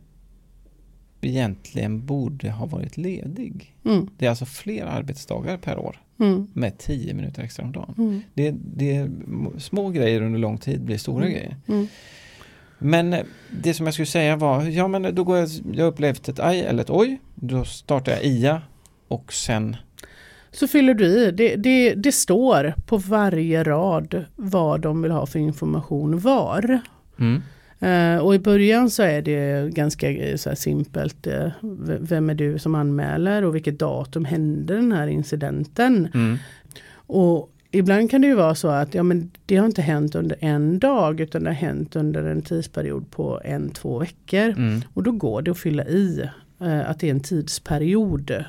egentligen 1.21 2.05
borde 2.05 2.51
ha 2.51 2.65
varit 2.65 2.97
ledig. 2.97 3.75
mm, 3.85 4.09
Det 4.17 4.25
är 4.25 4.29
alltså 4.29 4.45
fler 4.45 4.85
arbetsdagar 4.85 5.57
per 5.57 5.77
år 5.79 6.01
mm, 6.19 6.47
med 6.53 6.77
10 6.77 7.13
minuter 7.13 7.43
extra 7.43 7.65
om 7.65 7.71
dagen. 7.71 7.93
mm, 7.97 8.21
Det, 8.33 8.55
det 8.75 8.95
är 8.95 9.09
små 9.59 9.89
grejer 9.89 10.21
under 10.21 10.39
lång 10.39 10.57
tid 10.57 10.81
blir 10.81 10.97
stora 10.97 11.25
Mm. 11.25 11.33
grejer. 11.37 11.55
mm. 11.67 11.87
Men 12.77 13.13
eh, 13.13 13.23
det 13.61 13.73
som 13.73 13.85
jag 13.87 13.93
skulle 13.93 14.05
säga 14.05 14.35
var, 14.35 14.63
ja 14.63 14.87
men 14.87 15.15
då 15.15 15.23
går 15.23 15.37
jag, 15.37 15.49
jag 15.73 15.87
upplevt 15.87 16.29
ett 16.29 16.39
aj 16.39 16.59
eller 16.61 16.83
ett 16.83 16.89
oj, 16.89 17.19
då 17.35 17.65
startar 17.65 18.11
jag 18.11 18.23
IA 18.25 18.61
och 19.07 19.33
sen, 19.33 19.75
Så 20.53 20.67
fyller 20.67 20.93
du 20.93 21.05
i. 21.05 21.31
Det, 21.31 21.55
det, 21.55 21.93
det 21.93 22.11
står 22.11 22.73
på 22.85 22.97
varje 22.97 23.63
rad 23.63 24.25
vad 24.35 24.81
de 24.81 25.01
vill 25.01 25.11
ha 25.11 25.25
för 25.25 25.39
information 25.39 26.19
var. 26.19 26.79
mm, 27.19 27.41
Eh, 27.79 28.17
och 28.17 28.35
i 28.35 28.39
början 28.39 28.89
så 28.89 29.03
är 29.03 29.21
det 29.21 29.69
ganska 29.73 30.09
eh, 30.11 30.35
så 30.37 30.55
simpelt. 30.55 31.27
v- 31.61 31.97
vem 31.99 32.29
är 32.29 32.35
du 32.35 32.59
som 32.59 32.75
anmäler 32.75 33.43
och 33.43 33.55
vilket 33.55 33.79
datum 33.79 34.25
hände 34.25 34.75
den 34.75 34.91
här 34.91 35.07
incidenten? 35.07 36.07
mm, 36.13 36.37
Och 37.07 37.49
ibland 37.71 38.11
kan 38.11 38.21
det 38.21 38.27
ju 38.27 38.35
vara 38.35 38.55
så 38.55 38.67
att 38.67 38.93
ja, 38.93 39.03
men 39.03 39.31
det 39.45 39.55
har 39.57 39.65
inte 39.65 39.81
hänt 39.81 40.15
under 40.15 40.37
en 40.39 40.79
dag 40.79 41.19
utan 41.21 41.43
det 41.43 41.49
har 41.49 41.55
hänt 41.55 41.95
under 41.95 42.23
en 42.23 42.41
tidsperiod 42.41 43.11
på 43.11 43.41
en, 43.43 43.69
två 43.69 43.99
veckor. 43.99 44.49
mm, 44.49 44.81
Och 44.93 45.03
då 45.03 45.11
går 45.11 45.41
det 45.41 45.51
att 45.51 45.57
fylla 45.59 45.85
i 45.85 46.29
eh, 46.61 46.89
att 46.89 46.99
det 46.99 47.07
är 47.07 47.11
en 47.11 47.19
tidsperiod 47.19 48.43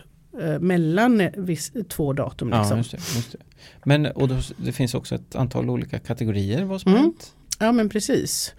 mellan 0.61 1.20
eh, 1.20 1.30
viss, 1.37 1.72
två 1.89 2.12
datum. 2.12 2.49
ja 2.53 2.59
Liksom. 2.61 2.78
just 2.78 2.91
det, 2.91 2.97
just 2.97 3.32
det. 3.32 3.39
Men 3.85 4.07
och 4.07 4.28
då, 4.28 4.37
det 4.57 4.72
finns 4.72 4.95
också 4.95 5.14
ett 5.14 5.35
antal 5.37 5.70
olika 5.70 5.99
kategorier 5.99 6.64
vad 6.64 6.80
som 6.80 6.93
Mm. 6.93 7.03
hänt. 7.05 7.35
Ja 7.59 7.72
men 7.72 7.89
precis. 7.89 8.55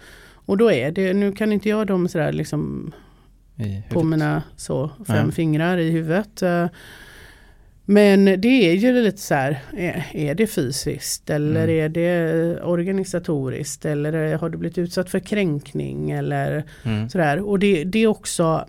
Och 0.47 0.57
då 0.57 0.71
är 0.71 0.91
det, 0.91 1.13
nu 1.13 1.31
kan 1.31 1.51
inte 1.51 1.69
jag 1.69 1.87
dem 1.87 2.07
sådär 2.07 2.31
liksom 2.33 2.91
på 3.89 4.03
mina 4.03 4.43
så 4.55 4.91
fem 5.07 5.25
Nej. 5.25 5.35
fingrar 5.35 5.77
i 5.77 5.91
huvudet. 5.91 6.41
eh. 6.41 6.67
Men 7.87 8.25
det 8.25 8.47
är 8.47 8.73
ju 8.73 9.01
lite 9.03 9.17
så 9.17 9.33
här, 9.35 9.59
är, 9.77 10.05
är 10.13 10.35
det 10.35 10.47
fysiskt 10.47 11.29
eller 11.29 11.63
Mm. 11.67 11.85
är 11.85 11.89
det 11.89 12.61
organisatoriskt 12.61 13.85
eller 13.85 14.37
har 14.37 14.49
du 14.49 14.57
blivit 14.57 14.77
utsatt 14.77 15.09
för 15.09 15.19
kränkning 15.19 16.11
eller 16.11 16.63
Mm, 16.83 17.09
sådär. 17.09 17.39
Och 17.49 17.59
det, 17.59 17.83
det 17.83 18.07
också 18.07 18.67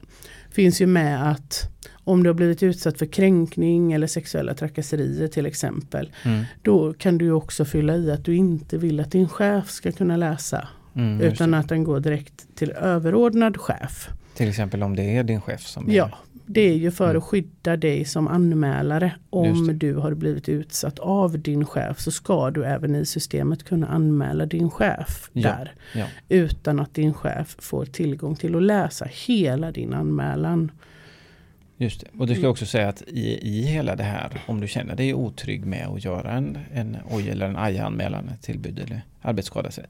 finns 0.50 0.80
ju 0.80 0.86
med 0.86 1.30
att 1.30 1.68
om 2.06 2.22
du 2.22 2.28
har 2.28 2.34
blivit 2.34 2.62
utsatt 2.62 2.98
för 2.98 3.06
kränkning 3.06 3.92
eller 3.92 4.06
sexuella 4.06 4.54
trakasserier 4.54 5.28
till 5.28 5.46
exempel. 5.46 6.12
mm, 6.24 6.44
Då 6.62 6.92
kan 6.92 7.18
du 7.18 7.30
också 7.32 7.64
fylla 7.64 7.96
i 7.96 8.10
att 8.10 8.24
du 8.24 8.34
inte 8.36 8.78
vill 8.78 9.00
att 9.00 9.10
din 9.12 9.28
chef 9.28 9.70
ska 9.70 9.92
kunna 9.92 10.16
läsa. 10.16 10.68
mm, 10.94 11.20
Utan 11.20 11.54
att 11.54 11.68
den 11.68 11.84
går 11.84 12.00
direkt 12.00 12.46
till 12.54 12.70
överordnad 12.70 13.56
chef. 13.56 14.08
Till 14.34 14.48
exempel 14.48 14.82
om 14.82 14.96
det 14.96 15.02
är 15.16 15.24
din 15.24 15.40
chef 15.40 15.60
som 15.66 15.88
är, 15.90 15.94
Ja, 15.94 16.10
det 16.46 16.60
är 16.60 16.74
ju 16.74 16.90
för 16.90 17.04
Mm. 17.04 17.16
att 17.16 17.24
skydda 17.24 17.76
dig 17.76 18.04
som 18.04 18.28
anmälare. 18.28 19.12
Om 19.30 19.78
du 19.78 19.94
har 19.94 20.14
blivit 20.14 20.48
utsatt 20.48 20.98
av 20.98 21.38
din 21.38 21.64
chef 21.66 22.00
så 22.00 22.10
ska 22.10 22.50
du 22.50 22.64
även 22.64 22.94
i 22.94 23.06
systemet 23.06 23.64
kunna 23.64 23.86
anmäla 23.86 24.46
din 24.46 24.70
chef 24.70 25.30
Ja, 25.32 25.42
där. 25.48 25.74
ja. 25.94 26.06
Utan 26.28 26.80
att 26.80 26.94
din 26.94 27.14
chef 27.14 27.56
får 27.58 27.84
tillgång 27.84 28.36
till 28.36 28.56
att 28.56 28.62
läsa 28.62 29.06
hela 29.26 29.72
din 29.72 29.94
anmälan. 29.94 30.70
Just 31.78 32.00
det. 32.00 32.06
Och 32.18 32.26
du 32.26 32.34
ska 32.34 32.48
också 32.48 32.66
säga 32.66 32.88
att 32.88 33.02
i, 33.02 33.48
i 33.48 33.62
hela 33.62 33.96
det 33.96 34.02
här, 34.02 34.40
om 34.46 34.60
du 34.60 34.68
känner 34.68 34.96
dig 34.96 35.14
otrygg 35.14 35.66
med 35.66 35.86
att 35.86 36.04
göra 36.04 36.30
en, 36.32 36.58
en 36.72 36.96
oj 37.10 37.28
eller 37.30 37.46
en 37.48 37.56
aja-anmälan, 37.56 38.28
ett 38.28 38.42
tillbud 38.42 38.78
eller 38.78 39.02
arbetsskada, 39.22 39.70
så 39.70 39.80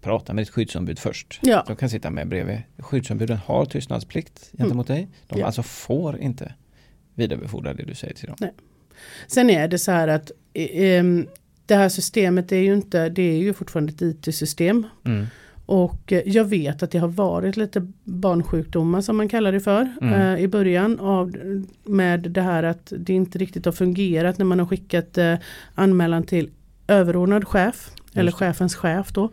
prata 0.00 0.32
med 0.32 0.42
ditt 0.42 0.50
skyddsombud 0.50 0.98
först. 0.98 1.38
Ja, 1.42 1.64
De 1.66 1.76
kan 1.76 1.90
sitta 1.90 2.10
med 2.10 2.28
bredvid. 2.28 2.58
Skyddsombuden 2.78 3.36
har 3.36 3.64
tystnadsplikt 3.64 4.50
gentemot 4.58 4.86
dig. 4.86 5.08
De 5.28 5.38
Ja. 5.40 5.46
alltså 5.46 5.62
får 5.62 6.18
inte 6.18 6.54
vidarebefordra 7.14 7.74
det 7.74 7.82
du 7.84 7.94
säger 7.94 8.14
till 8.14 8.26
dem. 8.28 8.36
sen 9.26 9.50
är 9.50 9.68
det 9.68 9.78
så 9.78 9.92
här 9.92 10.08
att 10.08 10.30
eh, 10.52 10.98
em, 10.98 11.28
det 11.66 11.74
här 11.74 11.88
systemet 11.88 12.52
är 12.52 12.56
ju 12.56 12.74
inte, 12.74 13.08
det 13.08 13.22
är 13.22 13.36
ju 13.38 13.54
fortfarande 13.54 13.92
ett 13.92 14.02
IT-system. 14.02 14.86
Mm. 15.04 15.26
Och 15.70 16.12
jag 16.24 16.44
vet 16.44 16.82
att 16.82 16.90
det 16.90 16.98
har 16.98 17.08
varit 17.08 17.56
lite 17.56 17.86
barnsjukdomar 18.04 19.00
som 19.00 19.16
man 19.16 19.28
kallar 19.28 19.52
det 19.52 19.60
för 19.60 19.88
Mm. 20.00 20.14
eh, 20.20 20.40
i 20.44 20.48
början 20.48 21.00
av, 21.00 21.32
med 21.84 22.20
det 22.30 22.42
här 22.42 22.62
att 22.62 22.92
det 22.98 23.12
inte 23.12 23.38
riktigt 23.38 23.64
har 23.64 23.72
fungerat 23.72 24.38
när 24.38 24.44
man 24.44 24.58
har 24.58 24.66
skickat 24.66 25.18
eh, 25.18 25.34
anmälan 25.74 26.22
till 26.22 26.50
överordnad 26.88 27.44
chef 27.48 27.90
eller 28.14 28.24
Just 28.30 28.38
det. 28.38 28.46
chefens 28.46 28.74
chef 28.76 29.12
då. 29.12 29.30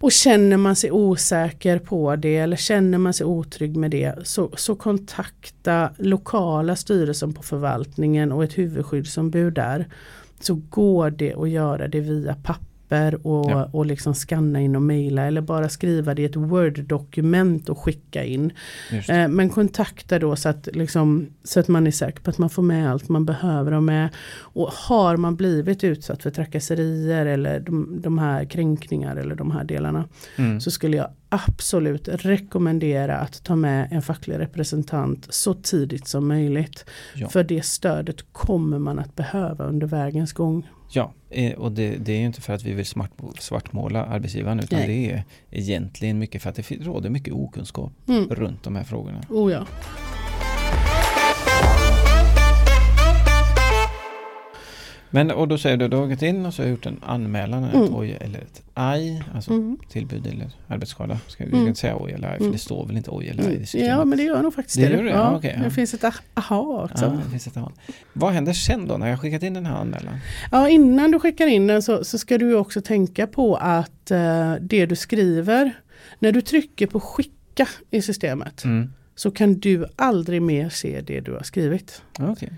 Och 0.00 0.12
känner 0.12 0.56
man 0.56 0.76
sig 0.76 0.90
osäker 0.90 1.78
på 1.78 2.16
det 2.16 2.36
eller 2.36 2.56
känner 2.56 2.98
man 2.98 3.12
sig 3.12 3.26
otrygg 3.26 3.76
med 3.76 3.90
det 3.90 4.14
så, 4.24 4.50
så 4.56 4.74
kontakta 4.76 5.90
lokala 5.98 6.76
styrelsen 6.76 7.32
på 7.32 7.42
förvaltningen 7.42 8.32
och 8.32 8.44
ett 8.44 8.58
huvudskyddsombud 8.58 9.52
där. 9.54 9.86
Så 10.40 10.54
går 10.70 11.10
det 11.10 11.34
att 11.34 11.50
göra 11.50 11.88
det 11.88 12.00
via 12.00 12.34
papper 12.34 12.66
och, 13.26 13.50
Ja. 13.50 13.68
och 13.72 13.86
liksom 13.86 14.14
skanna 14.14 14.60
in 14.60 14.76
och 14.76 14.82
mejla 14.82 15.22
eller 15.26 15.40
bara 15.40 15.68
skriva 15.68 16.14
det 16.14 16.22
i 16.22 16.24
ett 16.24 16.36
Word-dokument 16.36 17.68
och 17.68 17.78
skicka 17.78 18.24
in. 18.24 18.52
Eh, 19.08 19.28
men 19.28 19.48
kontakta 19.50 20.18
då 20.18 20.36
så 20.36 20.48
att, 20.48 20.68
liksom, 20.72 21.26
så 21.44 21.60
att 21.60 21.68
man 21.68 21.86
är 21.86 21.90
säker 21.90 22.20
på 22.22 22.30
att 22.30 22.38
man 22.38 22.50
får 22.50 22.62
med 22.62 22.90
allt 22.90 23.08
man 23.08 23.24
behöver 23.24 23.72
ha 23.72 23.80
med. 23.80 24.08
Och 24.38 24.68
har 24.72 25.16
man 25.16 25.36
blivit 25.36 25.84
utsatt 25.84 26.22
för 26.22 26.30
trakasserier 26.30 27.26
eller 27.26 27.60
de, 27.60 28.00
de 28.02 28.18
här 28.18 28.44
kränkningar 28.44 29.16
eller 29.16 29.34
de 29.34 29.50
här 29.50 29.64
delarna 29.64 30.04
Mm. 30.36 30.60
så 30.60 30.70
skulle 30.70 30.96
jag 30.96 31.08
absolut 31.32 32.08
rekommendera 32.08 33.16
att 33.18 33.44
ta 33.44 33.56
med 33.56 33.88
en 33.90 34.02
facklig 34.02 34.38
representant 34.38 35.26
så 35.30 35.54
tidigt 35.54 36.06
som 36.08 36.28
möjligt. 36.28 36.84
Ja. 37.14 37.28
För 37.28 37.44
det 37.44 37.64
stödet 37.64 38.32
kommer 38.32 38.78
man 38.78 38.98
att 38.98 39.16
behöva 39.16 39.64
under 39.64 39.86
vägens 39.86 40.32
gång. 40.32 40.68
Ja, 40.94 41.12
eh, 41.30 41.52
och 41.52 41.72
det, 41.72 41.96
det 41.96 42.12
är 42.12 42.18
ju 42.18 42.26
inte 42.26 42.40
för 42.40 42.52
att 42.52 42.62
vi 42.62 42.72
vill 42.74 42.86
svartmåla 43.38 44.04
arbetsgivaren 44.04 44.60
utan 44.60 44.78
Nej. 44.78 44.88
det 44.88 45.12
är 45.12 45.24
egentligen 45.50 46.18
mycket 46.18 46.42
för 46.42 46.50
att 46.50 46.56
det 46.56 46.70
råder 46.70 47.10
mycket 47.10 47.34
okunskap 47.34 47.92
Mm. 48.08 48.28
runt 48.28 48.62
de 48.62 48.76
här 48.76 48.84
frågorna. 48.84 49.20
Oh 49.28 49.52
ja. 49.52 49.66
Men 55.14 55.30
och 55.30 55.48
då 55.48 55.58
säger 55.58 55.76
du, 55.76 55.88
du 55.88 55.96
har 55.96 56.06
gått 56.06 56.22
in 56.22 56.46
och 56.46 56.54
så 56.54 56.62
har 56.62 56.68
gjort 56.68 56.86
en 56.86 57.00
anmälan, 57.02 57.64
ett 57.64 57.74
Mm. 57.74 57.94
oj 57.94 58.18
eller 58.20 58.38
ett 58.38 58.62
aj, 58.74 59.22
alltså 59.34 59.50
Mm. 59.50 59.78
tillbud 59.88 60.26
eller 60.26 60.50
arbetsskada. 60.68 61.18
Ska, 61.28 61.44
vi 61.44 61.50
ska 61.50 61.56
Mm. 61.56 61.68
inte 61.68 61.80
säga 61.80 61.96
oj 62.00 62.12
eller 62.12 62.28
aj, 62.28 62.34
för 62.36 62.40
Mm. 62.40 62.52
det 62.52 62.58
står 62.58 62.86
väl 62.86 62.96
inte 62.96 63.10
oj 63.10 63.28
eller 63.28 63.48
aj 63.48 63.54
i 63.54 63.58
systemet. 63.66 63.88
Ja 63.88 64.04
men 64.04 64.18
det 64.18 64.24
gör 64.24 64.42
nog 64.42 64.54
faktiskt 64.54 64.76
Det 64.78 64.88
det. 64.88 64.96
gör 64.96 65.02
det? 65.04 65.10
Ja, 65.10 65.16
Ja, 65.16 65.36
okej, 65.36 65.54
ja. 65.58 65.64
Det 65.64 65.70
finns 65.70 65.94
ett 65.94 66.02
ah- 66.04 66.20
aha 66.34 66.88
också. 66.92 67.04
Ja, 67.04 67.10
det 67.24 67.30
finns 67.30 67.46
ett 67.46 67.56
annat. 67.56 67.72
Vad 68.12 68.32
händer 68.32 68.52
sen 68.52 68.86
då 68.88 68.96
när 68.96 69.06
jag 69.06 69.16
har 69.16 69.20
skickat 69.22 69.42
in 69.42 69.54
den 69.54 69.66
här 69.66 69.76
anmälan? 69.76 70.14
Ja, 70.52 70.68
innan 70.68 71.10
du 71.10 71.18
skickar 71.18 71.46
in 71.46 71.66
den 71.66 71.82
så, 71.82 72.04
så 72.04 72.18
ska 72.18 72.38
du 72.38 72.54
också 72.54 72.80
tänka 72.80 73.26
på 73.26 73.56
att 73.56 74.10
eh, 74.10 74.54
det 74.60 74.86
du 74.86 74.96
skriver, 74.96 75.72
när 76.18 76.32
du 76.32 76.40
trycker 76.40 76.86
på 76.86 77.00
skicka 77.00 77.68
i 77.90 78.02
systemet 78.02 78.64
Mm. 78.64 78.92
så 79.14 79.30
kan 79.30 79.54
du 79.60 79.86
aldrig 79.96 80.42
mer 80.42 80.68
se 80.68 81.00
det 81.00 81.20
du 81.20 81.32
har 81.32 81.42
skrivit. 81.42 82.02
Okej. 82.18 82.52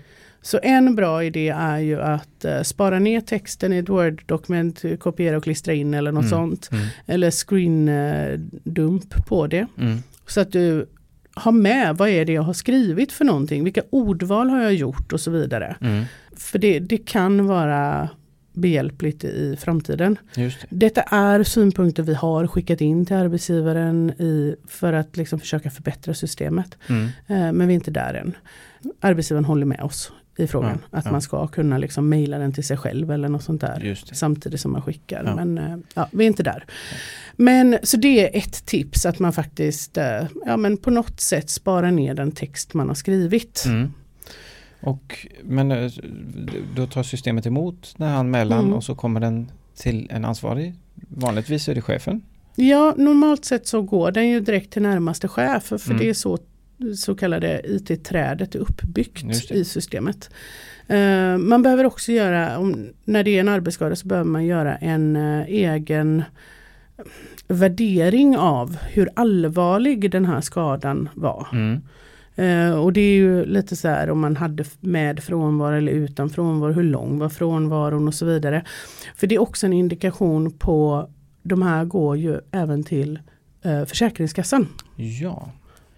Så 0.45 0.59
en 0.63 0.95
bra 0.95 1.23
idé 1.23 1.49
är 1.49 1.77
ju 1.79 2.01
att 2.01 2.45
eh, 2.45 2.61
spara 2.61 2.99
ner 2.99 3.21
texten 3.21 3.73
i 3.73 3.77
ett 3.77 3.89
Word-dokument, 3.89 4.83
kopiera 4.99 5.37
och 5.37 5.43
klistra 5.43 5.73
in 5.73 5.93
eller 5.93 6.11
något 6.11 6.21
Mm. 6.21 6.29
sånt. 6.29 6.69
Mm. 6.71 6.85
Eller 7.05 7.31
screen 7.31 7.89
eh, 7.89 8.39
på 9.27 9.47
det. 9.47 9.67
Mm. 9.77 9.97
Så 10.27 10.41
att 10.41 10.51
du 10.51 10.85
ha 11.35 11.51
med 11.51 11.97
vad 11.97 12.09
är 12.09 12.25
det 12.25 12.33
jag 12.33 12.41
har 12.41 12.53
skrivit 12.53 13.11
för 13.11 13.25
någonting, 13.25 13.63
vilka 13.63 13.81
ordval 13.89 14.49
har 14.49 14.61
jag 14.61 14.73
gjort 14.73 15.13
och 15.13 15.19
så 15.19 15.31
vidare. 15.31 15.75
Mm. 15.81 16.03
För 16.37 16.59
det, 16.59 16.79
det 16.79 16.97
kan 16.97 17.47
vara 17.47 18.09
behjälpligt 18.53 19.23
i 19.23 19.55
framtiden. 19.59 20.17
Det. 20.35 20.55
Detta 20.69 21.01
är 21.01 21.43
synpunkter 21.43 22.03
vi 22.03 22.13
har 22.13 22.47
skickat 22.47 22.81
in 22.81 23.05
till 23.05 23.15
arbetsgivaren 23.15 24.09
i, 24.09 24.55
för 24.67 24.93
att 24.93 25.17
liksom 25.17 25.39
försöka 25.39 25.69
förbättra 25.69 26.13
systemet. 26.13 26.77
Mm. 26.89 27.03
Eh, 27.27 27.51
men 27.53 27.67
vi 27.67 27.73
är 27.73 27.75
inte 27.75 27.91
där 27.91 28.13
än. 28.13 28.33
Arbetsgivaren 28.99 29.45
håller 29.45 29.65
med 29.65 29.81
oss 29.81 30.11
i 30.37 30.47
frågan. 30.47 30.77
Ja, 30.91 30.97
att 30.97 31.05
ja. 31.05 31.11
man 31.11 31.21
ska 31.21 31.47
kunna 31.47 31.77
liksom 31.77 32.09
mejla 32.09 32.37
den 32.37 32.53
till 32.53 32.63
sig 32.63 32.77
själv 32.77 33.11
eller 33.11 33.29
något 33.29 33.43
sånt 33.43 33.61
där. 33.61 33.99
Samtidigt 34.13 34.59
som 34.61 34.71
man 34.71 34.81
skickar. 34.81 35.23
Ja. 35.25 35.35
Men 35.45 35.57
eh, 35.57 35.77
ja, 35.93 36.09
vi 36.11 36.23
är 36.23 36.27
inte 36.27 36.43
där. 36.43 36.65
Men 37.35 37.77
så 37.83 37.97
det 37.97 38.07
är 38.35 38.37
ett 38.39 38.65
tips 38.65 39.05
att 39.05 39.19
man 39.19 39.33
faktiskt 39.33 39.97
eh, 39.97 40.27
ja, 40.45 40.57
men 40.57 40.77
på 40.77 40.89
något 40.91 41.19
sätt 41.19 41.49
sparar 41.49 41.91
ner 41.91 42.13
den 42.13 42.31
text 42.31 42.73
man 42.73 42.87
har 42.87 42.95
skrivit. 42.95 43.63
Mm. 43.65 43.93
Och, 44.79 45.27
men 45.43 45.71
eh, 45.71 45.91
då 46.75 46.87
tar 46.87 47.03
systemet 47.03 47.45
emot 47.45 47.93
den 47.97 48.07
här 48.07 48.15
anmälan 48.15 48.59
Mm. 48.59 48.73
och 48.73 48.83
så 48.83 48.95
kommer 48.95 49.19
den 49.19 49.51
till 49.77 50.07
en 50.11 50.25
ansvarig. 50.25 50.73
Vanligtvis 51.09 51.67
är 51.69 51.75
det 51.75 51.81
chefen. 51.81 52.21
Ja, 52.55 52.93
normalt 52.97 53.45
sett 53.45 53.67
så 53.67 53.81
går 53.81 54.11
den 54.11 54.27
ju 54.29 54.39
direkt 54.39 54.73
till 54.73 54.81
närmaste 54.81 55.27
chef. 55.27 55.63
För 55.63 55.85
Mm. 55.91 55.97
det 55.97 56.09
är 56.09 56.13
så 56.13 56.37
så 56.97 57.15
kallade 57.15 57.61
IT-trädet 57.65 58.55
är 58.55 58.59
uppbyggt 58.59 59.51
i 59.51 59.65
systemet. 59.65 60.29
Eh, 60.87 61.37
man 61.37 61.61
behöver 61.61 61.85
också 61.85 62.11
göra, 62.11 62.57
om, 62.57 62.87
när 63.03 63.23
det 63.23 63.31
är 63.31 63.39
en 63.39 63.49
arbetsskada 63.49 63.95
så 63.95 64.07
behöver 64.07 64.29
man 64.29 64.45
göra 64.45 64.75
en 64.75 65.15
eh, 65.15 65.45
egen 65.47 66.23
värdering 67.47 68.37
av 68.37 68.77
hur 68.77 69.09
allvarlig 69.15 70.11
den 70.11 70.25
här 70.25 70.41
skadan 70.41 71.09
var. 71.13 71.47
Mm. 71.51 71.81
Eh, 72.35 72.79
och 72.79 72.93
det 72.93 73.01
är 73.01 73.15
ju 73.15 73.45
lite 73.45 73.75
så 73.75 73.87
här 73.87 74.09
om 74.09 74.19
man 74.19 74.35
hade 74.35 74.65
med 74.79 75.23
frånvaro 75.23 75.75
eller 75.75 75.91
utan 75.91 76.29
frånvaro, 76.29 76.71
hur 76.71 76.83
lång 76.83 77.19
var 77.19 77.29
frånvaron 77.29 78.07
och 78.07 78.13
så 78.13 78.25
vidare. 78.25 78.65
För 79.15 79.27
det 79.27 79.35
är 79.35 79.41
också 79.41 79.65
en 79.65 79.73
indikation 79.73 80.51
på, 80.51 81.09
de 81.43 81.61
här 81.61 81.85
går 81.85 82.17
ju 82.17 82.39
även 82.51 82.83
till 82.83 83.19
Försäkringskassan. 83.87 84.67
Ja, 84.95 85.51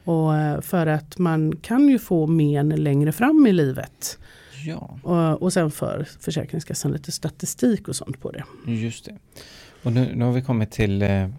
Och 0.08 0.36
eh, 0.36 0.62
för 0.62 0.88
att 0.88 1.18
man 1.18 1.55
kan 1.62 1.89
ju 1.89 1.99
få 1.99 2.28
men 2.28 2.70
längre 2.70 3.12
fram 3.12 3.47
i 3.47 3.51
livet. 3.53 4.20
ja, 4.66 4.99
Och, 5.03 5.41
och 5.41 5.53
sen 5.53 5.72
för 5.72 6.08
Försäkringskassan 6.20 6.91
lite 6.91 7.12
statistik 7.12 7.88
och 7.88 7.95
sånt 7.95 8.20
på 8.22 8.32
det. 8.32 8.43
just 8.72 9.05
det. 9.05 9.16
Och 9.84 9.93
nu, 9.93 10.12
nu 10.16 10.26
har 10.26 10.32
vi 10.32 10.41
kommit 10.41 10.72
till, 10.72 11.01
eh, 11.01 11.30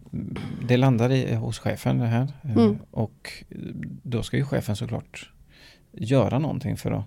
det 0.69 0.77
landar 0.77 1.12
i, 1.12 1.35
hos 1.35 1.59
chefen 1.59 1.99
det 1.99 2.07
här. 2.07 2.29
Eh, 2.43 2.57
Mm. 2.57 2.79
Och 2.91 3.33
då 4.03 4.23
ska 4.23 4.37
ju 4.37 4.45
chefen 4.45 4.77
såklart 4.77 5.31
göra 5.93 6.39
någonting 6.39 6.77
för 6.77 6.91
att 6.91 7.05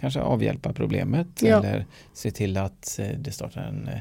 kanske 0.00 0.20
avhjälpa 0.20 0.72
problemet 0.72 1.26
Ja. 1.42 1.58
eller 1.58 1.86
se 2.12 2.30
till 2.30 2.56
att 2.56 2.98
eh, 2.98 3.18
det 3.18 3.30
startar 3.32 3.60
en, 3.62 3.88
eh, 3.88 3.98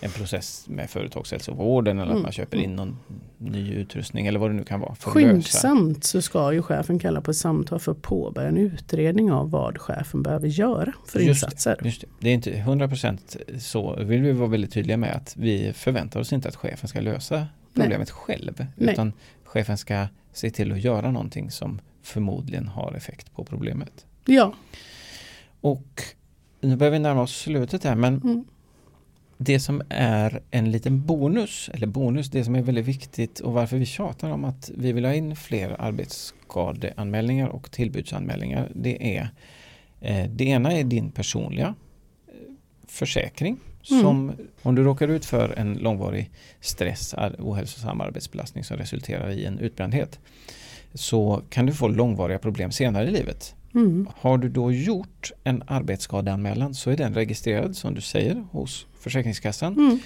en 0.00 0.10
process 0.10 0.64
med 0.68 0.90
företagshälsovården 0.90 1.98
eller 1.98 2.06
att 2.06 2.10
Mm. 2.12 2.22
man 2.22 2.32
köper 2.32 2.56
in 2.56 2.76
någon 2.76 2.96
ny 3.38 3.72
utrustning 3.74 4.26
eller 4.26 4.38
vad 4.38 4.50
det 4.50 4.54
nu 4.54 4.64
kan 4.64 4.80
vara. 4.80 4.94
Skyndsamt 4.94 6.04
så 6.04 6.22
ska 6.22 6.52
ju 6.52 6.62
chefen 6.62 6.98
kalla 6.98 7.20
på 7.20 7.30
ett 7.30 7.36
samtal 7.36 7.80
för 7.80 7.92
att 7.92 8.02
påbörja 8.02 8.48
en 8.48 8.56
utredning 8.58 9.32
av 9.32 9.50
vad 9.50 9.78
chefen 9.78 10.22
behöver 10.22 10.48
göra 10.48 10.92
för 11.06 11.20
Just 11.20 11.40
det. 11.42 11.46
insatser. 11.46 11.80
Just 11.84 12.00
det. 12.00 12.06
det 12.20 12.28
är 12.30 12.34
inte 12.34 12.50
100% 12.52 13.36
så, 13.58 13.96
vill 13.96 14.22
vi 14.22 14.32
vara 14.32 14.48
väldigt 14.48 14.72
tydliga 14.72 14.96
med 14.96 15.12
att 15.16 15.34
vi 15.36 15.72
förväntar 15.72 16.20
oss 16.20 16.32
inte 16.32 16.48
att 16.48 16.56
chefen 16.56 16.88
ska 16.88 17.00
lösa 17.00 17.46
problemet 17.74 18.10
själv. 18.10 18.66
Nej. 18.76 18.92
Utan 18.92 19.12
chefen 19.44 19.78
ska 19.78 20.06
se 20.32 20.50
till 20.50 20.72
att 20.72 20.80
göra 20.80 21.10
någonting 21.10 21.50
som 21.50 21.80
förmodligen 22.02 22.68
har 22.68 22.92
effekt 22.96 23.34
på 23.34 23.44
problemet. 23.44 24.06
Ja, 24.24 24.54
Och 25.60 26.02
nu 26.60 26.76
börjar 26.76 26.92
vi 26.92 26.98
närma 26.98 27.22
oss 27.22 27.36
slutet 27.36 27.84
här 27.84 27.94
men 27.94 28.14
mm. 28.22 28.44
Det 29.44 29.60
som 29.60 29.82
är 29.88 30.42
en 30.50 30.70
liten 30.70 31.06
bonus, 31.06 31.70
eller 31.74 31.86
bonus, 31.86 32.30
det 32.30 32.44
som 32.44 32.54
är 32.54 32.62
väldigt 32.62 32.84
viktigt 32.84 33.40
och 33.40 33.52
varför 33.52 33.76
vi 33.76 33.86
tjatar 33.86 34.30
om 34.30 34.44
att 34.44 34.70
vi 34.76 34.92
vill 34.92 35.04
ha 35.04 35.14
in 35.14 35.36
fler 35.36 35.76
arbetsskadeanmälningar 35.78 37.48
och 37.48 37.70
tillbudsanmälningar, 37.70 38.72
det 38.74 39.16
är 39.16 39.28
eh, 40.00 40.30
det 40.30 40.44
ena 40.44 40.72
är 40.72 40.84
din 40.84 41.10
personliga 41.10 41.74
eh, 42.28 42.34
försäkring 42.88 43.58
Mm. 43.90 44.02
som 44.02 44.32
om 44.62 44.74
du 44.74 44.82
råkar 44.82 45.08
ut 45.08 45.24
för 45.24 45.58
en 45.58 45.74
långvarig 45.74 46.30
stress, 46.60 47.14
ohälsosam 47.38 48.00
arbetsbelastning 48.00 48.64
som 48.64 48.76
resulterar 48.76 49.30
i 49.30 49.44
en 49.44 49.58
utbrändhet 49.58 50.20
så 50.94 51.42
kan 51.48 51.66
du 51.66 51.72
få 51.72 51.88
långvariga 51.88 52.38
problem 52.38 52.72
senare 52.72 53.08
i 53.08 53.10
livet. 53.10 53.54
Mm. 53.74 54.08
Har 54.16 54.38
du 54.38 54.48
då 54.48 54.72
gjort 54.72 55.32
en 55.44 55.62
arbetsskadeanmälan 55.66 56.74
så 56.74 56.90
är 56.90 56.96
den 56.96 57.14
registrerad 57.14 57.76
som 57.76 57.94
du 57.94 58.00
säger 58.00 58.44
hos 58.50 58.86
Försäkringskassan. 59.04 59.72
Mm. 59.72 59.98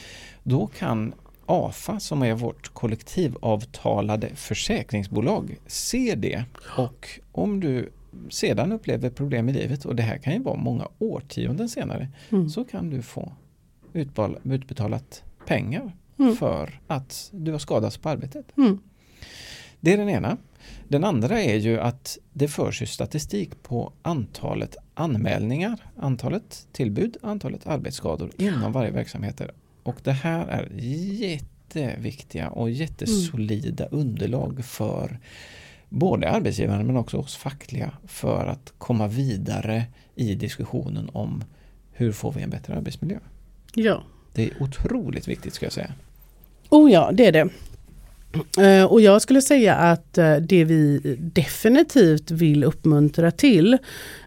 Då 0.43 0.67
kan 0.67 1.15
AFA 1.47 2.01
som 2.01 2.23
är 2.23 2.35
vårt 2.35 2.75
kollektivavtalade 2.75 4.29
försäkringsbolag 4.35 5.57
se 5.67 6.15
det 6.15 6.45
och 6.77 7.09
om 7.33 7.61
du 7.61 7.91
sedan 8.31 8.73
upplever 8.73 9.11
problem 9.11 9.49
i 9.49 9.53
livet 9.53 9.85
och 9.85 9.97
det 9.97 10.03
här 10.03 10.19
kan 10.19 10.33
ju 10.33 10.43
vara 10.43 10.57
många 10.57 10.89
årtionden 10.99 11.69
senare 11.69 12.09
Mm. 12.31 12.49
så 12.51 12.65
kan 12.65 12.91
du 12.91 13.03
få 13.03 13.33
utbetalat 14.45 15.23
pengar 15.47 15.93
Mm. 16.19 16.37
för 16.37 16.81
att 16.87 17.31
du 17.33 17.53
har 17.53 17.59
skadats 17.59 17.99
på 17.99 18.09
arbetet. 18.09 18.47
Mm. 18.57 18.79
Det 19.81 19.93
är 19.93 19.97
den 19.97 20.09
ena. 20.09 20.37
Den 20.89 21.05
andra 21.05 21.43
är 21.43 21.57
ju 21.57 21.81
att 21.81 22.18
det 22.33 22.49
förs 22.49 22.83
ju 22.83 22.87
statistik 22.87 23.62
på 23.62 23.93
antalet 24.03 24.76
anmälningar, 24.95 25.79
antalet 25.97 26.66
tillbud, 26.72 27.16
antalet 27.22 27.66
arbetsskador 27.66 28.31
inom 28.37 28.72
varje 28.72 28.91
verksamheter. 28.91 29.51
Och 29.83 29.97
det 30.03 30.12
här 30.12 30.47
är 30.47 30.68
jätteviktiga 30.74 32.49
och 32.49 32.70
jättesolida 32.70 33.87
underlag 33.87 34.64
för 34.64 35.18
både 35.89 36.31
arbetsgivaren 36.31 36.87
men 36.87 36.97
också 36.97 37.16
oss 37.16 37.37
fackliga 37.37 37.93
för 38.07 38.47
att 38.47 38.72
komma 38.79 39.07
vidare 39.07 39.85
i 40.14 40.35
diskussionen 40.35 41.11
om 41.12 41.45
hur 41.93 42.12
får 42.12 42.33
vi 42.33 42.43
en 42.43 42.51
bättre 42.51 42.76
arbetsmiljö. 42.76 43.18
Ja. 43.74 44.03
Det 44.33 44.43
är 44.43 44.62
otroligt 44.62 45.29
viktigt 45.29 45.55
ska 45.55 45.66
jag 45.66 45.72
säga. 45.72 45.93
Oh 46.70 46.93
ja, 46.93 47.11
det 47.12 47.26
är 47.26 47.33
det. 47.33 47.49
Eh, 48.59 48.85
Och 48.85 49.01
jag 49.01 49.22
skulle 49.22 49.43
säga 49.43 49.74
att 49.74 50.18
eh, 50.18 50.37
det 50.37 50.64
vi 50.64 51.01
definitivt 51.18 52.31
vill 52.31 52.64
uppmuntra 52.64 53.31
till 53.31 53.79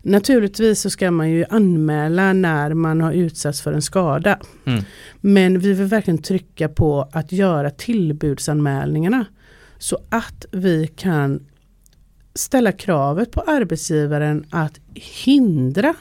Naturligtvis 0.01 0.81
så 0.81 0.89
ska 0.89 1.11
man 1.11 1.29
ju 1.29 1.45
anmäla 1.49 2.33
när 2.33 2.73
man 2.73 3.01
har 3.01 3.11
utsatts 3.11 3.61
för 3.61 3.73
en 3.73 3.81
skada. 3.81 4.39
Mm. 4.65 4.83
Men 5.21 5.59
vi 5.59 5.73
vill 5.73 5.87
verkligen 5.87 6.21
trycka 6.21 6.69
på 6.69 7.09
att 7.11 7.31
göra 7.31 7.69
tillbudsanmälningarna 7.69 9.25
så 9.77 9.97
att 10.09 10.45
vi 10.51 10.87
kan 10.87 11.45
ställa 12.35 12.71
kravet 12.71 13.31
på 13.31 13.41
arbetsgivaren 13.41 14.45
att 14.49 14.79
hindra 14.93 15.93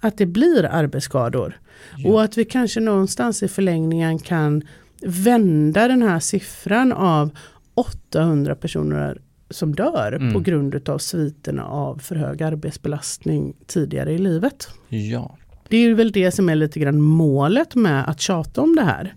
att 0.00 0.18
det 0.18 0.26
blir 0.26 0.64
arbetsskador. 0.64 1.58
Och 2.04 2.22
att 2.22 2.38
vi 2.38 2.44
kanske 2.44 2.80
någonstans 2.80 3.42
i 3.42 3.48
förlängningen 3.48 4.18
kan 4.18 4.62
vända 5.04 5.88
den 5.88 6.02
här 6.02 6.18
siffran 6.20 6.92
av 6.92 7.30
800 7.74 8.54
personer 8.54 9.20
som 9.50 9.74
dör 9.74 10.12
Mm. 10.12 10.32
på 10.32 10.40
grund 10.40 10.88
av 10.88 10.98
sviterna 10.98 11.64
av 11.64 11.98
för 11.98 12.14
hög 12.16 12.42
arbetsbelastning 12.42 13.56
tidigare 13.66 14.12
i 14.12 14.18
livet. 14.18 14.68
ja. 14.88 15.36
Det 15.68 15.76
är 15.76 15.94
väl 15.94 16.12
det 16.12 16.30
som 16.30 16.48
är 16.48 16.54
lite 16.54 16.80
grann 16.80 17.00
målet 17.00 17.74
med 17.74 18.08
att 18.08 18.20
tjata 18.20 18.60
om 18.60 18.76
det 18.76 18.82
här. 18.82 19.14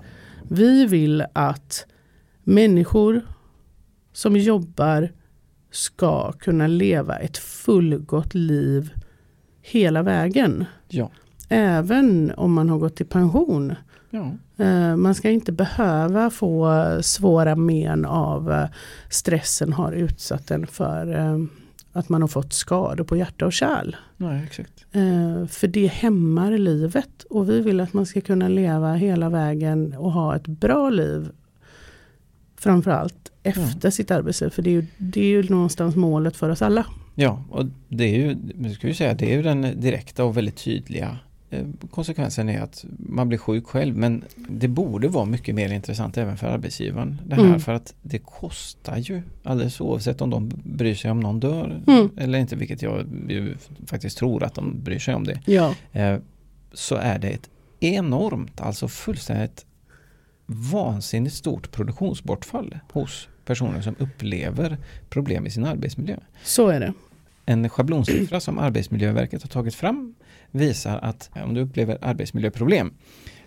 Vi 0.49 0.85
vill 0.85 1.23
att 1.33 1.85
människor 2.43 3.21
som 4.13 4.38
jobbar 4.38 5.11
ska 5.71 6.31
kunna 6.31 6.67
leva 6.67 7.17
ett 7.17 7.38
fullgott 7.38 8.33
liv 8.33 8.93
hela 9.61 10.03
vägen. 10.03 10.65
ja. 10.88 11.11
Även 11.49 12.31
om 12.38 12.53
man 12.53 12.69
har 12.69 12.77
gått 12.77 13.01
i 13.01 13.05
pension. 13.05 13.75
Ja. 14.10 14.32
Eh, 14.66 14.95
Man 14.95 15.16
ska 15.16 15.30
inte 15.30 15.51
behöva 15.51 16.30
få 16.30 16.74
svåra 17.01 17.55
men 17.55 18.05
av 18.05 18.51
eh, 18.51 18.68
stressen 19.10 19.74
har 19.74 19.91
utsatt 19.91 20.51
en 20.51 20.68
för 20.68 21.16
eh, 21.20 21.38
att 21.91 22.10
man 22.10 22.22
har 22.22 22.28
fått 22.28 22.53
skador 22.53 23.03
på 23.03 23.18
hjärta 23.18 23.45
och 23.45 23.53
kärl. 23.53 23.95
Nej, 24.18 24.43
exakt. 24.43 24.86
För 25.49 25.68
det 25.68 25.88
hämmar 25.88 26.58
livet 26.58 27.24
och 27.30 27.49
vi 27.49 27.62
vill 27.62 27.80
att 27.80 27.93
man 27.93 28.05
ska 28.05 28.22
kunna 28.22 28.47
leva 28.47 28.93
hela 28.93 29.30
vägen 29.30 29.93
och 29.93 30.12
ha 30.12 30.36
ett 30.36 30.47
bra 30.47 30.89
liv. 30.89 31.30
Framförallt 32.58 33.32
efter 33.43 33.89
sitt 33.89 34.12
arbetsliv 34.12 34.49
för 34.49 34.62
det 34.62 34.70
är, 34.70 34.74
ju, 34.74 34.86
det 34.97 35.22
är 35.22 35.26
ju 35.26 35.49
någonstans 35.49 35.95
målet 35.95 36.36
för 36.36 36.49
oss 36.49 36.62
alla. 36.62 36.86
Ja, 37.16 37.43
och 37.49 37.66
det 37.88 38.03
är 38.03 38.18
ju, 38.18 38.38
ska 38.74 38.88
vi 38.88 38.93
säga, 38.93 39.14
det 39.14 39.32
är 39.32 39.36
ju 39.36 39.41
den 39.41 39.62
direkta 39.62 40.24
och 40.24 40.38
väldigt 40.38 40.64
tydliga 40.64 41.18
konsekvensen 41.91 42.50
är 42.50 42.62
att 42.62 42.86
man 43.00 43.28
blir 43.30 43.38
sjuk 43.38 43.66
själv 43.68 43.98
men 43.98 44.24
det 44.50 44.68
borde 44.68 45.08
vara 45.08 45.26
mycket 45.26 45.56
mer 45.56 45.72
intressant 45.74 46.18
även 46.18 46.38
för 46.38 46.48
arbetsgivaren. 46.48 47.22
Det 47.28 47.36
här 47.36 47.43
Mm. 47.43 47.60
för 47.60 47.74
att 47.74 47.93
det 48.02 48.20
kostar 48.20 48.98
ju 48.98 49.22
alldeles 49.43 49.82
oavsett 49.82 50.22
om 50.22 50.30
de 50.30 50.52
bryr 50.64 50.95
sig 50.95 51.12
om 51.12 51.20
någon 51.20 51.39
dör 51.39 51.82
Mm. 51.88 52.10
eller 52.18 52.39
inte 52.39 52.56
vilket 52.56 52.82
jag 52.82 53.06
faktiskt 53.86 54.18
tror 54.18 54.43
att 54.43 54.56
de 54.56 54.84
bryr 54.84 55.00
sig 55.00 55.16
om 55.16 55.24
det. 55.24 55.41
Ja, 55.45 55.74
Eh, 55.91 56.18
så 56.74 56.95
är 56.95 57.20
det 57.20 57.30
ett 57.30 57.50
enormt, 57.80 58.62
alltså 58.62 58.88
fullständigt 58.88 59.66
vansinnigt 60.45 61.36
stort 61.36 61.72
produktionsbortfall 61.72 62.80
hos 62.91 63.28
personer 63.45 63.82
som 63.82 63.95
upplever 64.00 64.78
problem 65.10 65.45
i 65.45 65.50
sin 65.50 65.66
arbetsmiljö. 65.66 66.18
så 66.43 66.68
är 66.70 66.80
det. 66.80 66.93
En 67.45 67.70
schablonsiffra 67.70 68.39
som 68.39 68.58
Arbetsmiljöverket 68.60 69.41
har 69.41 69.50
tagit 69.50 69.76
fram 69.76 70.16
visar 70.52 70.98
att 70.98 71.30
om 71.45 71.54
du 71.54 71.62
upplever 71.62 71.98
arbetsmiljöproblem 72.02 72.93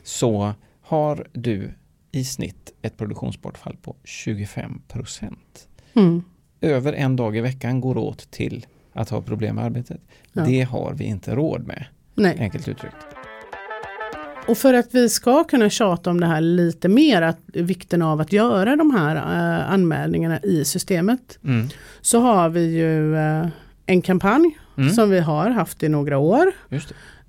så 0.03 0.55
har 0.81 1.27
du 1.33 1.71
i 2.13 2.25
snitt 2.25 2.73
ett 2.83 2.97
produktionsbortfall 2.97 3.77
på 3.83 3.97
25 4.05 4.81
procent. 4.89 5.69
Mm. 5.95 6.23
Över 6.61 6.93
en 6.93 7.17
dag 7.17 7.37
i 7.37 7.41
veckan 7.41 7.81
går 7.81 7.97
åt 7.99 8.31
till 8.31 8.67
att 8.93 9.11
ha 9.11 9.21
problem 9.23 9.57
med 9.57 9.65
arbetet. 9.65 10.01
Ja. 10.33 10.45
Det 10.45 10.63
har 10.63 10.93
vi 10.95 11.05
inte 11.05 11.35
råd 11.35 11.67
med, 11.67 11.85
Nej. 12.15 12.37
enkelt 12.41 12.69
uttryckt. 12.69 12.97
Och 14.49 14.59
för 14.59 14.75
att 14.75 14.95
vi 14.95 15.09
ska 15.09 15.45
kunna 15.45 15.71
tjata 15.71 16.11
om 16.11 16.21
det 16.21 16.27
här 16.27 16.41
lite 16.41 16.89
mer, 16.89 17.23
att 17.23 17.39
vikten 17.47 18.03
av 18.03 18.21
att 18.21 18.33
göra 18.33 18.77
de 18.77 18.91
här 18.91 19.17
eh, 19.17 19.73
anmälningarna 19.73 20.41
i 20.41 20.65
systemet, 20.65 21.39
Mm. 21.45 21.69
så 22.01 22.21
har 22.21 22.49
vi 22.49 22.65
ju 22.79 23.17
eh, 23.17 23.47
en 23.87 24.03
kampanj 24.03 24.59
Mm. 24.81 24.93
som 24.93 25.11
vi 25.11 25.21
har 25.21 25.51
haft 25.51 25.83
i 25.83 25.89
några 25.89 26.19
år 26.19 26.53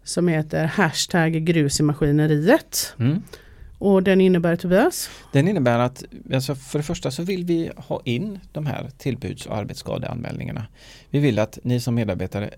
som 0.04 0.28
heter 0.28 0.66
hashtag 0.66 1.32
grus 1.32 1.80
i 1.80 1.84
maskineriet. 1.84 2.96
Mm. 3.00 3.22
Och 3.78 4.04
den 4.04 4.22
innebär 4.22 4.56
Tobias? 4.56 5.10
Den 5.32 5.48
innebär 5.48 5.80
att 5.80 6.04
alltså 6.34 6.56
för 6.56 6.80
det 6.80 6.84
första 6.84 7.12
så 7.12 7.24
vill 7.24 7.46
vi 7.46 7.72
ha 7.78 8.02
in 8.06 8.40
de 8.52 8.66
här 8.66 8.90
tillbuds 8.98 9.46
och 9.46 9.58
arbetsskadeanmälningarna. 9.58 10.66
Vi 11.10 11.20
vill 11.20 11.40
att 11.40 11.60
ni 11.64 11.80
som 11.80 11.96
medarbetare 11.96 12.50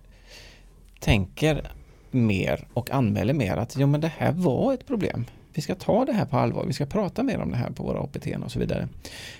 tänker 0.99 1.67
mer 2.11 2.67
och 2.73 2.91
anmäler 2.91 3.33
mer 3.33 3.57
att 3.57 3.77
ja, 3.77 3.87
men 3.87 4.01
det 4.01 4.11
här 4.17 4.31
var 4.31 4.73
ett 4.73 4.87
problem. 4.87 5.25
Vi 5.53 5.61
ska 5.61 5.75
ta 5.75 6.05
det 6.05 6.13
här 6.13 6.25
på 6.25 6.37
allvar, 6.37 6.65
vi 6.67 6.73
ska 6.73 6.85
prata 6.85 7.23
mer 7.23 7.39
om 7.39 7.51
det 7.51 7.57
här 7.57 7.69
på 7.69 7.83
våra 7.83 7.99
APT 7.99 8.27
och 8.45 8.51
så 8.51 8.59
vidare. 8.59 8.87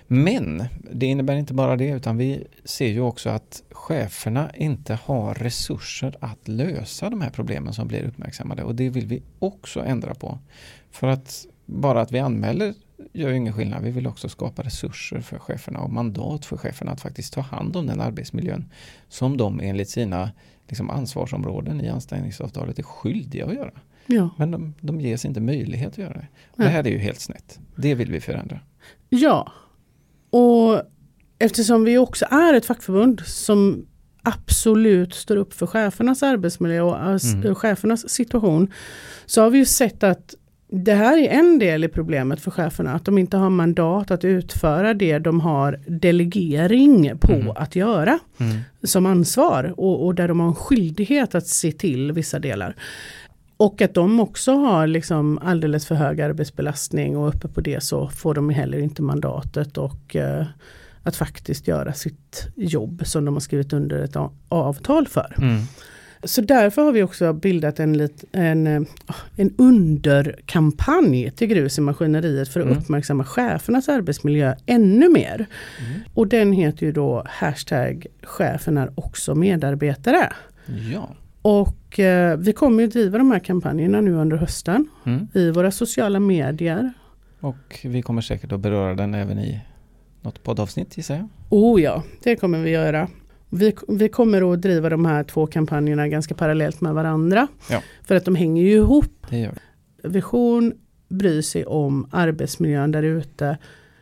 Men 0.07 0.64
det 0.91 1.05
innebär 1.05 1.36
inte 1.36 1.53
bara 1.53 1.76
det 1.76 1.89
utan 1.89 2.18
vi 2.18 2.47
ser 2.64 2.88
ju 2.88 3.01
också 3.01 3.30
att 3.30 3.64
cheferna 3.72 4.51
inte 4.55 4.99
har 5.03 5.34
resurser 5.34 6.16
att 6.20 6.47
lösa 6.47 7.09
de 7.09 7.22
här 7.22 7.30
problemen 7.30 7.74
som 7.74 7.88
blir 7.88 8.03
uppmärksammade 8.03 8.64
och 8.64 8.76
det 8.76 8.89
vill 8.89 9.07
vi 9.07 9.22
också 9.39 9.86
ändra 9.86 10.14
på. 10.14 10.39
För 10.91 11.07
att 11.07 11.45
bara 11.66 12.01
att 12.01 12.11
vi 12.11 12.20
anmäler 12.20 12.74
gör 13.14 13.30
ju 13.30 13.36
ingen 13.36 13.53
skillnad. 13.53 13.84
Vi 13.84 13.91
vill 13.91 14.07
också 14.07 14.30
skapa 14.30 14.64
resurser 14.64 15.22
för 15.22 15.39
cheferna 15.39 15.80
och 15.80 15.89
mandat 15.89 16.45
för 16.45 16.57
cheferna 16.57 16.91
att 16.91 17.01
faktiskt 17.01 17.34
ta 17.34 17.41
hand 17.41 17.76
om 17.76 17.88
den 17.88 18.01
arbetsmiljön 18.01 18.70
som 19.09 19.38
de 19.38 19.59
enligt 19.59 19.89
sina 19.89 20.32
liksom, 20.68 20.89
ansvarsområden 20.89 21.82
i 21.82 21.89
anställningsavtalet 21.89 22.80
är 22.80 22.84
skyldiga 22.84 23.45
att 23.45 23.53
göra. 23.53 23.72
Ja. 24.06 24.30
Men 24.38 24.51
de, 24.51 24.74
de 24.82 25.01
ges 25.01 25.26
inte 25.26 25.41
möjlighet 25.41 25.88
att 25.88 25.97
göra 25.97 26.14
det. 26.14 26.28
Nej. 26.56 26.68
det 26.68 26.74
här 26.74 26.88
är 26.88 26.91
ju 26.91 26.97
helt 26.97 27.20
snett. 27.20 27.60
Det 27.76 27.95
vill 27.95 28.12
vi 28.12 28.22
förändra. 28.22 28.60
Ja. 29.10 29.51
Och 30.30 30.82
eftersom 31.39 31.84
vi 31.84 31.97
också 31.97 32.26
är 32.32 32.54
ett 32.54 32.66
fackförbund 32.66 33.20
som 33.26 33.86
absolut 34.24 35.14
står 35.14 35.38
upp 35.38 35.54
för 35.54 35.68
chefernas 35.68 36.24
arbetsmiljö 36.24 36.82
och 36.82 36.97
Mm. 37.34 37.56
chefernas 37.56 38.10
situation 38.10 38.72
så 39.26 39.41
har 39.41 39.49
vi 39.49 39.58
ju 39.58 39.66
sett 39.66 40.04
att 40.04 40.36
det 40.76 40.93
här 40.93 41.18
är 41.18 41.28
en 41.28 41.60
del 41.60 41.84
i 41.84 41.88
problemet 41.88 42.41
för 42.41 42.51
cheferna, 42.51 42.93
att 42.93 43.06
de 43.06 43.18
inte 43.18 43.38
har 43.38 43.49
mandat 43.49 44.12
att 44.12 44.26
utföra 44.26 44.93
det 44.93 45.20
de 45.20 45.39
har 45.39 45.80
delegering 45.88 47.18
på 47.20 47.32
Mm. 47.34 47.49
att 47.56 47.76
göra 47.76 48.20
som 48.84 49.06
ansvar 49.06 49.74
och, 49.78 50.06
och 50.06 50.16
där 50.16 50.28
de 50.28 50.39
har 50.39 50.47
en 50.47 50.56
skyldighet 50.56 51.36
att 51.36 51.47
se 51.47 51.72
till 51.72 52.12
vissa 52.12 52.39
delar. 52.39 52.76
Och 53.58 53.82
att 53.82 53.93
de 53.93 54.20
också 54.20 54.51
har 54.51 54.88
liksom 54.88 55.38
alldeles 55.38 55.86
för 55.86 55.95
hög 55.95 56.22
arbetsbelastning 56.22 57.18
och 57.18 57.30
uppe 57.30 57.47
på 57.47 57.62
det 57.62 57.84
så 57.84 58.10
får 58.10 58.34
de 58.34 58.49
heller 58.49 58.78
inte 58.78 59.01
mandatet 59.01 59.78
och 59.78 60.16
eh, 60.16 60.45
att 61.04 61.16
faktiskt 61.16 61.68
göra 61.68 61.93
sitt 61.93 62.47
jobb 62.56 63.01
som 63.06 63.26
de 63.26 63.34
har 63.34 63.41
skrivit 63.41 63.74
under 63.74 63.99
ett 63.99 64.16
avtal 64.49 65.08
för. 65.08 65.36
Mm. 65.38 65.62
Så 66.26 66.41
därför 66.41 66.82
har 66.82 66.91
vi 66.91 67.04
också 67.04 67.34
bildat 67.34 67.80
en, 67.80 67.97
lit, 67.97 68.24
en, 68.32 68.68
eh, 68.68 68.82
en 69.36 69.54
underkampanj 69.58 71.32
till 71.32 71.47
grus 71.47 71.78
i 71.78 71.82
maskineriet 71.82 72.49
för 72.49 72.60
att 72.60 72.66
Mm. 72.66 72.78
uppmärksamma 72.78 73.24
chefernas 73.24 73.89
arbetsmiljö 73.89 74.56
ännu 74.66 75.10
mer. 75.10 75.36
Mm. 75.36 75.99
Och 76.14 76.28
den 76.28 76.51
heter 76.54 76.86
ju 76.86 76.91
då 76.91 77.24
hashtag 77.28 78.06
chefen 78.24 78.78
är 78.78 78.91
också 78.95 79.36
medarbetare. 79.36 80.34
Ja. 80.93 81.10
Och 81.46 82.00
eh, 82.00 82.38
vi 82.38 82.54
kommer 82.54 82.84
ju 82.84 82.88
driva 82.88 83.18
de 83.18 83.32
här 83.32 83.39
kampanjerna 83.39 84.02
nu 84.02 84.14
under 84.14 84.38
hösten 84.38 84.88
Mm. 85.06 85.28
i 85.34 85.52
våra 85.52 85.72
sociala 85.72 86.20
medier. 86.20 86.94
Och 87.39 87.80
vi 87.84 88.02
kommer 88.02 88.22
säkert 88.22 88.52
att 88.52 88.60
beröra 88.60 88.96
den 88.96 89.14
även 89.14 89.39
i 89.39 89.62
något 90.22 90.44
poddavsnitt 90.44 90.98
gissar 90.98 91.16
jag. 91.16 91.28
Oh 91.50 91.82
ja, 91.82 92.04
det 92.24 92.36
kommer 92.36 92.60
vi 92.60 92.70
göra. 92.70 93.08
Vi, 93.50 93.76
vi 93.88 94.10
kommer 94.10 94.54
att 94.54 94.62
driva 94.62 94.89
de 94.89 95.06
här 95.06 95.24
två 95.24 95.48
kampanjerna 95.48 96.08
ganska 96.08 96.36
parallellt 96.36 96.82
med 96.82 96.94
varandra. 96.94 97.48
Ja. 97.70 97.82
För 98.04 98.16
att 98.16 98.26
de 98.26 98.36
hänger 98.36 98.64
ju 98.64 98.72
ihop. 98.76 99.26
Det 99.30 99.39
gör 99.39 99.52
vi. 100.04 100.10
Vision 100.10 100.74
bryr 101.10 101.41
sig 101.41 101.66
om 101.66 102.08
arbetsmiljön 102.12 102.91
där 102.91 103.04
ute 103.04 103.58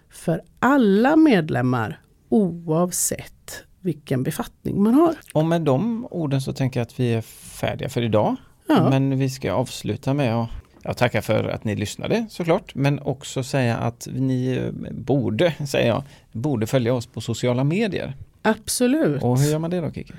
för 0.10 0.42
alla 0.60 1.16
medlemmar 1.16 2.00
oavsett 2.30 3.34
vilken 3.82 4.24
befattning 4.24 4.84
man 4.84 4.94
har. 4.94 5.16
Och 5.34 5.46
med 5.46 5.62
de 5.62 6.08
orden 6.12 6.42
så 6.42 6.54
tänker 6.54 6.80
jag 6.80 6.86
att 6.86 7.00
vi 7.00 7.14
är 7.14 7.22
färdiga 7.62 7.90
för 7.90 8.02
idag. 8.02 8.36
Ja, 8.68 8.90
Men 8.90 9.20
vi 9.20 9.30
ska 9.30 9.54
avsluta 9.54 10.14
med 10.14 10.36
att 10.36 10.50
jag 10.84 10.98
tackar 10.98 11.22
för 11.22 11.44
att 11.44 11.64
ni 11.64 11.76
lyssnade 11.76 12.26
såklart 12.30 12.76
men 12.76 13.00
också 13.00 13.44
säga 13.44 13.78
att 13.78 14.08
ni 14.14 14.58
eh, 14.58 14.92
borde, 14.92 15.54
säger 15.68 15.88
jag, 15.88 16.04
borde 16.32 16.68
följa 16.68 16.94
oss 16.94 17.06
på 17.06 17.22
sociala 17.22 17.64
medier. 17.64 18.16
absolut. 18.42 19.24
Och 19.24 19.40
hur 19.40 19.52
gör 19.52 19.60
man 19.60 19.70
det 19.72 19.82
då 19.82 19.92
Kiki? 19.92 20.14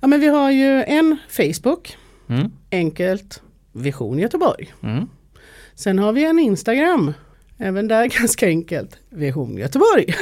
Ja, 0.00 0.06
men 0.08 0.20
vi 0.20 0.26
har 0.28 0.50
ju 0.50 0.82
en 0.84 1.16
Facebook, 1.28 1.96
Mm. 2.28 2.50
enkelt, 2.70 3.42
Vision 3.72 4.18
Göteborg. 4.18 4.72
Mm. 4.82 5.08
Sen 5.74 5.98
har 5.98 6.12
vi 6.12 6.24
en 6.24 6.38
Instagram, 6.38 7.12
även 7.58 7.88
där 7.88 8.06
ganska 8.20 8.46
enkelt, 8.46 8.98
Vision 9.08 9.56
Göteborg. 9.58 10.14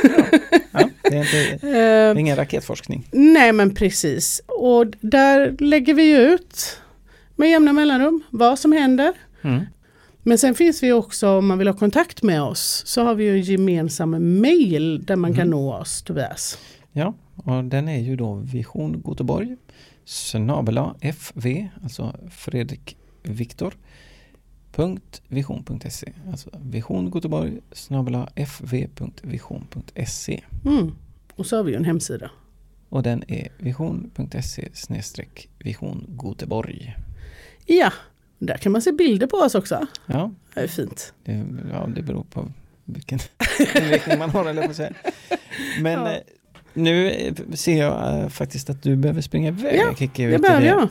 Ja, 0.72 0.87
det 1.02 1.08
är 1.16 1.20
inte, 1.20 1.66
det 1.66 1.78
är 1.78 2.14
Eh, 2.14 2.20
ingen 2.20 2.36
raketforskning. 2.36 3.08
nej 3.12 3.52
men 3.52 3.74
precis, 3.74 4.42
och 4.46 4.86
där 5.00 5.56
lägger 5.58 5.94
vi 5.94 6.10
ut 6.32 6.80
med 7.36 7.50
jämna 7.50 7.72
mellanrum 7.72 8.22
vad 8.30 8.58
som 8.58 8.72
händer. 8.72 9.12
Mm. 9.42 9.64
Men 10.22 10.38
sen 10.38 10.54
finns 10.54 10.82
vi 10.82 10.92
också, 10.92 11.28
om 11.28 11.46
man 11.46 11.58
vill 11.58 11.68
ha 11.68 11.74
kontakt 11.76 12.22
med 12.22 12.42
oss, 12.42 12.82
så 12.86 13.02
har 13.04 13.14
vi 13.14 13.24
ju 13.24 13.30
en 13.36 13.42
gemensam 13.42 14.40
mail 14.40 15.04
där 15.04 15.16
man 15.16 15.34
kan 15.34 15.46
Mhm. 15.48 15.50
nå 15.50 15.74
oss 15.74 16.02
Tobias. 16.02 16.58
Ja, 16.92 17.14
och 17.44 17.64
den 17.64 17.88
är 17.88 17.98
ju 18.00 18.16
då 18.16 18.34
Vision 18.34 19.02
Göteborg 19.08 19.56
snabela 20.04 20.94
fv, 21.00 21.68
alltså 21.82 22.14
Fredrik 22.30 22.96
Viktor 23.22 23.74
punkt 24.78 25.22
vision.se 25.28 26.12
alltså 26.30 26.50
vision 26.62 27.10
Göteborg 27.14 27.58
fv.vision.se 28.36 30.40
Mm. 30.64 30.92
Och 31.34 31.46
så 31.46 31.56
har 31.56 31.64
vi 31.64 31.70
ju 31.70 31.76
en 31.76 31.84
hemsida. 31.84 32.30
och 32.88 33.02
den 33.02 33.24
är 33.28 33.48
vision.se 33.58 34.68
vision 35.58 36.18
Göteborg. 36.24 36.96
Ja, 37.66 37.92
där 38.38 38.56
kan 38.56 38.72
man 38.72 38.82
se 38.82 38.92
bilder 38.92 39.26
på 39.26 39.36
oss 39.36 39.54
också. 39.54 39.86
Ja, 40.06 40.30
Det 40.54 40.60
är 40.60 40.66
fint. 40.68 41.14
det, 41.24 41.44
ja, 41.72 41.86
det 41.96 42.02
beror 42.02 42.24
på 42.24 42.48
vilken 42.84 43.18
inriktning 43.82 44.18
man 44.18 44.30
har 44.30 44.46
eller 44.46 44.68
på 44.68 44.76
säga. 44.76 44.92
Men 45.80 45.92
Ja. 46.00 46.12
eh, 46.12 46.20
nu 46.74 47.12
ser 47.54 47.78
jag 47.78 48.20
eh, 48.22 48.28
faktiskt 48.28 48.70
att 48.70 48.82
du 48.82 48.96
behöver 48.96 49.20
springa 49.20 49.48
iväg 49.48 49.80
Ja, 49.80 49.94
Kikki, 49.98 50.26
Det 50.26 50.38
behöver 50.38 50.66
jag. 50.66 50.88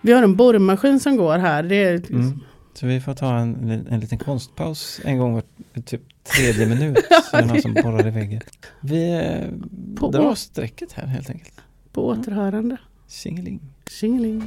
Vi 0.00 0.12
har 0.12 0.22
en 0.22 0.36
borrmaskin 0.36 1.00
som 1.00 1.16
går 1.16 1.38
här. 1.38 1.62
Det 1.62 1.74
är, 1.84 2.10
Mm. 2.10 2.40
Så 2.74 2.86
vi 2.86 3.00
får 3.00 3.14
ta 3.14 3.36
en, 3.38 3.70
en 3.90 4.00
liten 4.00 4.18
konstpaus 4.18 5.00
en 5.04 5.18
gång 5.18 5.32
var 5.34 5.42
typ 5.84 6.00
tredje 6.36 6.66
minut. 6.66 6.98
så 7.30 7.36
är 7.36 7.42
det 7.42 7.48
någon 7.48 7.62
som 7.62 7.74
borrar 7.74 8.06
i 8.06 8.10
väggen. 8.10 8.40
Vi 8.80 9.12
eh, 9.14 9.96
På- 10.00 10.10
drar 10.10 10.34
strecket 10.34 10.92
här 10.92 11.06
helt 11.06 11.30
enkelt. 11.30 11.54
På 11.92 12.06
återhörande. 12.06 12.76
Tjingeling. 13.08 13.60
Tjingeling. 13.90 14.42